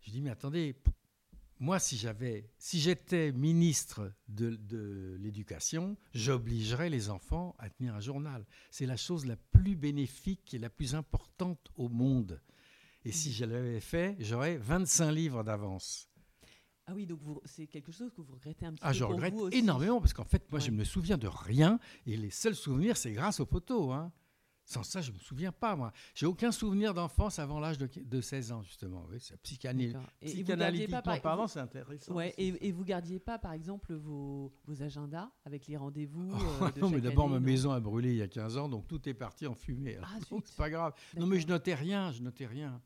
Je 0.00 0.12
dis, 0.12 0.22
mais 0.22 0.30
attendez, 0.30 0.76
moi, 1.58 1.78
si 1.78 1.96
j'avais, 1.96 2.50
si 2.58 2.80
j'étais 2.80 3.32
ministre 3.32 4.12
de, 4.28 4.56
de 4.56 5.16
l'éducation, 5.20 5.96
j'obligerais 6.12 6.90
les 6.90 7.08
enfants 7.08 7.56
à 7.58 7.70
tenir 7.70 7.94
un 7.94 8.00
journal. 8.00 8.46
C'est 8.70 8.86
la 8.86 8.96
chose 8.96 9.24
la 9.24 9.36
plus 9.36 9.74
bénéfique 9.74 10.52
et 10.52 10.58
la 10.58 10.68
plus 10.68 10.94
importante 10.94 11.70
au 11.76 11.88
monde. 11.88 12.40
Et 13.04 13.12
si 13.12 13.32
je 13.32 13.44
l'avais 13.44 13.80
fait, 13.80 14.16
j'aurais 14.18 14.56
25 14.56 15.12
livres 15.12 15.44
d'avance. 15.44 16.10
Ah 16.88 16.94
oui, 16.94 17.04
donc 17.06 17.20
vous- 17.20 17.40
c'est 17.44 17.66
quelque 17.66 17.90
chose 17.90 18.12
que 18.14 18.20
vous 18.20 18.34
regrettez 18.34 18.64
un 18.66 18.72
petit 18.72 18.80
Ah, 18.84 18.90
peu 18.90 18.94
je 18.94 19.04
pour 19.04 19.12
regrette 19.14 19.34
vous 19.34 19.40
aussi. 19.46 19.58
énormément 19.58 20.00
parce 20.00 20.12
qu'en 20.12 20.24
fait, 20.24 20.50
moi, 20.52 20.60
je 20.60 20.66
Ouais. 20.70 20.76
me 20.76 20.84
souviens 20.84 21.18
de 21.18 21.26
rien 21.26 21.80
et 22.06 22.16
les 22.16 22.30
seuls 22.30 22.54
souvenirs, 22.54 22.96
c'est 22.96 23.12
grâce 23.12 23.40
aux 23.40 23.46
photos. 23.46 23.92
hein. 23.92 24.12
Sans 24.68 24.82
ça, 24.82 25.00
je 25.00 25.12
me 25.12 25.18
souviens 25.18 25.52
pas, 25.52 25.76
moi. 25.76 25.92
J'ai 26.12 26.26
aucun 26.26 26.50
souvenir 26.50 26.92
d'enfance 26.92 27.38
avant 27.38 27.60
l'âge 27.60 27.78
de, 27.78 27.88
de 28.04 28.20
16 28.20 28.50
ans, 28.50 28.62
justement. 28.62 29.06
Oui, 29.08 29.18
c'est 29.20 29.40
psychanalytique. 29.42 29.92
D'accord. 29.94 30.10
Et- 30.20 30.30
et 30.40 30.42
vous 30.42 30.56
gardiez 30.56 30.88
pas, 30.88 31.02
par- 31.02 31.20
parlant, 31.22 31.42
vous- 31.44 31.48
c'est 31.52 31.60
intéressant. 31.60 32.14
Ouais, 32.14 32.34
et, 32.36 32.66
et 32.68 32.72
vous 32.72 32.82
gardiez 32.84 33.20
pas, 33.20 33.38
par 33.38 33.52
exemple, 33.52 33.94
vos, 33.94 34.52
vos 34.64 34.82
agendas 34.82 35.30
avec 35.44 35.68
les 35.68 35.76
rendez-vous 35.76 36.32
Oh, 36.32 36.64
euh, 36.64 36.70
non, 36.80 36.90
mais 36.90 37.00
d'abord, 37.00 37.28
ma 37.28 37.38
maison 37.38 37.70
a 37.70 37.78
brûlé 37.78 38.10
il 38.10 38.16
y 38.16 38.22
a 38.22 38.28
15 38.28 38.56
ans, 38.56 38.68
donc 38.68 38.88
tout 38.88 39.08
est 39.08 39.14
parti 39.14 39.46
en 39.46 39.54
fumée. 39.54 39.96
Alors, 39.98 40.08
Ah, 40.12 40.18
c'est 40.44 40.56
pas 40.56 40.68
grave. 40.70 40.94
Non, 41.16 41.26
mais 41.26 41.38
je 41.38 41.46
notais 41.46 41.74
rien, 41.74 42.10
je 42.10 42.22
notais 42.22 42.46
rien. 42.46 42.80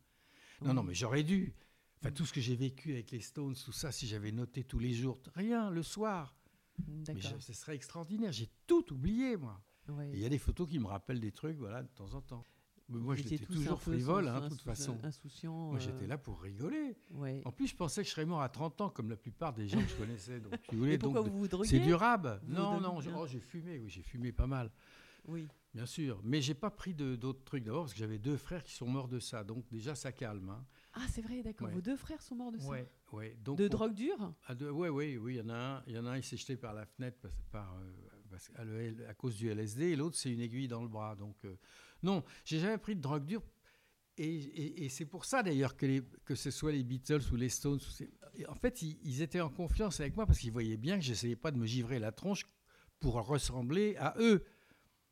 Non, 0.62 0.74
non, 0.74 0.82
mais 0.82 0.92
j'aurais 0.94 1.22
dû. 1.22 1.54
Enfin, 2.02 2.12
tout 2.12 2.24
ce 2.24 2.32
que 2.32 2.40
j'ai 2.40 2.56
vécu 2.56 2.92
avec 2.92 3.10
les 3.10 3.20
Stones, 3.20 3.54
tout 3.54 3.72
ça, 3.72 3.92
si 3.92 4.06
j'avais 4.06 4.32
noté 4.32 4.64
tous 4.64 4.78
les 4.78 4.92
jours, 4.94 5.18
rien, 5.34 5.70
le 5.70 5.82
soir. 5.82 6.34
Mais 6.88 7.20
je- 7.20 7.38
ce 7.38 7.52
serait 7.52 7.74
extraordinaire. 7.74 8.32
J'ai 8.32 8.48
tout 8.66 8.90
oublié, 8.92 9.36
moi. 9.36 9.60
Ouais. 9.88 10.10
Il 10.14 10.18
y 10.20 10.24
a 10.24 10.28
des 10.30 10.38
photos 10.38 10.68
qui 10.68 10.78
me 10.78 10.86
rappellent 10.86 11.20
des 11.20 11.32
trucs, 11.32 11.58
voilà, 11.58 11.82
de 11.82 11.88
temps 11.88 12.14
en 12.14 12.22
temps. 12.22 12.46
Mais 12.88 12.98
moi, 12.98 13.14
j'étais 13.14 13.38
toujours 13.38 13.80
frivole, 13.80 14.26
hein, 14.28 14.40
de 14.40 14.46
insou- 14.46 14.48
toute 14.56 14.62
façon. 14.62 14.98
Insouciant. 15.04 15.68
Moi, 15.70 15.76
euh, 15.76 15.80
j'étais 15.80 16.06
là 16.06 16.16
pour 16.18 16.40
rigoler. 16.40 16.96
Ouais. 17.10 17.40
En 17.44 17.52
plus, 17.52 17.68
je 17.68 17.76
pensais 17.76 18.02
que 18.02 18.08
je 18.08 18.12
serais 18.14 18.24
mort 18.24 18.40
à 18.42 18.48
30 18.48 18.80
ans, 18.80 18.88
comme 18.90 19.10
la 19.10 19.16
plupart 19.16 19.52
des 19.52 19.68
gens 19.68 19.78
que 19.80 19.88
je 19.88 19.94
connaissais. 19.96 20.40
Donc, 20.40 20.52
pourquoi 20.98 21.22
donc, 21.22 21.28
vous 21.28 21.46
vous 21.46 21.64
c'est 21.64 21.78
durable. 21.80 22.40
Vous 22.44 22.54
non, 22.54 22.80
non, 22.80 22.98
oh, 23.16 23.26
j'ai 23.26 23.40
fumé, 23.40 23.78
oui, 23.78 23.88
j'ai 23.90 24.02
fumé 24.02 24.32
pas 24.32 24.46
mal, 24.48 24.72
Oui. 25.28 25.46
bien 25.74 25.86
sûr. 25.86 26.20
Mais 26.24 26.40
j'ai 26.40 26.54
pas 26.54 26.70
pris 26.70 26.94
d'autres 26.94 27.44
trucs 27.44 27.62
d'abord 27.62 27.82
parce 27.82 27.92
que 27.92 27.98
j'avais 28.00 28.18
deux 28.18 28.36
frères 28.36 28.64
qui 28.64 28.72
sont 28.74 28.88
morts 28.88 29.08
de 29.08 29.20
ça. 29.20 29.44
Donc, 29.44 29.68
déjà, 29.70 29.94
ça 29.94 30.10
calme. 30.12 30.48
Hein. 30.48 30.64
Ah, 30.92 31.06
c'est 31.08 31.20
vrai, 31.22 31.42
d'accord. 31.42 31.68
Ouais. 31.68 31.74
Vos 31.74 31.80
deux 31.80 31.96
frères 31.96 32.20
sont 32.22 32.34
morts 32.34 32.50
de 32.52 32.58
ça. 32.58 32.68
Ouais, 32.68 32.90
ouais. 33.12 33.36
Donc, 33.44 33.58
De 33.58 33.66
on- 33.66 33.68
drogue 33.68 33.94
dure 33.94 34.34
Ah, 34.46 34.54
de- 34.54 34.68
ouais, 34.70 34.88
ouais, 34.88 35.16
oui, 35.18 35.34
il 35.34 35.38
y 35.38 35.40
en 35.40 35.48
a 35.48 35.54
un. 35.78 35.82
Il 35.86 35.94
y 35.94 35.98
en 35.98 36.06
a 36.06 36.10
un, 36.10 36.16
il 36.16 36.24
s'est 36.24 36.36
jeté 36.36 36.56
par 36.56 36.74
la 36.74 36.84
fenêtre 36.86 37.18
parce, 37.22 37.34
par, 37.52 37.76
euh, 37.78 37.92
parce- 38.30 38.50
à, 38.56 38.64
le- 38.64 39.06
à 39.08 39.14
cause 39.14 39.36
du 39.36 39.48
LSD, 39.48 39.90
et 39.90 39.96
l'autre, 39.96 40.16
c'est 40.16 40.32
une 40.32 40.40
aiguille 40.40 40.66
dans 40.68 40.82
le 40.82 40.88
bras. 40.88 41.14
Donc, 41.16 41.44
euh, 41.44 41.56
non, 42.02 42.24
j'ai 42.44 42.58
jamais 42.58 42.78
pris 42.78 42.96
de 42.96 43.00
drogue 43.00 43.24
dure. 43.24 43.42
Et, 44.16 44.34
et- 44.34 44.84
et 44.84 44.88
c'est 44.88 45.06
pour 45.06 45.24
ça 45.24 45.42
d'ailleurs 45.42 45.76
que, 45.76 45.86
les- 45.86 46.02
que 46.24 46.34
ce 46.34 46.50
soit 46.50 46.72
les 46.72 46.82
Beatles 46.82 47.22
ou 47.32 47.36
les 47.36 47.48
Stones, 47.48 47.78
ou 47.78 48.44
en 48.50 48.54
fait, 48.56 48.82
ils, 48.82 48.98
ils 49.02 49.22
étaient 49.22 49.40
en 49.40 49.48
confiance 49.48 50.00
avec 50.00 50.14
moi 50.16 50.26
parce 50.26 50.38
qu'ils 50.40 50.52
voyaient 50.52 50.76
bien 50.76 50.96
que 50.98 51.04
j'essayais 51.04 51.36
pas 51.36 51.52
de 51.52 51.58
me 51.58 51.66
givrer 51.66 51.98
la 52.00 52.10
tronche 52.12 52.44
pour 52.98 53.14
ressembler 53.14 53.96
à 53.96 54.14
eux. 54.18 54.44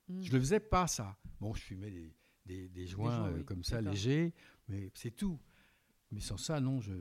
Mm. 0.09 0.23
Je 0.23 0.33
le 0.33 0.41
faisais 0.41 0.61
pas 0.61 0.87
ça. 0.89 1.17
Bon, 1.41 1.55
je 1.55 1.63
fumais 1.63 1.91
des, 1.91 2.15
des, 2.45 2.69
des 2.69 2.87
joints 2.87 3.17
joints, 3.17 3.29
euh, 3.29 3.37
oui, 3.39 3.45
comme 3.45 3.63
ça 3.65 3.81
légers, 3.81 4.35
mais 4.69 4.91
c'est 4.95 5.13
tout. 5.13 5.39
Mais 6.13 6.21
sans 6.21 6.37
ça, 6.37 6.61
non, 6.61 6.81
je 6.81 6.93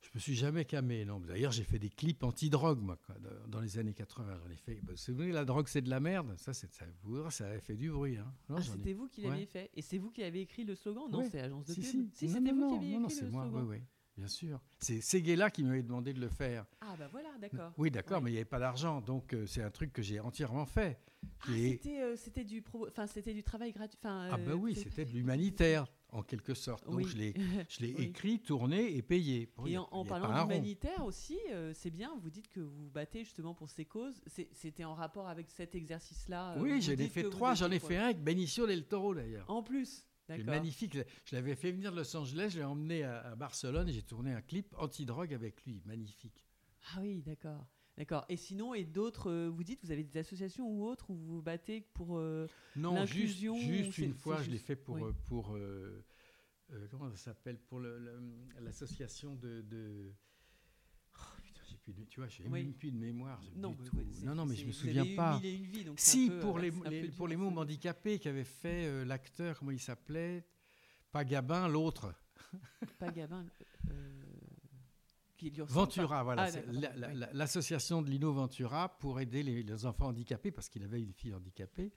je 0.00 0.10
me 0.14 0.20
suis 0.20 0.34
jamais 0.34 0.66
camé. 0.66 1.04
Non, 1.06 1.18
d'ailleurs, 1.18 1.50
j'ai 1.50 1.64
fait 1.64 1.78
des 1.78 1.88
clips 1.88 2.22
anti-drogue 2.24 2.78
moi 2.80 2.98
quoi, 3.06 3.14
dans- 3.48 3.60
les 3.60 3.78
années 3.78 3.94
80. 3.94 4.36
J'en 4.44 4.50
ai 4.50 4.56
fait. 4.56 4.74
Bah, 4.82 4.92
vous 4.92 4.96
savez, 4.98 5.32
la 5.32 5.46
drogue, 5.46 5.66
c'est 5.66 5.80
de 5.80 5.88
la 5.88 5.98
merde. 5.98 6.34
Ça, 6.36 6.52
c'est 6.52 6.70
ça, 6.74 6.84
vous 7.02 7.30
ça 7.30 7.46
avait 7.48 7.60
fait 7.60 7.74
du 7.74 7.90
bruit. 7.90 8.18
Hein. 8.18 8.30
Non, 8.50 8.56
Ah, 8.58 8.60
j'en 8.60 8.74
ai- 8.74 8.76
c'était 8.76 8.92
vous 8.92 9.08
qui 9.08 9.22
Ouais. 9.22 9.28
l'aviez 9.30 9.46
fait. 9.46 9.70
Et 9.74 9.80
c'est 9.80 9.96
vous 9.98 10.10
qui 10.10 10.22
avez 10.22 10.42
écrit 10.42 10.64
le 10.64 10.74
slogan? 10.74 11.04
Non, 11.10 11.20
Ouais. 11.20 11.28
c'est 11.30 11.40
l'agence 11.40 11.64
de 11.64 11.72
Si, 11.72 11.80
pub. 11.80 11.90
si, 11.90 12.10
Si, 12.12 12.26
Non, 12.26 12.32
c'était 12.34 12.52
non, 12.52 12.54
vous 12.54 12.60
non, 12.60 12.68
qui 12.70 12.76
aviez 12.84 12.94
non, 12.96 13.00
non, 13.00 13.06
écrit 13.06 13.16
c'est 13.18 13.24
le 13.24 13.30
moi. 13.30 13.42
slogan. 13.44 13.66
Oui, 13.66 13.76
oui, 13.78 13.82
bien 14.18 14.28
sûr. 14.28 14.60
C'est 14.78 15.00
Seguela 15.00 15.50
qui 15.50 15.64
m'avait 15.64 15.82
demandé 15.82 16.12
de 16.12 16.20
le 16.20 16.28
faire. 16.28 16.66
Ah, 16.82 16.94
bah 16.98 17.08
voilà, 17.10 17.30
d'accord. 17.40 17.72
Oui, 17.78 17.90
d'accord, 17.90 18.18
Ouais. 18.18 18.24
mais 18.24 18.30
il 18.30 18.34
n'y 18.34 18.38
avait 18.40 18.44
pas 18.44 18.58
d'argent, 18.58 19.00
donc 19.00 19.32
euh, 19.32 19.46
c'est 19.46 19.62
un 19.62 19.70
truc 19.70 19.90
que 19.92 20.02
j'ai 20.02 20.20
entièrement 20.20 20.66
fait. 20.66 21.00
Ah, 21.48 21.52
Et- 21.56 21.70
c'était, 21.72 22.02
euh, 22.02 22.16
c'était 22.16 22.44
du, 22.44 22.60
pro- 22.60 22.86
enfin, 22.88 23.06
c'était 23.06 23.32
du 23.32 23.42
travail 23.42 23.72
gratuit. 23.72 23.98
Enfin, 24.02 24.28
Ah 24.30 24.34
euh, 24.38 24.44
ben 24.44 24.52
oui, 24.54 24.74
c'est- 24.74 24.90
c'était 24.90 25.06
de 25.06 25.12
l'humanitaire 25.12 25.86
en 26.14 26.22
quelque 26.22 26.54
sorte. 26.54 26.84
Donc 26.86 26.94
Oui. 26.96 27.04
je 27.08 27.16
l'ai, 27.16 27.34
je 27.68 27.80
l'ai 27.80 27.94
Oui. 27.94 28.04
écrit, 28.04 28.38
tourné 28.40 28.96
et 28.96 29.02
payé. 29.02 29.50
Bon, 29.56 29.66
Et 29.66 29.76
a- 29.76 29.82
en, 29.82 29.88
en 29.90 30.04
parlant 30.04 30.42
d'humanitaire 30.42 31.04
aussi, 31.04 31.38
euh, 31.52 31.72
c'est 31.74 31.90
bien, 31.90 32.16
vous 32.22 32.30
dites 32.30 32.48
que 32.48 32.60
vous 32.60 32.84
vous 32.84 32.90
battez 32.90 33.24
justement 33.24 33.54
pour 33.54 33.68
ces 33.70 33.84
causes. 33.84 34.20
C'était 34.52 34.84
en 34.84 34.94
rapport 34.94 35.28
avec 35.28 35.50
cet 35.50 35.74
exercice-là 35.74 36.54
euh, 36.56 36.60
Oui, 36.62 36.80
j'en 36.80 36.92
ai 36.92 37.08
fait 37.08 37.28
trois. 37.28 37.54
J'en 37.54 37.70
ai 37.70 37.78
fait 37.78 37.96
un 37.96 38.04
avec 38.06 38.22
Benicio 38.22 38.66
del 38.66 38.84
Toro 38.86 39.14
d'ailleurs. 39.14 39.48
En 39.50 39.62
plus, 39.62 40.06
C'est 40.26 40.42
magnifique. 40.44 40.96
Je 41.24 41.36
l'avais 41.36 41.54
fait 41.56 41.72
venir 41.72 41.90
de 41.92 41.96
Los 41.96 42.16
Angeles, 42.16 42.50
je 42.52 42.58
l'ai 42.58 42.64
emmené 42.64 43.02
à, 43.02 43.20
à 43.32 43.34
Barcelone 43.34 43.88
et 43.88 43.92
j'ai 43.92 44.02
tourné 44.02 44.32
un 44.32 44.40
clip 44.40 44.74
anti-drogue 44.78 45.34
avec 45.34 45.64
lui. 45.64 45.82
Magnifique. 45.84 46.46
Ah 46.94 47.00
oui, 47.02 47.22
d'accord. 47.22 47.66
D'accord. 47.96 48.24
Et 48.28 48.36
sinon, 48.36 48.74
et 48.74 48.82
d'autres, 48.84 49.30
euh, 49.30 49.48
vous 49.48 49.62
dites, 49.62 49.78
vous 49.84 49.92
avez 49.92 50.02
des 50.02 50.18
associations 50.18 50.66
ou 50.68 50.84
autres 50.84 51.10
où 51.10 51.14
vous 51.14 51.36
vous 51.36 51.42
battez 51.42 51.80
pour. 51.94 52.18
euh, 52.18 52.48
Non, 52.74 53.06
juste, 53.06 53.14
L'inclusion, 53.14 53.56
juste 53.56 53.92
c'est- 53.92 54.02
une 54.02 54.14
fois, 54.14 54.38
je 54.42 54.46
l'ai 54.46 54.54
juste- 54.54 54.66
fait 54.66 54.74
pour. 54.74 54.96
oui. 54.96 55.12
pour 55.26 55.54
euh, 55.54 56.04
euh, 56.74 56.86
comment 56.90 57.10
ça 57.10 57.16
s'appelle 57.16 57.58
Pour 57.58 57.80
l'association 58.60 59.34
de. 59.36 59.62
de- 59.62 60.12
Oh, 61.16 61.40
putain, 61.42 61.60
j'ai 61.70 61.76
plus 61.76 61.92
de, 61.92 62.04
tu 62.04 62.20
vois, 62.20 62.28
j'ai 62.28 62.44
Oui. 62.44 62.64
même 62.64 62.74
plus 62.74 62.90
de 62.90 62.96
mémoire. 62.98 63.40
Non, 63.56 63.76
c'est- 63.82 64.24
non, 64.24 64.34
non, 64.34 64.46
mais 64.46 64.56
je 64.56 64.66
me 64.66 64.72
souviens 64.72 65.06
pas. 65.16 65.40
une 65.42 65.84
donc 65.84 65.98
un 65.98 66.02
Si, 66.02 66.28
peu, 66.30 66.40
pour 66.40 66.58
euh, 66.58 66.60
les, 66.62 66.70
les- 67.02 67.08
pour 67.10 67.28
les 67.28 67.36
mômes 67.36 67.58
handicapés 67.58 68.18
qui 68.18 68.28
avait 68.28 68.44
fait 68.44 68.86
euh, 68.86 69.04
l'acteur, 69.04 69.58
comment 69.58 69.70
il 69.70 69.80
s'appelait? 69.80 70.44
Pas 71.12 71.24
Gabin, 71.24 71.68
l'autre. 71.68 72.12
Pas 72.98 73.10
Gabin. 73.12 73.46
euh, 73.90 74.22
qui 75.36 75.50
lui 75.50 75.62
ressemble 75.62 75.80
Ventura, 75.80 76.16
pas. 76.18 76.24
voilà. 76.24 76.42
Ah, 76.44 76.60
la- 76.96 77.14
la- 77.14 77.32
L'association 77.32 78.02
de 78.02 78.08
Lino 78.10 78.32
Ventura 78.32 78.88
pour 78.98 79.20
aider 79.20 79.42
les, 79.42 79.62
les 79.62 79.86
enfants 79.86 80.06
handicapés, 80.08 80.50
parce 80.50 80.68
qu'il 80.68 80.82
avait 80.84 81.02
une 81.02 81.12
fille 81.12 81.34
handicapée. 81.34 81.92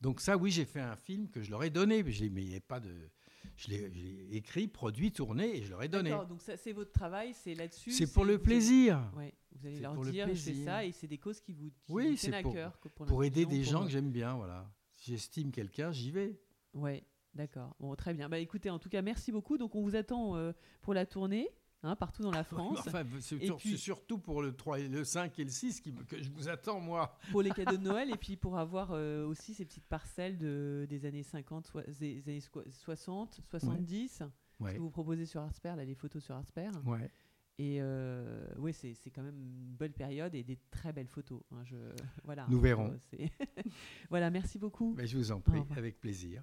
Donc 0.00 0.20
ça, 0.20 0.36
oui, 0.36 0.50
j'ai 0.50 0.64
fait 0.64 0.80
un 0.80 0.96
film 0.96 1.28
que 1.28 1.42
je 1.42 1.50
leur 1.50 1.62
ai 1.62 1.68
donné, 1.70 2.02
mais 2.02 2.10
il 2.12 2.32
n'y 2.32 2.50
avait 2.50 2.60
pas 2.60 2.80
de... 2.80 3.10
Je 3.56 3.68
l'ai 3.68 4.28
écrit, 4.32 4.68
produit, 4.68 5.12
tourné, 5.12 5.56
et 5.56 5.62
je 5.62 5.70
leur 5.70 5.82
ai 5.82 5.88
donné. 5.88 6.10
D'accord, 6.10 6.26
donc 6.26 6.40
ça, 6.42 6.56
c'est 6.56 6.72
votre 6.72 6.92
travail, 6.92 7.32
c'est 7.34 7.54
là-dessus. 7.54 7.90
C'est 7.90 8.12
pour 8.12 8.24
le 8.24 8.38
plaisir, 8.38 9.10
Ouais, 9.16 9.34
vous 9.52 9.66
allez 9.66 9.80
leur 9.80 9.94
pour 9.94 10.04
le 10.04 10.10
dire, 10.12 10.28
c'est 10.34 10.54
ça, 10.64 10.84
et 10.84 10.92
c'est 10.92 11.06
des 11.06 11.18
causes 11.18 11.40
qui 11.40 11.52
vous, 11.52 11.70
qui 11.82 11.92
Oui, 11.92 12.10
vous 12.10 12.16
c'est 12.16 12.28
tiennent 12.28 12.34
à 12.34 12.42
pour- 12.42 12.52
cœur. 12.54 12.78
Pour, 12.94 13.06
pour 13.06 13.24
aider 13.24 13.44
des 13.46 13.60
pour- 13.62 13.70
gens 13.70 13.84
que 13.84 13.90
j'aime 13.90 14.10
bien, 14.10 14.34
voilà. 14.36 14.70
Si 14.96 15.10
j'estime 15.10 15.50
quelqu'un, 15.52 15.92
j'y 15.92 16.10
vais. 16.10 16.38
Ouais, 16.74 17.02
d'accord. 17.34 17.74
Bon, 17.80 17.94
très 17.96 18.14
bien. 18.14 18.28
Bah 18.28 18.38
écoutez, 18.38 18.70
en 18.70 18.78
tout 18.78 18.88
cas, 18.88 19.02
merci 19.02 19.32
beaucoup. 19.32 19.56
Donc 19.58 19.74
on 19.74 19.82
vous 19.82 19.96
attend 19.96 20.36
euh, 20.36 20.52
pour 20.82 20.94
la 20.94 21.04
tournée, 21.06 21.48
hein, 21.82 21.96
partout 21.96 22.22
dans 22.22 22.30
la 22.30 22.44
France, 22.44 22.78
Enfin, 22.86 23.02
c'est 23.20 23.42
sur- 23.44 23.56
puis- 23.56 23.78
surtout 23.78 24.18
pour 24.18 24.42
le 24.42 24.54
3, 24.54 24.80
et 24.80 24.88
le 24.88 25.04
5 25.04 25.38
et 25.38 25.44
le 25.44 25.50
6 25.50 25.80
qui 25.80 25.92
me- 25.92 26.02
que 26.04 26.22
je 26.22 26.30
vous 26.30 26.48
attends, 26.48 26.80
moi. 26.80 27.16
pour 27.30 27.42
les 27.42 27.50
cadeaux 27.50 27.76
de 27.76 27.82
Noël, 27.82 28.10
et 28.10 28.16
puis 28.16 28.36
pour 28.36 28.58
avoir 28.58 28.90
euh, 28.92 29.24
aussi 29.26 29.54
ces 29.54 29.64
petites 29.64 29.86
parcelles 29.86 30.38
de, 30.38 30.86
des 30.88 31.04
années 31.06 31.22
50, 31.22 31.66
soi- 31.66 31.82
des 31.98 32.22
années 32.28 32.40
soi- 32.40 32.64
60, 32.70 33.40
70, 33.50 34.22
Ouais. 34.60 34.74
que 34.74 34.78
vous 34.80 34.90
proposez 34.90 35.24
sur 35.26 35.40
Arsper, 35.40 35.74
là, 35.76 35.84
les 35.84 35.94
photos 35.94 36.22
sur 36.22 36.34
Arsper. 36.34 36.70
Ouais. 36.84 37.10
Et 37.58 37.76
euh, 37.80 38.46
oui, 38.58 38.72
c'est 38.72 38.94
c'est 38.94 39.10
quand 39.10 39.22
même 39.22 39.38
une 39.38 39.74
belle 39.76 39.92
période 39.92 40.34
et 40.34 40.42
des 40.42 40.56
très 40.70 40.92
belles 40.94 41.08
photos. 41.08 41.42
hein, 41.52 41.62
je, 41.64 41.76
voilà, 42.24 42.46
Nous 42.48 42.58
verrons. 42.60 42.98
Euh, 43.18 43.26
voilà, 44.10 44.30
merci 44.30 44.58
beaucoup. 44.58 44.94
Mais 44.96 45.06
je 45.06 45.18
vous 45.18 45.30
en 45.32 45.40
prie, 45.40 45.60
avec 45.76 46.00
plaisir. 46.00 46.42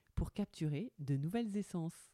pour 0.21 0.33
capturer 0.33 0.93
de 0.99 1.17
nouvelles 1.17 1.57
essences. 1.57 2.10